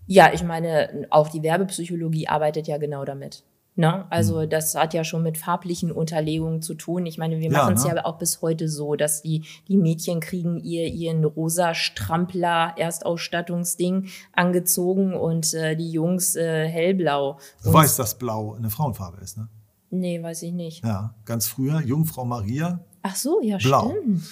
Ja, 0.06 0.34
ich 0.34 0.44
meine, 0.44 1.08
auch 1.10 1.30
die 1.30 1.44
Werbepsychologie 1.44 2.28
arbeitet 2.28 2.68
ja 2.68 2.78
genau 2.78 3.06
damit. 3.06 3.44
Ne? 3.76 4.06
Also 4.12 4.42
hm. 4.42 4.50
das 4.50 4.76
hat 4.76 4.94
ja 4.94 5.04
schon 5.04 5.24
mit 5.24 5.38
farblichen 5.38 5.92
Unterlegungen 5.92 6.62
zu 6.62 6.76
tun. 6.76 7.08
Ich 7.08 7.18
meine, 7.18 7.40
wir 7.40 7.52
machen 7.52 7.74
es 7.74 7.84
ja, 7.84 7.90
ne? 7.90 7.96
ja 7.98 8.06
auch 8.06 8.20
bis 8.20 8.42
heute 8.44 8.70
so, 8.70 8.96
dass 8.96 9.24
die, 9.24 9.46
die 9.68 9.78
Mädchen 9.78 10.20
kriegen 10.20 10.60
ihr 10.60 10.88
ihren 10.88 11.24
rosa 11.26 11.74
Strampler 11.74 12.76
Erstausstattungsding 12.78 14.10
angezogen 14.32 15.16
und 15.16 15.56
äh, 15.56 15.76
die 15.76 15.90
Jungs 15.90 16.36
äh, 16.36 16.68
hellblau. 16.68 17.40
Du 17.64 17.74
weißt, 17.74 17.98
dass 17.98 18.16
Blau 18.16 18.54
eine 18.54 18.70
Frauenfarbe 18.70 19.20
ist, 19.22 19.38
ne? 19.38 19.50
Nee, 19.90 20.22
weiß 20.22 20.44
ich 20.44 20.54
nicht. 20.54 20.84
Ja, 20.84 21.16
ganz 21.26 21.48
früher, 21.48 21.82
Jungfrau 21.82 22.26
Maria. 22.26 22.80
Ach 23.04 23.16
so, 23.16 23.42
ja, 23.42 23.58
Blau. 23.58 23.92
stimmt. 23.92 24.24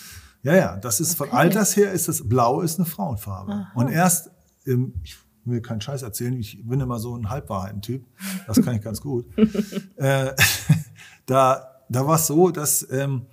Ja, 0.44 0.56
ja, 0.56 0.78
das 0.78 1.00
ist 1.00 1.20
okay. 1.20 1.30
von 1.30 1.38
Alters 1.38 1.76
her 1.76 1.92
ist 1.92 2.08
das 2.08 2.28
Blau 2.28 2.62
ist 2.62 2.80
eine 2.80 2.86
Frauenfarbe. 2.86 3.52
Aha. 3.52 3.72
Und 3.76 3.90
erst 3.90 4.32
im, 4.66 4.94
ich 5.04 5.18
will 5.46 5.62
keinen 5.62 5.82
Scheiß 5.82 6.02
erzählen, 6.02 6.34
ich 6.34 6.68
bin 6.68 6.80
immer 6.80 7.00
so 7.00 7.16
ein 7.16 7.30
Halbwahrheiten-Typ, 7.30 8.06
das 8.48 8.62
kann 8.62 8.76
ich 8.76 8.82
ganz 8.82 9.02
gut. 9.02 9.26
äh, 9.98 10.34
da 11.26 11.72
da 11.92 12.08
war 12.08 12.16
es 12.16 12.28
so, 12.28 12.52
dass 12.52 12.88
ähm, 12.90 13.28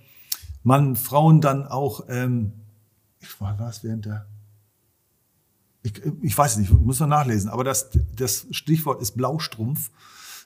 man 0.63 0.95
Frauen 0.95 1.41
dann 1.41 1.65
auch, 1.65 2.05
ähm, 2.09 2.53
ich 3.19 3.39
war 3.39 3.57
was 3.57 3.83
während 3.83 4.05
der, 4.05 4.27
ich, 5.81 5.93
ich 6.21 6.37
weiß 6.37 6.57
nicht, 6.57 6.71
muss 6.71 6.99
man 6.99 7.09
nachlesen, 7.09 7.49
aber 7.49 7.63
das, 7.63 7.89
das 8.15 8.47
Stichwort 8.51 9.01
ist 9.01 9.15
Blaustrumpf. 9.15 9.91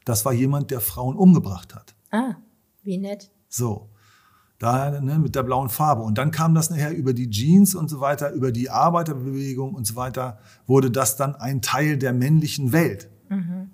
Das 0.06 0.26
war 0.26 0.34
jemand, 0.34 0.70
der 0.70 0.82
Frauen 0.82 1.16
umgebracht 1.16 1.74
hat. 1.74 1.96
Ah, 2.12 2.36
wie 2.84 2.98
nett. 2.98 3.32
So. 3.48 3.90
Da, 4.64 5.02
ne, 5.02 5.20
mit 5.20 5.36
der 5.36 5.44
blauen 5.44 5.68
Farbe. 5.68 6.04
Und 6.04 6.18
dann 6.18 6.32
kam 6.32 6.56
das 6.56 6.70
nachher 6.70 6.96
über 6.96 7.14
die 7.14 7.30
Jeans 7.30 7.76
und 7.76 7.90
so 7.90 8.00
weiter, 8.00 8.32
über 8.32 8.54
die 8.54 8.70
Arbeiterbewegung 8.70 9.74
und 9.74 9.86
so 9.86 9.98
weiter, 9.98 10.40
wurde 10.68 10.90
das 10.90 11.18
dann 11.18 11.36
ein 11.36 11.62
Teil 11.62 11.98
der 11.98 12.14
männlichen 12.14 12.72
Welt. 12.72 13.10
Mhm. 13.28 13.72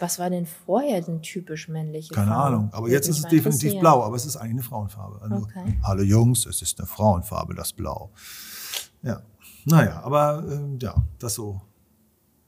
Was 0.00 0.18
war 0.18 0.28
denn 0.28 0.44
vorher 0.44 1.02
denn 1.02 1.22
typisch 1.22 1.68
männliche 1.68 2.12
Keine 2.12 2.32
Farbe? 2.32 2.56
Ahnung, 2.56 2.68
aber 2.72 2.88
jetzt 2.88 3.06
ist 3.06 3.18
es 3.18 3.26
definitiv 3.26 3.78
blau, 3.78 4.02
aber 4.02 4.16
es 4.16 4.26
ist 4.26 4.36
eigentlich 4.36 4.54
eine 4.54 4.62
Frauenfarbe. 4.62 5.22
Also, 5.22 5.36
okay. 5.36 5.78
Hallo 5.84 6.02
Jungs, 6.02 6.46
es 6.46 6.62
ist 6.62 6.80
eine 6.80 6.88
Frauenfarbe, 6.88 7.54
das 7.54 7.72
Blau. 7.72 8.10
Ja, 9.02 9.22
naja, 9.66 10.02
aber 10.02 10.44
äh, 10.48 10.78
ja, 10.82 10.96
das 11.20 11.34
so 11.34 11.60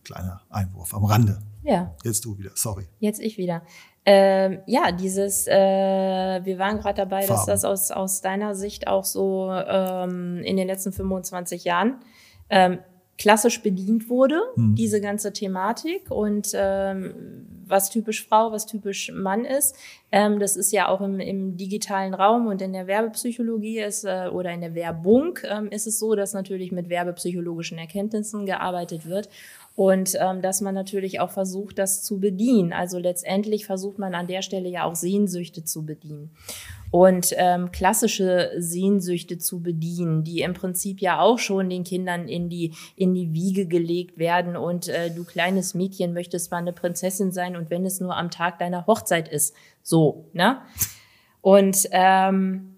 kleiner 0.03 0.41
Einwurf 0.51 0.93
am 0.93 1.05
Rande. 1.05 1.41
Ja. 1.63 1.95
Jetzt 2.03 2.25
du 2.25 2.37
wieder, 2.37 2.51
sorry. 2.55 2.89
Jetzt 2.99 3.21
ich 3.21 3.39
wieder. 3.39 3.63
Ähm, 4.07 4.61
ja, 4.67 4.93
dieses, 4.93 5.47
äh, 5.47 5.53
wir 5.53 6.59
waren 6.59 6.79
gerade 6.79 6.97
dabei, 6.97 7.23
Farben. 7.23 7.35
dass 7.35 7.47
das 7.47 7.65
aus, 7.65 7.91
aus 7.91 8.23
deiner 8.23 8.55
Sicht 8.55 8.89
auch 8.89 9.05
so 9.05 9.51
ähm, 9.53 10.43
in 10.43 10.57
den 10.57 10.67
letzten 10.67 10.93
25 10.93 11.65
Jahren 11.65 12.01
ähm, 12.49 12.79
klassisch 13.21 13.63
bedient 13.63 14.09
wurde, 14.09 14.41
hm. 14.55 14.75
diese 14.75 14.99
ganze 15.01 15.35
Thematik 15.35 16.11
und 16.11 16.53
ähm, 16.55 17.47
was 17.67 17.91
typisch 17.91 18.27
Frau, 18.27 18.51
was 18.51 18.65
typisch 18.65 19.13
Mann 19.13 19.45
ist. 19.45 19.77
Ähm, 20.11 20.41
das 20.41 20.57
ist 20.57 20.73
ja 20.73 20.89
auch 20.89 21.03
im, 21.03 21.21
im 21.21 21.59
digitalen 21.59 22.15
Raum 22.15 22.47
und 22.47 22.63
in 22.63 22.73
der 22.73 22.87
Werbepsychologie 22.87 23.81
ist, 23.81 24.05
äh, 24.05 24.31
oder 24.33 24.53
in 24.53 24.63
der 24.63 24.75
Werbung 24.75 25.39
ähm, 25.45 25.69
ist 25.69 25.87
es 25.87 25.99
so, 25.99 26.15
dass 26.15 26.33
natürlich 26.33 26.73
mit 26.73 26.89
werbepsychologischen 26.89 27.77
Erkenntnissen 27.77 28.47
gearbeitet 28.47 29.07
wird 29.07 29.29
und 29.77 30.17
ähm, 30.19 30.41
dass 30.41 30.63
man 30.63 30.75
natürlich 30.75 31.21
auch 31.21 31.31
versucht, 31.31 31.79
das 31.79 32.03
zu 32.03 32.21
bedienen. 32.21 32.73
Also 32.73 32.99
letztendlich 32.99 33.67
versucht 33.67 33.99
man 33.99 34.15
an 34.15 34.29
der 34.29 34.41
Stelle 34.41 34.71
ja 34.71 34.85
auch 34.85 34.95
Sehnsüchte 34.95 35.63
zu 35.63 35.85
bedienen 35.85 36.31
und 36.91 37.35
ähm, 37.37 37.71
klassische 37.71 38.53
Sehnsüchte 38.59 39.39
zu 39.39 39.63
bedienen, 39.63 40.25
die 40.25 40.41
im 40.41 40.55
Prinzip 40.55 41.01
ja 41.01 41.21
auch 41.21 41.39
schon 41.39 41.71
den 41.71 41.85
Kindern 41.85 42.29
in 42.29 42.49
die 42.49 42.75
in 42.97 43.15
die 43.15 43.33
Wiege 43.33 43.67
gelegt 43.67 44.19
werden 44.19 44.57
und 44.57 44.89
äh, 44.89 45.11
du 45.11 45.25
kleines 45.25 45.75
Mädchen 45.75 46.13
möchtest 46.13 46.51
mal 46.51 46.59
eine 46.59 46.73
Prinzessin 46.73 47.33
sein 47.33 47.57
und 47.57 47.71
wenn 47.71 47.87
es 47.87 48.01
nur 48.01 48.17
am 48.17 48.31
Tag 48.31 48.59
deiner 48.59 48.87
Hochzeit 48.87 49.29
ist, 49.29 49.55
so, 49.83 50.27
ne? 50.33 50.59
Und 51.43 51.89
ähm, 51.93 52.77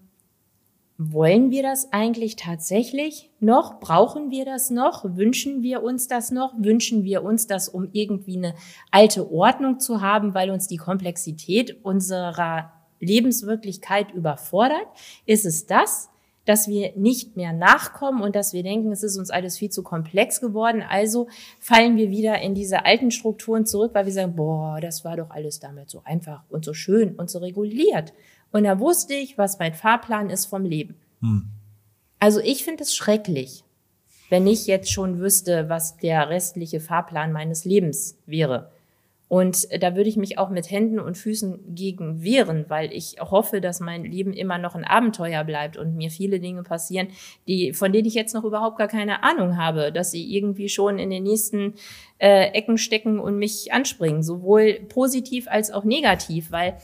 wollen 0.97 1.51
wir 1.51 1.63
das 1.63 1.91
eigentlich 1.91 2.35
tatsächlich 2.35 3.31
noch? 3.39 3.79
Brauchen 3.79 4.29
wir 4.31 4.45
das 4.45 4.69
noch? 4.69 5.03
Wünschen 5.03 5.63
wir 5.63 5.83
uns 5.83 6.07
das 6.07 6.31
noch? 6.31 6.53
Wünschen 6.57 7.03
wir 7.03 7.23
uns 7.23 7.47
das, 7.47 7.67
um 7.67 7.89
irgendwie 7.91 8.37
eine 8.37 8.53
alte 8.91 9.31
Ordnung 9.31 9.79
zu 9.79 10.01
haben, 10.01 10.33
weil 10.33 10.51
uns 10.51 10.67
die 10.67 10.77
Komplexität 10.77 11.83
unserer 11.83 12.71
Lebenswirklichkeit 13.03 14.11
überfordert? 14.11 14.87
Ist 15.25 15.45
es 15.45 15.65
das, 15.65 16.09
dass 16.45 16.67
wir 16.67 16.93
nicht 16.95 17.37
mehr 17.37 17.53
nachkommen 17.53 18.21
und 18.21 18.35
dass 18.35 18.53
wir 18.53 18.63
denken, 18.63 18.91
es 18.91 19.03
ist 19.03 19.17
uns 19.17 19.29
alles 19.29 19.57
viel 19.57 19.69
zu 19.69 19.81
komplex 19.81 20.41
geworden. 20.41 20.83
Also 20.87 21.27
fallen 21.59 21.95
wir 21.95 22.09
wieder 22.09 22.41
in 22.41 22.53
diese 22.53 22.85
alten 22.85 23.11
Strukturen 23.11 23.65
zurück, 23.65 23.91
weil 23.93 24.05
wir 24.05 24.13
sagen, 24.13 24.35
boah, 24.35 24.79
das 24.81 25.05
war 25.05 25.15
doch 25.15 25.29
alles 25.29 25.59
damit 25.59 25.89
so 25.89 26.01
einfach 26.03 26.43
und 26.49 26.65
so 26.65 26.73
schön 26.73 27.15
und 27.15 27.29
so 27.29 27.39
reguliert. 27.39 28.13
Und 28.51 28.65
da 28.65 28.79
wusste 28.79 29.13
ich, 29.13 29.37
was 29.37 29.57
mein 29.57 29.73
Fahrplan 29.73 30.29
ist 30.29 30.45
vom 30.45 30.65
Leben. 30.65 30.95
Hm. 31.21 31.45
Also 32.19 32.39
ich 32.39 32.63
finde 32.63 32.83
es 32.83 32.95
schrecklich, 32.95 33.63
wenn 34.29 34.45
ich 34.45 34.67
jetzt 34.67 34.91
schon 34.91 35.19
wüsste, 35.19 35.69
was 35.69 35.97
der 35.97 36.29
restliche 36.29 36.79
Fahrplan 36.79 37.31
meines 37.31 37.65
Lebens 37.65 38.17
wäre. 38.25 38.71
Und 39.33 39.67
da 39.81 39.95
würde 39.95 40.09
ich 40.09 40.15
mich 40.15 40.37
auch 40.37 40.51
mit 40.51 40.69
Händen 40.69 40.99
und 40.99 41.17
Füßen 41.17 41.73
gegen 41.73 42.21
wehren, 42.21 42.65
weil 42.67 42.93
ich 42.93 43.15
hoffe, 43.19 43.61
dass 43.61 43.79
mein 43.79 44.03
Leben 44.03 44.31
immer 44.31 44.59
noch 44.59 44.75
ein 44.75 44.83
Abenteuer 44.83 45.43
bleibt 45.43 45.75
und 45.75 45.95
mir 45.95 46.11
viele 46.11 46.39
Dinge 46.39 46.61
passieren, 46.61 47.07
die, 47.47 47.73
von 47.73 47.91
denen 47.91 48.05
ich 48.05 48.13
jetzt 48.13 48.35
noch 48.35 48.43
überhaupt 48.43 48.77
gar 48.77 48.87
keine 48.87 49.23
Ahnung 49.23 49.57
habe, 49.57 49.91
dass 49.91 50.11
sie 50.11 50.35
irgendwie 50.35 50.69
schon 50.69 50.99
in 50.99 51.09
den 51.09 51.23
nächsten 51.23 51.73
äh, 52.19 52.51
Ecken 52.51 52.77
stecken 52.77 53.17
und 53.17 53.39
mich 53.39 53.73
anspringen, 53.73 54.21
sowohl 54.21 54.81
positiv 54.87 55.47
als 55.47 55.71
auch 55.71 55.83
negativ, 55.83 56.51
weil 56.51 56.77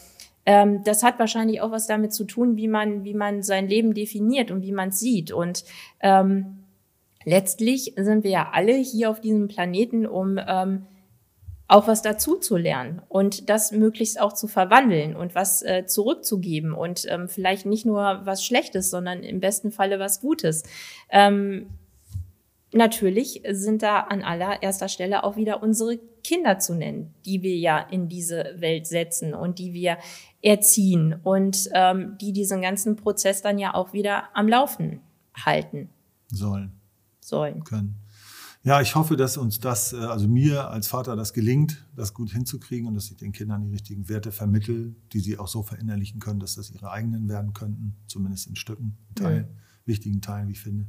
Ähm, 0.45 0.81
das 0.83 1.03
hat 1.03 1.19
wahrscheinlich 1.19 1.61
auch 1.61 1.69
was 1.69 1.85
damit 1.85 2.13
zu 2.13 2.23
tun, 2.23 2.57
wie 2.57 2.67
man, 2.67 3.03
wie 3.03 3.13
man 3.13 3.43
sein 3.43 3.67
Leben 3.67 3.93
definiert 3.93 4.49
und 4.49 4.63
wie 4.63 4.71
man 4.71 4.89
es 4.89 4.99
sieht. 4.99 5.31
Und 5.31 5.65
ähm, 5.99 6.63
letztlich 7.25 7.93
sind 7.95 8.23
wir 8.23 8.31
ja 8.31 8.49
alle 8.53 8.73
hier 8.73 9.11
auf 9.11 9.19
diesem 9.21 9.47
Planeten, 9.47 10.07
um 10.07 10.39
ähm, 10.39 10.87
auch 11.69 11.87
was 11.87 12.01
dazu 12.01 12.35
zu 12.35 12.57
lernen 12.57 13.01
und 13.07 13.47
das 13.49 13.71
möglichst 13.71 14.19
auch 14.19 14.33
zu 14.33 14.47
verwandeln 14.47 15.15
und 15.15 15.35
was 15.35 15.61
äh, 15.61 15.85
zurückzugeben 15.85 16.73
und 16.73 17.05
ähm, 17.07 17.29
vielleicht 17.29 17.67
nicht 17.67 17.85
nur 17.85 18.21
was 18.23 18.43
Schlechtes, 18.43 18.89
sondern 18.89 19.21
im 19.21 19.39
besten 19.39 19.71
Falle 19.71 19.99
was 19.99 20.19
Gutes. 20.19 20.63
Ähm, 21.09 21.67
natürlich 22.73 23.43
sind 23.51 23.83
da 23.83 23.99
an 23.99 24.23
allererster 24.23 24.89
Stelle 24.89 25.23
auch 25.23 25.37
wieder 25.37 25.61
unsere 25.61 25.99
Kinder 26.23 26.57
zu 26.57 26.73
nennen, 26.73 27.13
die 27.25 27.43
wir 27.43 27.55
ja 27.55 27.77
in 27.77 28.09
diese 28.09 28.55
Welt 28.57 28.87
setzen 28.87 29.35
und 29.35 29.59
die 29.59 29.71
wir 29.73 29.99
erziehen 30.41 31.19
und 31.23 31.69
ähm, 31.73 32.17
die 32.19 32.33
diesen 32.33 32.63
ganzen 32.63 32.95
Prozess 32.95 33.43
dann 33.43 33.59
ja 33.59 33.75
auch 33.75 33.93
wieder 33.93 34.23
am 34.33 34.47
Laufen 34.47 35.01
halten 35.35 35.89
sollen. 36.29 36.71
Sollen. 37.19 37.63
Können. 37.63 37.98
Ja, 38.63 38.81
ich 38.81 38.95
hoffe, 38.95 39.15
dass 39.15 39.37
uns 39.37 39.59
das, 39.59 39.93
äh, 39.93 39.97
also 39.97 40.27
mir 40.27 40.69
als 40.69 40.87
Vater 40.87 41.15
das 41.15 41.33
gelingt, 41.33 41.87
das 41.95 42.13
gut 42.13 42.31
hinzukriegen 42.31 42.87
und 42.87 42.95
dass 42.95 43.09
ich 43.09 43.17
den 43.17 43.31
Kindern 43.31 43.61
die 43.61 43.69
richtigen 43.69 44.09
Werte 44.09 44.31
vermittel, 44.31 44.95
die 45.13 45.21
sie 45.21 45.37
auch 45.37 45.47
so 45.47 45.63
verinnerlichen 45.63 46.19
können, 46.19 46.39
dass 46.39 46.55
das 46.55 46.69
ihre 46.69 46.91
eigenen 46.91 47.29
werden 47.29 47.53
könnten, 47.53 47.95
zumindest 48.07 48.47
in 48.47 48.55
Stücken, 48.55 48.97
in 49.09 49.15
Teilen, 49.15 49.45
ja. 49.45 49.61
wichtigen 49.85 50.19
Teilen, 50.19 50.49
wie 50.49 50.53
ich 50.53 50.61
finde. 50.61 50.87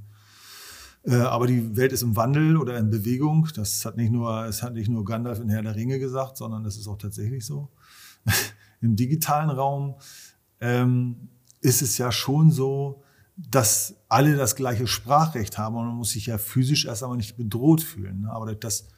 Äh, 1.05 1.15
aber 1.15 1.47
die 1.47 1.77
Welt 1.77 1.93
ist 1.93 2.03
im 2.03 2.17
Wandel 2.17 2.57
oder 2.57 2.77
in 2.77 2.91
Bewegung. 2.91 3.49
Das 3.55 3.85
hat 3.85 3.97
nicht 3.97 4.11
nur, 4.11 4.45
es 4.47 4.63
hat 4.63 4.75
nicht 4.75 4.89
nur 4.89 5.05
Gandalf 5.05 5.39
in 5.39 5.49
Herr 5.49 5.63
der 5.63 5.77
Ringe 5.77 5.99
gesagt, 5.99 6.37
sondern 6.37 6.65
das 6.65 6.77
ist 6.77 6.89
auch 6.89 6.99
tatsächlich 6.99 7.47
so. 7.47 7.71
Im 8.81 8.97
digitalen 8.97 9.51
Raum 9.51 9.95
ähm, 10.61 11.29
ist 11.61 11.83
es 11.83 11.99
ja 11.99 12.11
schon 12.11 12.51
so, 12.51 13.03
dass 13.49 13.95
alle 14.09 14.37
das 14.37 14.57
gleiche 14.57 14.87
Sprachrecht 14.87 15.57
haben 15.57 15.77
und 15.77 15.87
man 15.87 15.97
muss 15.97 16.11
sich 16.11 16.27
ja 16.27 16.39
physisch 16.39 16.85
erst 16.85 17.03
einmal 17.03 17.17
nicht 17.17 17.37
bedroht 17.37 17.83
fühlen. 17.83 18.23
Ne? 18.23 18.31
Aber 18.31 18.55
dass 18.55 18.89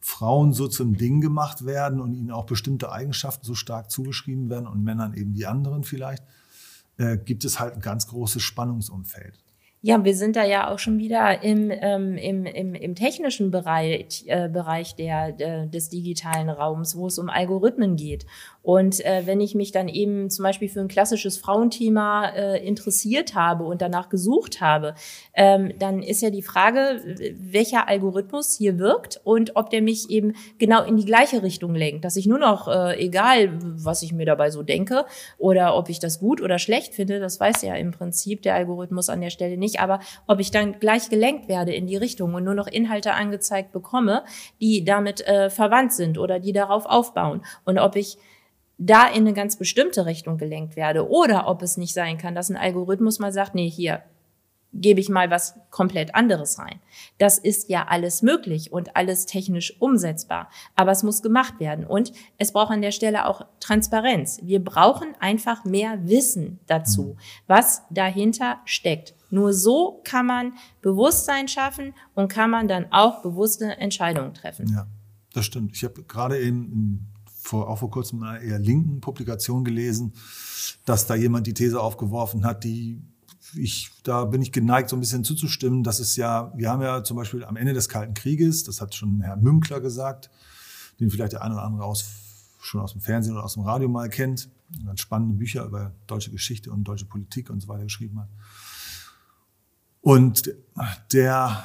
Frauen 0.00 0.52
so 0.52 0.68
zum 0.68 0.96
Ding 0.96 1.20
gemacht 1.20 1.66
werden 1.66 2.00
und 2.00 2.14
ihnen 2.14 2.30
auch 2.30 2.46
bestimmte 2.46 2.92
Eigenschaften 2.92 3.44
so 3.44 3.54
stark 3.54 3.90
zugeschrieben 3.90 4.48
werden 4.48 4.66
und 4.66 4.82
Männern 4.82 5.14
eben 5.14 5.34
die 5.34 5.46
anderen 5.46 5.84
vielleicht, 5.84 6.22
äh, 6.96 7.18
gibt 7.18 7.44
es 7.44 7.58
halt 7.60 7.74
ein 7.74 7.80
ganz 7.80 8.06
großes 8.06 8.42
Spannungsumfeld. 8.42 9.38
Ja, 9.82 10.04
wir 10.04 10.14
sind 10.14 10.36
da 10.36 10.44
ja 10.44 10.70
auch 10.70 10.78
schon 10.78 10.98
wieder 10.98 11.42
im, 11.42 11.70
ähm, 11.70 12.18
im, 12.18 12.44
im, 12.44 12.74
im 12.74 12.94
technischen 12.94 13.50
Bereich, 13.50 14.24
äh, 14.26 14.50
Bereich 14.50 14.94
der, 14.94 15.32
der, 15.32 15.64
des 15.64 15.88
digitalen 15.88 16.50
Raums, 16.50 16.96
wo 16.96 17.06
es 17.06 17.18
um 17.18 17.30
Algorithmen 17.30 17.96
geht. 17.96 18.26
Und 18.62 19.02
äh, 19.06 19.22
wenn 19.24 19.40
ich 19.40 19.54
mich 19.54 19.72
dann 19.72 19.88
eben 19.88 20.28
zum 20.28 20.42
Beispiel 20.42 20.68
für 20.68 20.80
ein 20.80 20.88
klassisches 20.88 21.38
Frauenthema 21.38 22.28
äh, 22.28 22.66
interessiert 22.66 23.34
habe 23.34 23.64
und 23.64 23.80
danach 23.80 24.10
gesucht 24.10 24.60
habe, 24.60 24.94
ähm, 25.34 25.72
dann 25.78 26.02
ist 26.02 26.20
ja 26.20 26.28
die 26.28 26.42
Frage, 26.42 27.00
welcher 27.38 27.88
Algorithmus 27.88 28.58
hier 28.58 28.78
wirkt 28.78 29.18
und 29.24 29.56
ob 29.56 29.70
der 29.70 29.80
mich 29.80 30.10
eben 30.10 30.34
genau 30.58 30.84
in 30.84 30.98
die 30.98 31.06
gleiche 31.06 31.42
Richtung 31.42 31.74
lenkt, 31.74 32.04
dass 32.04 32.16
ich 32.16 32.26
nur 32.26 32.38
noch, 32.38 32.68
äh, 32.68 33.02
egal 33.02 33.58
was 33.62 34.02
ich 34.02 34.12
mir 34.12 34.26
dabei 34.26 34.50
so 34.50 34.62
denke 34.62 35.06
oder 35.38 35.74
ob 35.74 35.88
ich 35.88 35.98
das 35.98 36.20
gut 36.20 36.42
oder 36.42 36.58
schlecht 36.58 36.94
finde, 36.94 37.18
das 37.18 37.40
weiß 37.40 37.62
ja 37.62 37.74
im 37.76 37.92
Prinzip 37.92 38.42
der 38.42 38.56
Algorithmus 38.56 39.08
an 39.08 39.22
der 39.22 39.30
Stelle 39.30 39.56
nicht, 39.56 39.69
aber 39.78 40.00
ob 40.26 40.40
ich 40.40 40.50
dann 40.50 40.80
gleich 40.80 41.10
gelenkt 41.10 41.48
werde 41.48 41.72
in 41.72 41.86
die 41.86 41.96
Richtung 41.96 42.34
und 42.34 42.42
nur 42.42 42.54
noch 42.54 42.66
Inhalte 42.66 43.12
angezeigt 43.12 43.70
bekomme, 43.70 44.24
die 44.60 44.84
damit 44.84 45.20
äh, 45.28 45.50
verwandt 45.50 45.92
sind 45.92 46.18
oder 46.18 46.40
die 46.40 46.52
darauf 46.52 46.86
aufbauen. 46.86 47.42
Und 47.64 47.78
ob 47.78 47.94
ich 47.94 48.18
da 48.78 49.06
in 49.06 49.26
eine 49.26 49.34
ganz 49.34 49.56
bestimmte 49.56 50.06
Richtung 50.06 50.38
gelenkt 50.38 50.74
werde 50.74 51.08
oder 51.08 51.46
ob 51.46 51.62
es 51.62 51.76
nicht 51.76 51.92
sein 51.92 52.16
kann, 52.16 52.34
dass 52.34 52.48
ein 52.48 52.56
Algorithmus 52.56 53.18
mal 53.18 53.32
sagt, 53.32 53.54
nee, 53.54 53.68
hier 53.68 54.02
gebe 54.72 55.00
ich 55.00 55.08
mal 55.08 55.30
was 55.30 55.54
komplett 55.70 56.14
anderes 56.14 56.58
rein. 56.58 56.80
Das 57.18 57.38
ist 57.38 57.68
ja 57.68 57.86
alles 57.88 58.22
möglich 58.22 58.72
und 58.72 58.96
alles 58.96 59.26
technisch 59.26 59.80
umsetzbar, 59.80 60.48
aber 60.76 60.92
es 60.92 61.02
muss 61.02 61.22
gemacht 61.22 61.60
werden 61.60 61.84
und 61.84 62.12
es 62.38 62.52
braucht 62.52 62.70
an 62.70 62.82
der 62.82 62.92
Stelle 62.92 63.26
auch 63.26 63.46
Transparenz. 63.58 64.40
Wir 64.42 64.62
brauchen 64.62 65.14
einfach 65.18 65.64
mehr 65.64 66.06
Wissen 66.06 66.60
dazu, 66.66 67.16
was 67.46 67.82
dahinter 67.90 68.60
steckt. 68.64 69.14
Nur 69.30 69.52
so 69.52 70.00
kann 70.04 70.26
man 70.26 70.54
Bewusstsein 70.82 71.48
schaffen 71.48 71.94
und 72.14 72.28
kann 72.28 72.50
man 72.50 72.68
dann 72.68 72.86
auch 72.90 73.22
bewusste 73.22 73.76
Entscheidungen 73.78 74.34
treffen. 74.34 74.68
Ja, 74.72 74.86
das 75.32 75.46
stimmt. 75.46 75.76
Ich 75.76 75.84
habe 75.84 76.02
gerade 76.02 76.36
in 76.36 77.06
vor, 77.40 77.68
auch 77.68 77.78
vor 77.78 77.90
kurzem 77.90 78.22
einer 78.22 78.40
eher 78.40 78.58
linken 78.58 79.00
Publikation 79.00 79.64
gelesen, 79.64 80.12
dass 80.84 81.06
da 81.06 81.14
jemand 81.14 81.46
die 81.46 81.54
These 81.54 81.80
aufgeworfen 81.80 82.44
hat, 82.44 82.64
die 82.64 83.00
ich, 83.54 83.90
da 84.02 84.24
bin 84.24 84.42
ich 84.42 84.52
geneigt, 84.52 84.90
so 84.90 84.96
ein 84.96 85.00
bisschen 85.00 85.24
zuzustimmen. 85.24 85.82
Das 85.82 86.00
ist 86.00 86.16
ja, 86.16 86.52
wir 86.56 86.70
haben 86.70 86.82
ja 86.82 87.02
zum 87.04 87.16
Beispiel 87.16 87.44
am 87.44 87.56
Ende 87.56 87.72
des 87.72 87.88
Kalten 87.88 88.14
Krieges, 88.14 88.64
das 88.64 88.80
hat 88.80 88.94
schon 88.94 89.20
Herr 89.20 89.36
Münkler 89.36 89.80
gesagt, 89.80 90.30
den 90.98 91.10
vielleicht 91.10 91.32
der 91.32 91.42
eine 91.42 91.54
oder 91.54 91.64
andere 91.64 91.84
aus, 91.84 92.04
schon 92.60 92.80
aus 92.80 92.92
dem 92.92 93.00
Fernsehen 93.00 93.34
oder 93.34 93.44
aus 93.44 93.54
dem 93.54 93.62
Radio 93.62 93.88
mal 93.88 94.08
kennt, 94.08 94.48
ganz 94.84 95.00
spannende 95.00 95.34
Bücher 95.34 95.64
über 95.64 95.92
deutsche 96.06 96.30
Geschichte 96.30 96.70
und 96.70 96.84
deutsche 96.84 97.06
Politik 97.06 97.50
und 97.50 97.60
so 97.60 97.68
weiter 97.68 97.84
geschrieben 97.84 98.20
hat. 98.20 98.28
Und 100.00 100.54
der, 101.12 101.64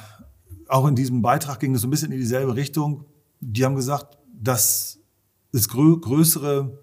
auch 0.68 0.86
in 0.86 0.94
diesem 0.94 1.22
Beitrag 1.22 1.60
ging 1.60 1.74
es 1.74 1.82
so 1.82 1.86
ein 1.86 1.90
bisschen 1.90 2.12
in 2.12 2.18
dieselbe 2.18 2.54
Richtung. 2.54 3.04
Die 3.40 3.64
haben 3.64 3.76
gesagt, 3.76 4.18
dass 4.32 4.98
es 5.52 5.68
grö 5.68 5.98
größere 5.98 6.82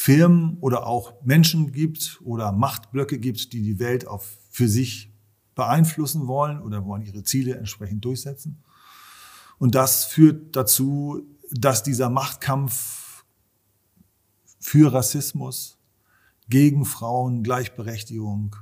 Firmen 0.00 0.56
oder 0.62 0.86
auch 0.86 1.12
Menschen 1.24 1.72
gibt 1.72 2.22
oder 2.24 2.52
Machtblöcke 2.52 3.18
gibt, 3.18 3.52
die 3.52 3.60
die 3.60 3.78
Welt 3.78 4.08
auf, 4.08 4.38
für 4.48 4.66
sich 4.66 5.12
beeinflussen 5.54 6.26
wollen 6.26 6.62
oder 6.62 6.86
wollen 6.86 7.02
ihre 7.02 7.22
Ziele 7.22 7.56
entsprechend 7.56 8.02
durchsetzen. 8.02 8.62
Und 9.58 9.74
das 9.74 10.06
führt 10.06 10.56
dazu, 10.56 11.20
dass 11.50 11.82
dieser 11.82 12.08
Machtkampf 12.08 13.26
für 14.58 14.90
Rassismus, 14.90 15.76
gegen 16.48 16.86
Frauen, 16.86 17.42
Gleichberechtigung, 17.42 18.56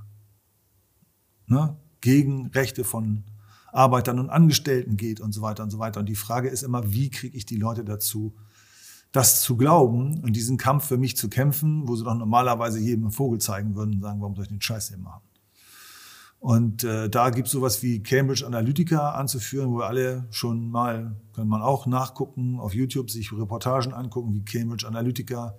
ne, 1.47 1.77
gegen 2.01 2.49
Rechte 2.49 2.83
von 2.83 3.23
Arbeitern 3.73 4.19
und 4.19 4.29
Angestellten 4.29 4.97
geht 4.97 5.21
und 5.21 5.31
so 5.31 5.41
weiter 5.41 5.63
und 5.63 5.71
so 5.71 5.79
weiter. 5.79 6.01
Und 6.01 6.07
die 6.07 6.17
Frage 6.17 6.49
ist 6.49 6.65
immer, 6.65 6.93
wie 6.93 7.11
kriege 7.11 7.37
ich 7.37 7.47
die 7.47 7.57
Leute 7.57 7.85
dazu, 7.85 8.35
das 9.13 9.43
zu 9.43 9.57
glauben 9.57 10.21
und 10.23 10.35
diesen 10.35 10.59
Kampf 10.59 10.87
für 10.87 10.99
mich 10.99 11.17
zu 11.17 11.29
kämpfen, 11.29 11.89
wo 11.89 11.97
sie 11.97 12.05
doch 12.05 12.15
normalerweise 12.15 12.79
jedem 12.79 13.05
einen 13.05 13.13
Vogel 13.13 13.41
zeigen 13.41 13.75
würden 13.75 13.95
und 13.95 14.01
sagen, 14.01 14.21
warum 14.21 14.35
soll 14.35 14.45
ich 14.45 14.51
den 14.51 14.61
Scheiß 14.61 14.89
hier 14.89 14.99
machen? 14.99 15.23
Und 16.41 16.85
äh, 16.85 17.11
da 17.11 17.31
gibt 17.31 17.49
es 17.49 17.53
sowas 17.53 17.83
wie 17.83 18.01
Cambridge 18.01 18.47
Analytica 18.47 19.13
anzuführen, 19.13 19.71
wo 19.73 19.79
wir 19.79 19.87
alle 19.87 20.27
schon 20.31 20.71
mal, 20.71 21.17
können 21.35 21.49
man 21.49 21.63
auch 21.63 21.87
nachgucken, 21.87 22.61
auf 22.61 22.75
YouTube 22.75 23.11
sich 23.11 23.33
Reportagen 23.33 23.93
angucken, 23.93 24.35
wie 24.35 24.45
Cambridge 24.45 24.87
Analytica 24.87 25.57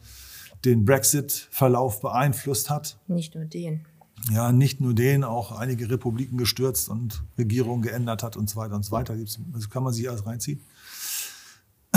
den 0.64 0.86
Brexit-Verlauf 0.86 2.02
beeinflusst 2.02 2.70
hat. 2.70 2.98
Nicht 3.08 3.36
nur 3.36 3.46
den. 3.46 3.86
Ja, 4.32 4.52
nicht 4.52 4.82
nur 4.82 4.94
den, 4.94 5.24
auch 5.24 5.52
einige 5.52 5.90
Republiken 5.90 6.38
gestürzt 6.38 6.90
und 6.90 7.24
Regierungen 7.38 7.82
geändert 7.82 8.24
hat 8.24 8.38
und 8.38 8.50
so 8.50 8.58
weiter 8.58 8.76
und 8.76 8.84
so 8.84 8.92
weiter. 8.92 9.16
Das 9.54 9.70
kann 9.70 9.84
man 9.84 9.94
sich 9.94 10.10
alles 10.10 10.26
reinziehen. 10.26 10.62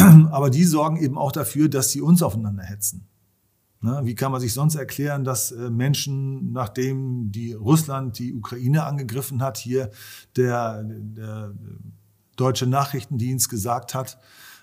Aber 0.30 0.50
die 0.50 0.64
sorgen 0.64 0.96
eben 0.96 1.18
auch 1.18 1.32
dafür, 1.32 1.68
dass 1.68 1.90
sie 1.90 2.00
uns 2.00 2.22
aufeinander 2.22 2.62
hetzen. 2.62 3.06
Ne? 3.80 4.00
Wie 4.04 4.14
kann 4.14 4.32
man 4.32 4.40
sich 4.40 4.52
sonst 4.52 4.76
erklären, 4.76 5.24
dass 5.24 5.52
äh, 5.52 5.70
Menschen, 5.70 6.52
nachdem 6.52 7.32
die 7.32 7.52
Russland 7.52 8.18
die 8.18 8.34
Ukraine 8.34 8.84
angegriffen 8.84 9.42
hat, 9.42 9.58
hier 9.58 9.90
der, 10.36 10.84
der 10.84 11.52
deutsche 12.36 12.66
Nachrichtendienst 12.66 13.48
gesagt 13.48 13.94
hat, 13.94 14.18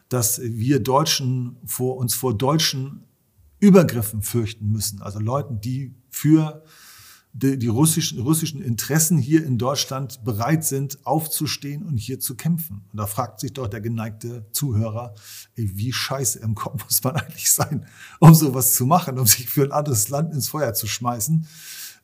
dass 0.08 0.42
wir 0.42 0.80
Deutschen 0.80 1.58
vor 1.66 1.98
uns 1.98 2.16
vor 2.16 2.36
deutschen 2.36 3.04
Übergriffen 3.60 4.22
fürchten 4.22 4.72
müssen. 4.72 5.02
Also 5.02 5.20
Leuten, 5.20 5.60
die 5.62 5.94
für 6.10 6.64
die, 7.34 7.58
die 7.58 7.68
russischen, 7.68 8.20
russischen 8.20 8.62
Interessen 8.62 9.18
hier 9.18 9.46
in 9.46 9.58
Deutschland 9.58 10.24
bereit 10.24 10.66
sind, 10.66 11.06
aufzustehen 11.06 11.84
und 11.84 11.98
hier 11.98 12.20
zu 12.20 12.36
kämpfen. 12.36 12.86
Und 12.92 12.98
da 12.98 13.06
fragt 13.06 13.40
sich 13.40 13.54
doch 13.54 13.68
der 13.68 13.82
geneigte 13.82 14.46
Zuhörer, 14.52 15.14
ey, 15.56 15.70
wie 15.76 15.94
scheiße 15.94 16.40
im 16.40 16.56
Kopf 16.56 16.84
muss 16.86 17.04
man 17.04 17.16
eigentlich 17.16 17.52
sein, 17.52 17.86
um 18.20 18.34
sowas 18.34 18.74
zu 18.76 18.86
machen, 18.86 19.20
um 19.20 19.28
sich 19.28 19.48
für 19.48 19.64
ein 19.64 19.72
anderes 19.72 20.10
Land 20.10 20.34
ins 20.34 20.50
Feuer 20.50 20.74
zu 20.74 20.88
schmeißen, 20.88 21.48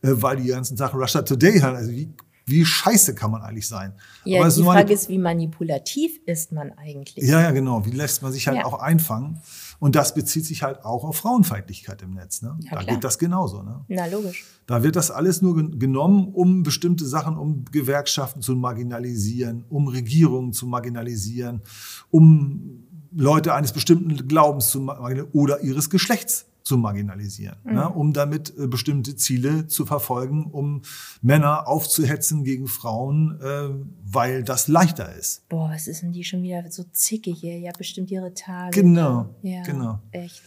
äh, 0.02 0.10
weil 0.12 0.38
die 0.38 0.48
ganzen 0.48 0.78
Sachen 0.78 1.00
Russia 1.00 1.22
Today 1.24 1.60
haben. 1.60 1.76
Also 1.76 1.92
wie, 1.92 2.14
wie 2.46 2.64
scheiße 2.64 3.16
kann 3.16 3.32
man 3.32 3.42
eigentlich 3.42 3.68
sein? 3.68 3.94
Ja, 4.24 4.48
die 4.48 4.64
Frage 4.64 4.94
ist, 4.94 5.10
wie 5.10 5.18
manipulativ 5.18 6.20
ist 6.26 6.52
man 6.52 6.72
eigentlich? 6.74 7.28
Ja, 7.28 7.42
ja, 7.42 7.52
genau. 7.52 7.84
Wie 7.86 7.92
lässt 7.92 8.22
man 8.22 8.32
sich 8.32 8.48
halt 8.48 8.58
ja. 8.58 8.66
auch 8.66 8.80
einfangen? 8.80 9.42
Und 9.80 9.96
das 9.96 10.14
bezieht 10.14 10.46
sich 10.46 10.64
halt 10.64 10.84
auch 10.84 11.04
auf 11.04 11.18
Frauenfeindlichkeit 11.18 12.02
im 12.02 12.14
Netz. 12.14 12.42
Ne? 12.42 12.58
Ja, 12.62 12.72
da 12.72 12.84
klar. 12.84 12.96
geht 12.96 13.04
das 13.04 13.18
genauso. 13.18 13.62
Ne? 13.62 13.84
Na, 13.88 14.06
logisch. 14.06 14.46
Da 14.66 14.84
wird 14.84 14.96
das 14.96 15.12
alles 15.12 15.42
nur 15.42 15.56
genommen, 15.56 16.30
um 16.34 16.64
bestimmte 16.64 17.06
Sachen, 17.06 17.38
um 17.38 17.66
Gewerkschaften 17.66 18.42
zu 18.42 18.56
marginalisieren, 18.56 19.66
um 19.70 19.88
Regierungen 19.88 20.54
zu 20.54 20.66
marginalisieren, 20.66 21.62
um 22.10 22.84
Leute 23.12 23.54
eines 23.54 23.72
bestimmten 23.72 24.28
Glaubens 24.28 24.70
zu 24.70 24.82
marginalisieren 24.82 25.30
oder 25.34 25.62
ihres 25.62 25.90
Geschlechts 25.90 26.48
zu 26.66 26.78
marginalisieren, 26.78 27.58
mhm. 27.64 27.74
ne, 27.74 27.90
um 27.90 28.12
damit 28.12 28.52
äh, 28.58 28.66
bestimmte 28.66 29.16
Ziele 29.16 29.68
zu 29.68 29.86
verfolgen, 29.86 30.46
um 30.46 30.82
Männer 31.22 31.68
aufzuhetzen 31.68 32.44
gegen 32.44 32.68
Frauen, 32.68 33.40
äh, 33.40 33.70
weil 34.04 34.44
das 34.44 34.68
leichter 34.68 35.16
ist. 35.16 35.48
Boah, 35.48 35.70
was 35.70 35.88
ist 35.88 36.02
denn 36.02 36.12
die 36.12 36.24
schon 36.24 36.42
wieder 36.42 36.70
so 36.72 36.84
zickig 36.92 37.38
hier? 37.40 37.60
Ja, 37.60 37.72
bestimmt 37.78 38.10
ihre 38.10 38.34
Tage. 38.34 38.82
Genau, 38.82 39.36
ja, 39.44 39.62
genau. 39.62 40.00
Echt. 40.10 40.42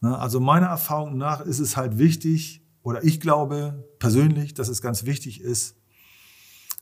Ne, 0.00 0.18
also 0.18 0.40
meiner 0.40 0.66
Erfahrung 0.66 1.16
nach 1.16 1.40
ist 1.40 1.60
es 1.60 1.76
halt 1.76 1.96
wichtig, 1.96 2.62
oder 2.82 3.04
ich 3.04 3.20
glaube 3.20 3.88
persönlich, 4.00 4.52
dass 4.52 4.68
es 4.68 4.82
ganz 4.82 5.04
wichtig 5.04 5.40
ist, 5.40 5.76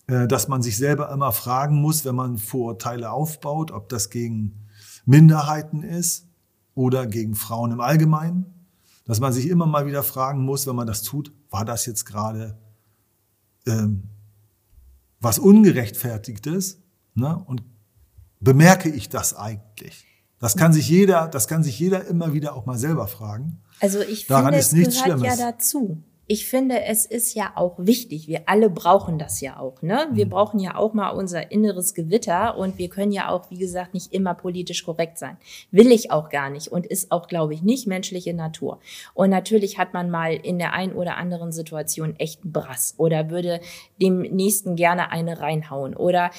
äh, 0.06 0.26
dass 0.26 0.48
man 0.48 0.62
sich 0.62 0.78
selber 0.78 1.12
immer 1.12 1.32
fragen 1.32 1.76
muss, 1.76 2.06
wenn 2.06 2.14
man 2.14 2.38
Vorurteile 2.38 3.10
aufbaut, 3.10 3.72
ob 3.72 3.90
das 3.90 4.08
gegen 4.08 4.66
Minderheiten 5.04 5.82
ist 5.82 6.28
oder 6.74 7.06
gegen 7.06 7.34
Frauen 7.34 7.72
im 7.72 7.80
Allgemeinen, 7.80 8.53
dass 9.04 9.20
man 9.20 9.32
sich 9.32 9.48
immer 9.48 9.66
mal 9.66 9.86
wieder 9.86 10.02
fragen 10.02 10.42
muss, 10.44 10.66
wenn 10.66 10.76
man 10.76 10.86
das 10.86 11.02
tut, 11.02 11.32
war 11.50 11.64
das 11.64 11.86
jetzt 11.86 12.04
gerade 12.04 12.58
ähm, 13.66 14.04
was 15.20 15.38
Ungerechtfertigtes? 15.38 16.82
Ne? 17.14 17.36
Und 17.46 17.62
bemerke 18.40 18.88
ich 18.88 19.08
das 19.08 19.34
eigentlich? 19.34 20.06
Das 20.38 20.56
kann 20.56 20.72
sich 20.72 20.88
jeder, 20.88 21.28
das 21.28 21.48
kann 21.48 21.62
sich 21.62 21.78
jeder 21.78 22.06
immer 22.06 22.32
wieder 22.32 22.54
auch 22.54 22.66
mal 22.66 22.78
selber 22.78 23.06
fragen. 23.06 23.62
Also 23.80 24.00
ich 24.00 24.26
Daran 24.26 24.52
finde, 24.52 24.58
es 24.58 24.70
gehört 24.70 24.94
Schlimmes. 24.94 25.22
ja 25.22 25.36
dazu 25.52 26.02
ich 26.26 26.46
finde, 26.46 26.82
es 26.84 27.04
ist 27.04 27.34
ja 27.34 27.52
auch 27.54 27.74
wichtig. 27.78 28.28
Wir 28.28 28.42
alle 28.46 28.70
brauchen 28.70 29.18
das 29.18 29.40
ja 29.40 29.58
auch. 29.58 29.82
Ne? 29.82 30.08
Wir 30.12 30.24
mhm. 30.26 30.30
brauchen 30.30 30.58
ja 30.58 30.76
auch 30.76 30.94
mal 30.94 31.10
unser 31.10 31.50
inneres 31.50 31.94
Gewitter 31.94 32.56
und 32.56 32.78
wir 32.78 32.88
können 32.88 33.12
ja 33.12 33.28
auch, 33.28 33.50
wie 33.50 33.58
gesagt, 33.58 33.92
nicht 33.92 34.12
immer 34.12 34.34
politisch 34.34 34.84
korrekt 34.84 35.18
sein. 35.18 35.36
Will 35.70 35.92
ich 35.92 36.10
auch 36.10 36.30
gar 36.30 36.48
nicht 36.48 36.68
und 36.68 36.86
ist 36.86 37.12
auch, 37.12 37.28
glaube 37.28 37.52
ich, 37.52 37.62
nicht 37.62 37.86
menschliche 37.86 38.32
Natur. 38.32 38.80
Und 39.12 39.30
natürlich 39.30 39.78
hat 39.78 39.92
man 39.92 40.10
mal 40.10 40.34
in 40.34 40.58
der 40.58 40.72
ein 40.72 40.94
oder 40.94 41.18
anderen 41.18 41.52
Situation 41.52 42.16
echt 42.18 42.42
einen 42.42 42.52
Brass 42.52 42.94
oder 42.96 43.28
würde 43.28 43.60
dem 44.00 44.22
Nächsten 44.22 44.76
gerne 44.76 45.10
eine 45.10 45.40
reinhauen 45.40 45.94
oder 45.94 46.30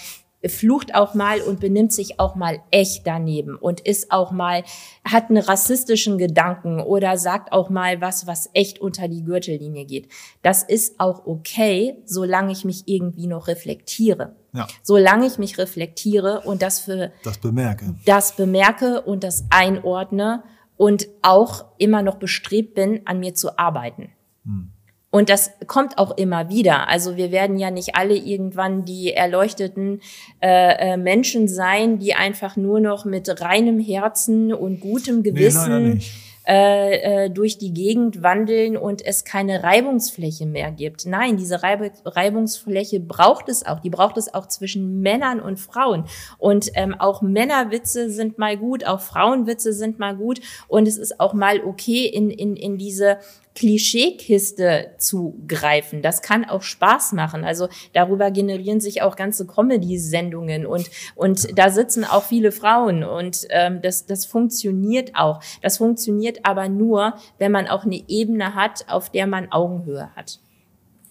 flucht 0.48 0.96
auch 0.96 1.14
mal 1.14 1.42
und 1.42 1.60
benimmt 1.60 1.94
sich 1.94 2.20
auch 2.20 2.36
mal 2.36 2.60
echt 2.72 3.06
daneben 3.06 3.56
und 3.56 3.82
ist 3.82 4.12
auch 4.12 4.32
mal, 4.32 4.64
hat 5.04 5.30
einen 5.30 5.44
rassistischen 5.44 6.18
Gedanken 6.18 6.80
oder 6.80 7.18
sagt 7.18 7.52
auch 7.52 7.70
mal 7.70 8.02
was, 8.02 8.28
was 8.28 8.50
echt 8.54 8.80
unter 8.80 9.08
die 9.08 9.24
Gürtellinie 9.24 9.86
geht. 9.86 10.10
Das 10.42 10.64
ist 10.64 11.00
auch 11.00 11.26
okay, 11.26 11.98
solange 12.06 12.52
ich 12.52 12.66
mich 12.66 12.84
irgendwie 12.86 13.28
noch 13.28 13.48
reflektiere. 13.48 14.36
Ja. 14.54 14.68
Solange 14.84 15.26
ich 15.26 15.38
mich 15.38 15.58
reflektiere 15.58 16.42
und 16.42 16.62
das 16.62 16.80
für 16.80 17.12
das 17.24 17.38
bemerke. 17.38 17.96
Das 18.06 18.36
bemerke 18.36 19.02
und 19.02 19.24
das 19.24 19.46
einordne 19.50 20.44
und 20.78 21.08
auch 21.22 21.66
immer 21.78 22.02
noch 22.02 22.16
bestrebt 22.16 22.74
bin, 22.76 23.02
an 23.06 23.20
mir 23.20 23.34
zu 23.34 23.58
arbeiten. 23.58 24.12
Hm. 24.46 24.72
Und 25.16 25.30
das 25.30 25.52
kommt 25.68 25.98
auch 25.98 26.18
immer 26.18 26.50
wieder. 26.50 26.90
Also 26.90 27.16
wir 27.16 27.32
werden 27.32 27.58
ja 27.58 27.72
nicht 27.72 27.96
alle 27.96 28.18
irgendwann 28.18 28.84
die 28.84 29.14
erleuchteten 29.14 30.02
äh, 30.42 30.92
äh, 30.94 30.98
Menschen 30.98 31.48
sein, 31.48 32.00
die 32.00 32.16
einfach 32.16 32.58
nur 32.58 32.82
noch 32.82 33.06
mit 33.06 33.40
reinem 33.40 33.80
Herzen 33.80 34.54
und 34.54 34.82
gutem 34.82 35.24
Gewissen 35.24 35.94
nee, 35.94 36.02
äh, 36.48 37.26
äh, 37.26 37.30
durch 37.30 37.58
die 37.58 37.74
Gegend 37.74 38.22
wandeln 38.22 38.78
und 38.78 39.04
es 39.04 39.26
keine 39.26 39.64
Reibungsfläche 39.64 40.46
mehr 40.46 40.72
gibt. 40.72 41.06
Nein, 41.06 41.38
diese 41.38 41.64
Reib 41.64 41.92
Reibungsfläche 42.06 43.00
braucht 43.00 43.50
es 43.50 43.66
auch. 43.66 43.80
Die 43.80 43.90
braucht 43.90 44.18
es 44.18 44.34
auch 44.34 44.48
zwischen 44.48 45.02
Männern 45.02 45.40
und 45.40 45.60
Frauen. 45.60 46.06
Und 46.38 46.70
ähm, 46.76 46.94
auch 46.94 47.22
Männerwitze 47.22 48.10
sind 48.10 48.38
mal 48.38 48.58
gut, 48.58 48.86
auch 48.86 49.02
Frauenwitze 49.02 49.74
sind 49.74 49.98
mal 49.98 50.16
gut. 50.16 50.40
Und 50.68 50.88
es 50.88 50.98
ist 50.98 51.20
auch 51.20 51.34
mal 51.34 51.64
okay, 51.64 52.06
in, 52.06 52.30
in, 52.30 52.56
in 52.56 52.78
diese 52.78 53.18
Klischeekiste 53.56 54.92
zu 54.98 55.42
greifen. 55.48 56.02
Das 56.02 56.22
kann 56.22 56.46
auch 56.46 56.62
Spaß 56.62 57.14
machen. 57.14 57.46
Also 57.46 57.70
darüber 57.94 58.30
generieren 58.30 58.82
sich 58.82 59.02
auch 59.02 59.16
ganze 59.16 59.48
Comedy-Sendungen 59.48 60.66
und, 60.66 60.90
und 61.16 61.58
da 61.58 61.70
sitzen 61.70 62.04
auch 62.04 62.24
viele 62.24 62.52
Frauen 62.52 63.04
und 63.04 63.48
ähm, 63.50 63.82
das, 63.82 64.06
das 64.06 64.26
funktioniert 64.26 65.16
auch. 65.16 65.40
Das 65.62 65.78
funktioniert 65.78 66.35
funktioniert 66.36 66.46
aber 66.46 66.70
nur, 66.70 67.16
wenn 67.40 67.52
man 67.52 67.68
auch 67.68 67.86
eine 67.86 68.04
Ebene 68.08 68.56
hat, 68.56 68.86
auf 68.90 69.10
der 69.10 69.28
man 69.28 69.52
Augenhöhe 69.52 70.10
hat. 70.16 70.40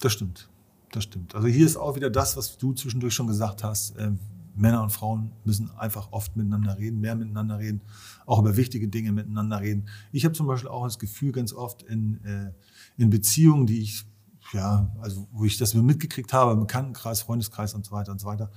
Das 0.00 0.12
stimmt. 0.12 0.48
Das 0.92 1.04
stimmt. 1.04 1.34
Also 1.34 1.48
hier 1.48 1.66
ist 1.66 1.76
auch 1.76 1.96
wieder 1.96 2.10
das, 2.10 2.36
was 2.36 2.56
du 2.56 2.72
zwischendurch 2.72 3.14
schon 3.14 3.26
gesagt 3.26 3.64
hast. 3.64 3.96
Äh, 3.96 4.12
Männer 4.56 4.82
und 4.84 4.90
Frauen 4.90 5.32
müssen 5.44 5.70
einfach 5.76 6.12
oft 6.12 6.36
miteinander 6.36 6.78
reden, 6.78 7.00
mehr 7.00 7.16
miteinander 7.16 7.58
reden, 7.58 7.80
auch 8.24 8.38
über 8.38 8.56
wichtige 8.56 8.86
Dinge 8.86 9.10
miteinander 9.10 9.60
reden. 9.60 9.88
Ich 10.12 10.24
habe 10.24 10.32
zum 10.32 10.46
Beispiel 10.46 10.70
auch 10.70 10.84
das 10.84 11.00
Gefühl 11.00 11.32
ganz 11.32 11.52
oft 11.52 11.82
in, 11.82 12.22
äh, 12.24 12.52
in 12.96 13.10
Beziehungen, 13.10 13.66
die 13.66 13.80
ich 13.80 14.04
ja, 14.52 14.94
also 15.00 15.26
wo 15.32 15.44
ich 15.46 15.56
das 15.56 15.74
mitgekriegt 15.74 16.32
habe, 16.32 16.52
im 16.52 16.60
Bekanntenkreis, 16.60 17.22
Freundeskreis 17.22 17.74
und 17.74 17.84
so 17.84 17.92
weiter 17.92 18.12
und 18.12 18.20
so 18.20 18.26
weiter, 18.28 18.52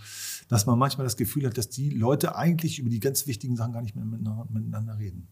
dass 0.49 0.65
man 0.65 0.77
manchmal 0.77 1.05
das 1.05 1.15
Gefühl 1.15 1.47
hat, 1.47 1.57
dass 1.57 1.69
die 1.69 1.89
Leute 1.89 2.35
eigentlich 2.35 2.77
über 2.77 2.89
die 2.89 2.99
ganz 2.99 3.25
wichtigen 3.25 3.55
Sachen 3.55 3.71
gar 3.71 3.81
nicht 3.81 3.95
mehr 3.95 4.05
miteinander 4.05 4.99
reden. 4.99 5.29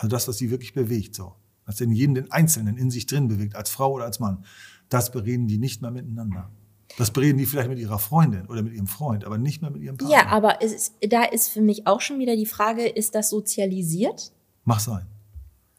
Also 0.00 0.08
das, 0.08 0.26
was 0.28 0.38
sie 0.38 0.50
wirklich 0.50 0.72
bewegt, 0.72 1.14
so. 1.14 1.34
Was 1.66 1.76
denn 1.76 1.92
jeden 1.92 2.14
den 2.14 2.32
Einzelnen 2.32 2.78
in 2.78 2.90
sich 2.90 3.06
drin 3.06 3.28
bewegt, 3.28 3.54
als 3.54 3.68
Frau 3.68 3.92
oder 3.92 4.06
als 4.06 4.18
Mann. 4.18 4.44
Das 4.88 5.12
bereden 5.12 5.46
die 5.46 5.58
nicht 5.58 5.82
mehr 5.82 5.90
miteinander. 5.90 6.50
Das 6.96 7.10
bereden 7.10 7.38
die 7.38 7.46
vielleicht 7.46 7.68
mit 7.68 7.78
ihrer 7.78 7.98
Freundin 7.98 8.46
oder 8.46 8.62
mit 8.62 8.72
ihrem 8.72 8.86
Freund, 8.86 9.24
aber 9.24 9.38
nicht 9.38 9.62
mehr 9.62 9.70
mit 9.70 9.82
ihrem 9.82 9.98
Partner. 9.98 10.16
Ja, 10.16 10.26
aber 10.28 10.62
ist, 10.62 10.94
da 11.06 11.24
ist 11.24 11.48
für 11.48 11.60
mich 11.60 11.86
auch 11.86 12.00
schon 12.00 12.18
wieder 12.18 12.34
die 12.34 12.46
Frage, 12.46 12.88
ist 12.88 13.14
das 13.14 13.28
sozialisiert? 13.28 14.32
Mach 14.64 14.80
sein. 14.80 15.06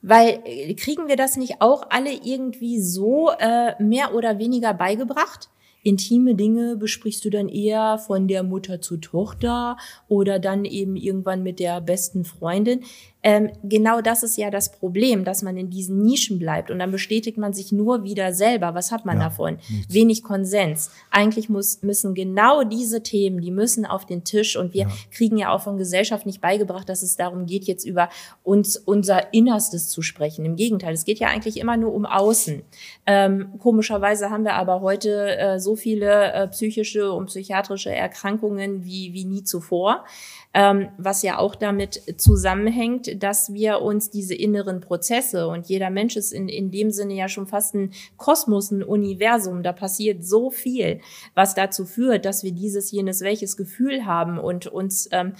Weil 0.04 0.40
äh, 0.46 0.74
kriegen 0.76 1.08
wir 1.08 1.16
das 1.16 1.36
nicht 1.36 1.62
auch 1.62 1.88
alle 1.90 2.14
irgendwie 2.14 2.80
so 2.80 3.32
äh, 3.40 3.82
mehr 3.82 4.14
oder 4.14 4.38
weniger 4.38 4.74
beigebracht? 4.74 5.50
Intime 5.84 6.36
Dinge 6.36 6.78
besprichst 6.78 7.26
du 7.26 7.32
dann 7.32 7.50
eher 7.50 7.98
von 7.98 8.28
der 8.28 8.44
Mutter 8.44 8.82
zur 8.82 9.02
Tochter 9.02 9.78
oder 10.08 10.38
dann 10.38 10.64
eben 10.64 10.96
irgendwann 10.96 11.42
mit 11.42 11.60
der 11.60 11.82
besten 11.82 12.24
Freundin. 12.24 12.84
Ähm, 13.24 13.52
genau 13.64 14.02
das 14.02 14.24
ist 14.24 14.38
ja 14.38 14.50
das 14.50 14.72
Problem, 14.72 15.24
dass 15.24 15.42
man 15.42 15.58
in 15.58 15.70
diesen 15.70 16.02
Nischen 16.04 16.40
bleibt 16.40 16.72
und 16.72 16.80
dann 16.80 16.92
bestätigt 16.92 17.38
man 17.38 17.54
sich 17.54 17.72
nur 17.72 18.04
wieder 18.04 18.34
selber. 18.34 18.74
Was 18.74 18.92
hat 18.92 19.06
man 19.06 19.18
ja, 19.18 19.26
davon? 19.26 19.58
Nichts. 19.70 19.94
Wenig 19.94 20.24
Konsens. 20.24 20.92
Eigentlich 21.12 21.50
muss, 21.50 21.82
müssen 21.84 22.16
genau 22.16 22.64
diese 22.64 23.04
Themen, 23.04 23.42
die 23.42 23.52
müssen 23.52 23.86
auf 23.86 24.06
den 24.06 24.24
Tisch 24.24 24.56
und 24.56 24.74
wir 24.74 24.84
ja. 24.84 24.92
kriegen 25.12 25.38
ja 25.38 25.54
auch 25.54 25.62
von 25.62 25.78
Gesellschaft 25.78 26.26
nicht 26.26 26.42
beigebracht, 26.42 26.90
dass 26.90 27.04
es 27.04 27.16
darum 27.16 27.46
geht, 27.46 27.66
jetzt 27.66 27.86
über 27.86 28.10
uns, 28.44 28.78
unser 28.78 29.34
Innerstes 29.34 29.90
zu 29.90 30.02
sprechen. 30.02 30.46
Im 30.46 30.56
Gegenteil, 30.56 30.94
es 30.94 31.06
geht 31.06 31.20
ja 31.20 31.28
eigentlich 31.28 31.58
immer 31.58 31.78
nur 31.78 31.94
um 31.94 32.06
Außen. 32.06 32.64
Ähm, 33.06 33.50
komischerweise 33.60 34.30
haben 34.30 34.44
wir 34.44 34.56
aber 34.56 34.82
heute 34.82 35.38
äh, 35.38 35.60
so 35.60 35.76
viele 35.76 36.34
äh, 36.34 36.48
psychische 36.48 37.12
und 37.12 37.28
psychiatrische 37.28 37.92
Erkrankungen 37.92 38.84
wie, 38.84 39.14
wie 39.14 39.26
nie 39.26 39.44
zuvor 39.44 40.06
ähm, 40.54 40.90
was 40.98 41.22
ja 41.22 41.38
auch 41.38 41.56
damit 41.56 42.02
zusammenhängt, 42.18 43.24
dass 43.24 43.54
wir 43.54 43.82
uns 43.82 44.10
diese 44.10 44.36
inneren 44.36 44.82
Prozesse 44.82 45.48
und 45.48 45.68
jeder 45.68 45.90
Mensch 45.90 46.18
ist 46.18 46.34
in, 46.34 46.50
in 46.50 46.72
dem 46.72 46.92
Sinne 46.92 47.14
ja 47.14 47.30
schon 47.30 47.48
fast 47.48 47.74
ein 47.74 47.94
Kosmos, 48.18 48.72
ein 48.72 48.84
Universum, 48.84 49.64
da 49.64 49.72
passiert 49.72 50.26
so 50.26 50.50
viel, 50.50 51.00
was 51.36 51.56
dazu 51.56 51.86
führt, 51.86 52.26
dass 52.26 52.44
wir 52.44 52.52
dieses, 52.52 52.92
jenes, 52.92 53.22
welches 53.22 53.56
Gefühl 53.56 54.06
haben 54.06 54.38
und 54.40 54.68
uns 54.68 55.08
ähm, 55.12 55.36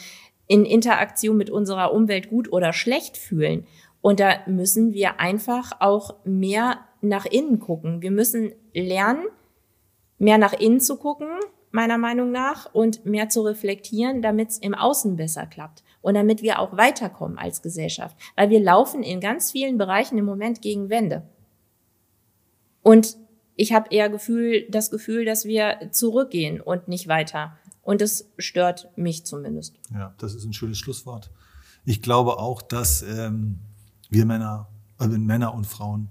in 0.48 0.66
Interaktion 0.66 1.38
mit 1.38 1.50
unserer 1.50 1.94
Umwelt 1.94 2.30
gut 2.30 2.52
oder 2.52 2.72
schlecht 2.72 3.18
fühlen. 3.18 3.66
Und 4.02 4.20
da 4.20 4.40
müssen 4.48 4.94
wir 4.94 5.20
einfach 5.20 5.74
auch 5.80 6.16
mehr 6.24 6.80
nach 7.02 7.26
innen 7.26 7.60
gucken. 7.60 8.02
Wir 8.02 8.12
müssen 8.12 8.54
lernen, 8.74 9.26
mehr 10.18 10.38
nach 10.38 10.54
innen 10.54 10.80
zu 10.80 10.98
gucken, 10.98 11.28
meiner 11.72 11.98
Meinung 11.98 12.32
nach, 12.32 12.74
und 12.74 13.06
mehr 13.06 13.30
zu 13.30 13.42
reflektieren, 13.42 14.22
damit 14.22 14.50
es 14.50 14.58
im 14.58 14.74
Außen 14.74 15.16
besser 15.16 15.46
klappt 15.46 15.84
und 16.02 16.14
damit 16.16 16.42
wir 16.42 16.60
auch 16.60 16.76
weiterkommen 16.78 17.38
als 17.38 17.62
Gesellschaft. 17.62 18.16
Weil 18.36 18.50
wir 18.50 18.60
laufen 18.60 19.04
in 19.04 19.20
ganz 19.20 19.52
vielen 19.52 19.78
Bereichen 19.78 20.18
im 20.18 20.26
Moment 20.26 20.62
gegen 20.62 20.90
Wände. 20.90 21.24
Und 22.82 23.18
ich 23.56 23.74
habe 23.74 23.90
eher 23.92 24.10
Gefühl, 24.10 24.68
das 24.70 24.90
Gefühl, 24.90 25.26
dass 25.26 25.46
wir 25.46 25.90
zurückgehen 25.92 26.62
und 26.62 26.88
nicht 26.88 27.08
weiter. 27.08 27.58
Und 27.84 28.02
das 28.02 28.28
stört 28.38 28.90
mich 28.96 29.26
zumindest. 29.26 29.76
Ja, 29.94 30.14
das 30.18 30.34
ist 30.34 30.46
ein 30.46 30.54
schönes 30.54 30.78
Schlusswort. 30.78 31.32
Ich 31.86 32.02
glaube 32.02 32.38
auch, 32.38 32.62
dass 32.62 33.02
ähm, 33.02 33.60
wir 34.10 34.26
Männer, 34.26 34.68
also 34.98 35.18
Männer 35.18 35.54
und 35.54 35.66
Frauen 35.66 36.10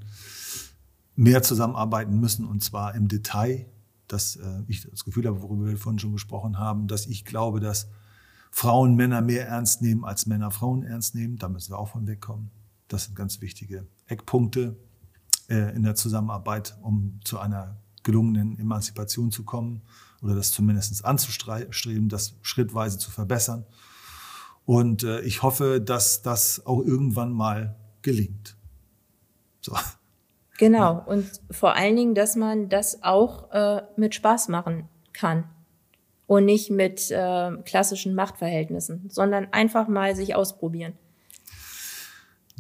mehr 1.17 1.43
zusammenarbeiten 1.43 2.19
müssen 2.19 2.47
und 2.47 2.63
zwar 2.63 2.95
im 2.95 3.09
Detail 3.09 3.67
dass 4.13 4.37
äh, 4.37 4.63
ich 4.67 4.89
das 4.89 5.05
Gefühl 5.05 5.27
habe, 5.27 5.41
worüber 5.43 5.67
wir 5.67 5.77
vorhin 5.77 5.99
schon 5.99 6.13
gesprochen 6.13 6.59
haben, 6.59 6.89
dass 6.89 7.07
ich 7.07 7.25
glaube, 7.25 7.61
dass 7.61 7.89
Frauen 8.51 8.97
Männer 8.97 9.21
mehr 9.21 9.47
ernst 9.47 9.81
nehmen, 9.83 10.05
als 10.05 10.27
Männer 10.27 10.51
Frauen 10.51 10.83
ernst 10.83 11.15
nehmen. 11.15 11.37
Da 11.37 11.49
müssen 11.49 11.73
wir 11.73 11.79
auch 11.79 11.91
von 11.91 12.07
wegkommen. 12.07 12.51
Das 12.89 13.05
sind 13.05 13.15
ganz 13.15 13.41
wichtige 13.41 13.87
Eckpunkte 14.07 14.77
äh, 15.49 15.75
in 15.75 15.83
der 15.83 15.95
Zusammenarbeit, 15.95 16.77
um 16.83 17.21
zu 17.25 17.39
einer 17.39 17.81
gelungenen 18.03 18.59
Emanzipation 18.59 19.31
zu 19.31 19.45
kommen 19.45 19.83
oder 20.23 20.35
das 20.35 20.51
zumindest 20.51 21.05
anzustreben, 21.05 22.09
das 22.09 22.35
schrittweise 22.43 22.99
zu 22.99 23.11
verbessern. 23.11 23.65
Und 24.65 25.05
äh, 25.05 25.21
ich 25.21 25.43
hoffe, 25.43 25.81
dass 25.81 26.23
das 26.23 26.67
auch 26.67 26.81
irgendwann 26.83 27.33
mal 27.33 27.77
gelingt. 28.03 28.57
So. 29.61 29.77
Genau. 30.61 31.03
Und 31.07 31.27
vor 31.51 31.75
allen 31.75 31.97
Dingen, 31.97 32.15
dass 32.15 32.37
man 32.37 32.69
das 32.69 33.03
auch 33.03 33.51
äh, 33.51 33.83
mit 33.97 34.15
Spaß 34.15 34.49
machen 34.49 34.89
kann 35.15 35.45
und 36.27 36.45
nicht 36.45 36.71
mit 36.71 37.11
äh, 37.11 37.51
klassischen 37.65 38.15
Machtverhältnissen, 38.15 39.09
sondern 39.09 39.49
einfach 39.53 39.89
mal 39.89 40.15
sich 40.15 40.35
ausprobieren. 40.35 40.93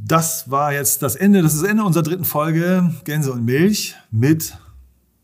Das 0.02 0.50
war 0.50 0.72
jetzt 0.72 1.02
das 1.02 1.14
Ende, 1.14 1.42
das 1.42 1.52
ist 1.52 1.62
das 1.62 1.70
Ende 1.70 1.84
unserer 1.84 2.02
dritten 2.02 2.24
Folge 2.24 2.90
Gänse 3.04 3.32
und 3.32 3.44
Milch 3.44 3.96
mit 4.10 4.56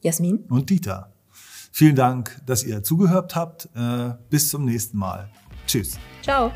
Jasmin 0.02 0.44
und 0.50 0.68
Dieter. 0.68 1.12
Vielen 1.72 1.96
Dank, 1.96 2.40
dass 2.44 2.62
ihr 2.62 2.82
zugehört 2.82 3.34
habt. 3.34 3.70
Äh, 3.74 4.10
bis 4.28 4.50
zum 4.50 4.66
nächsten 4.66 4.98
Mal. 4.98 5.30
Tschüss. 5.66 5.98
Ciao. 6.22 6.52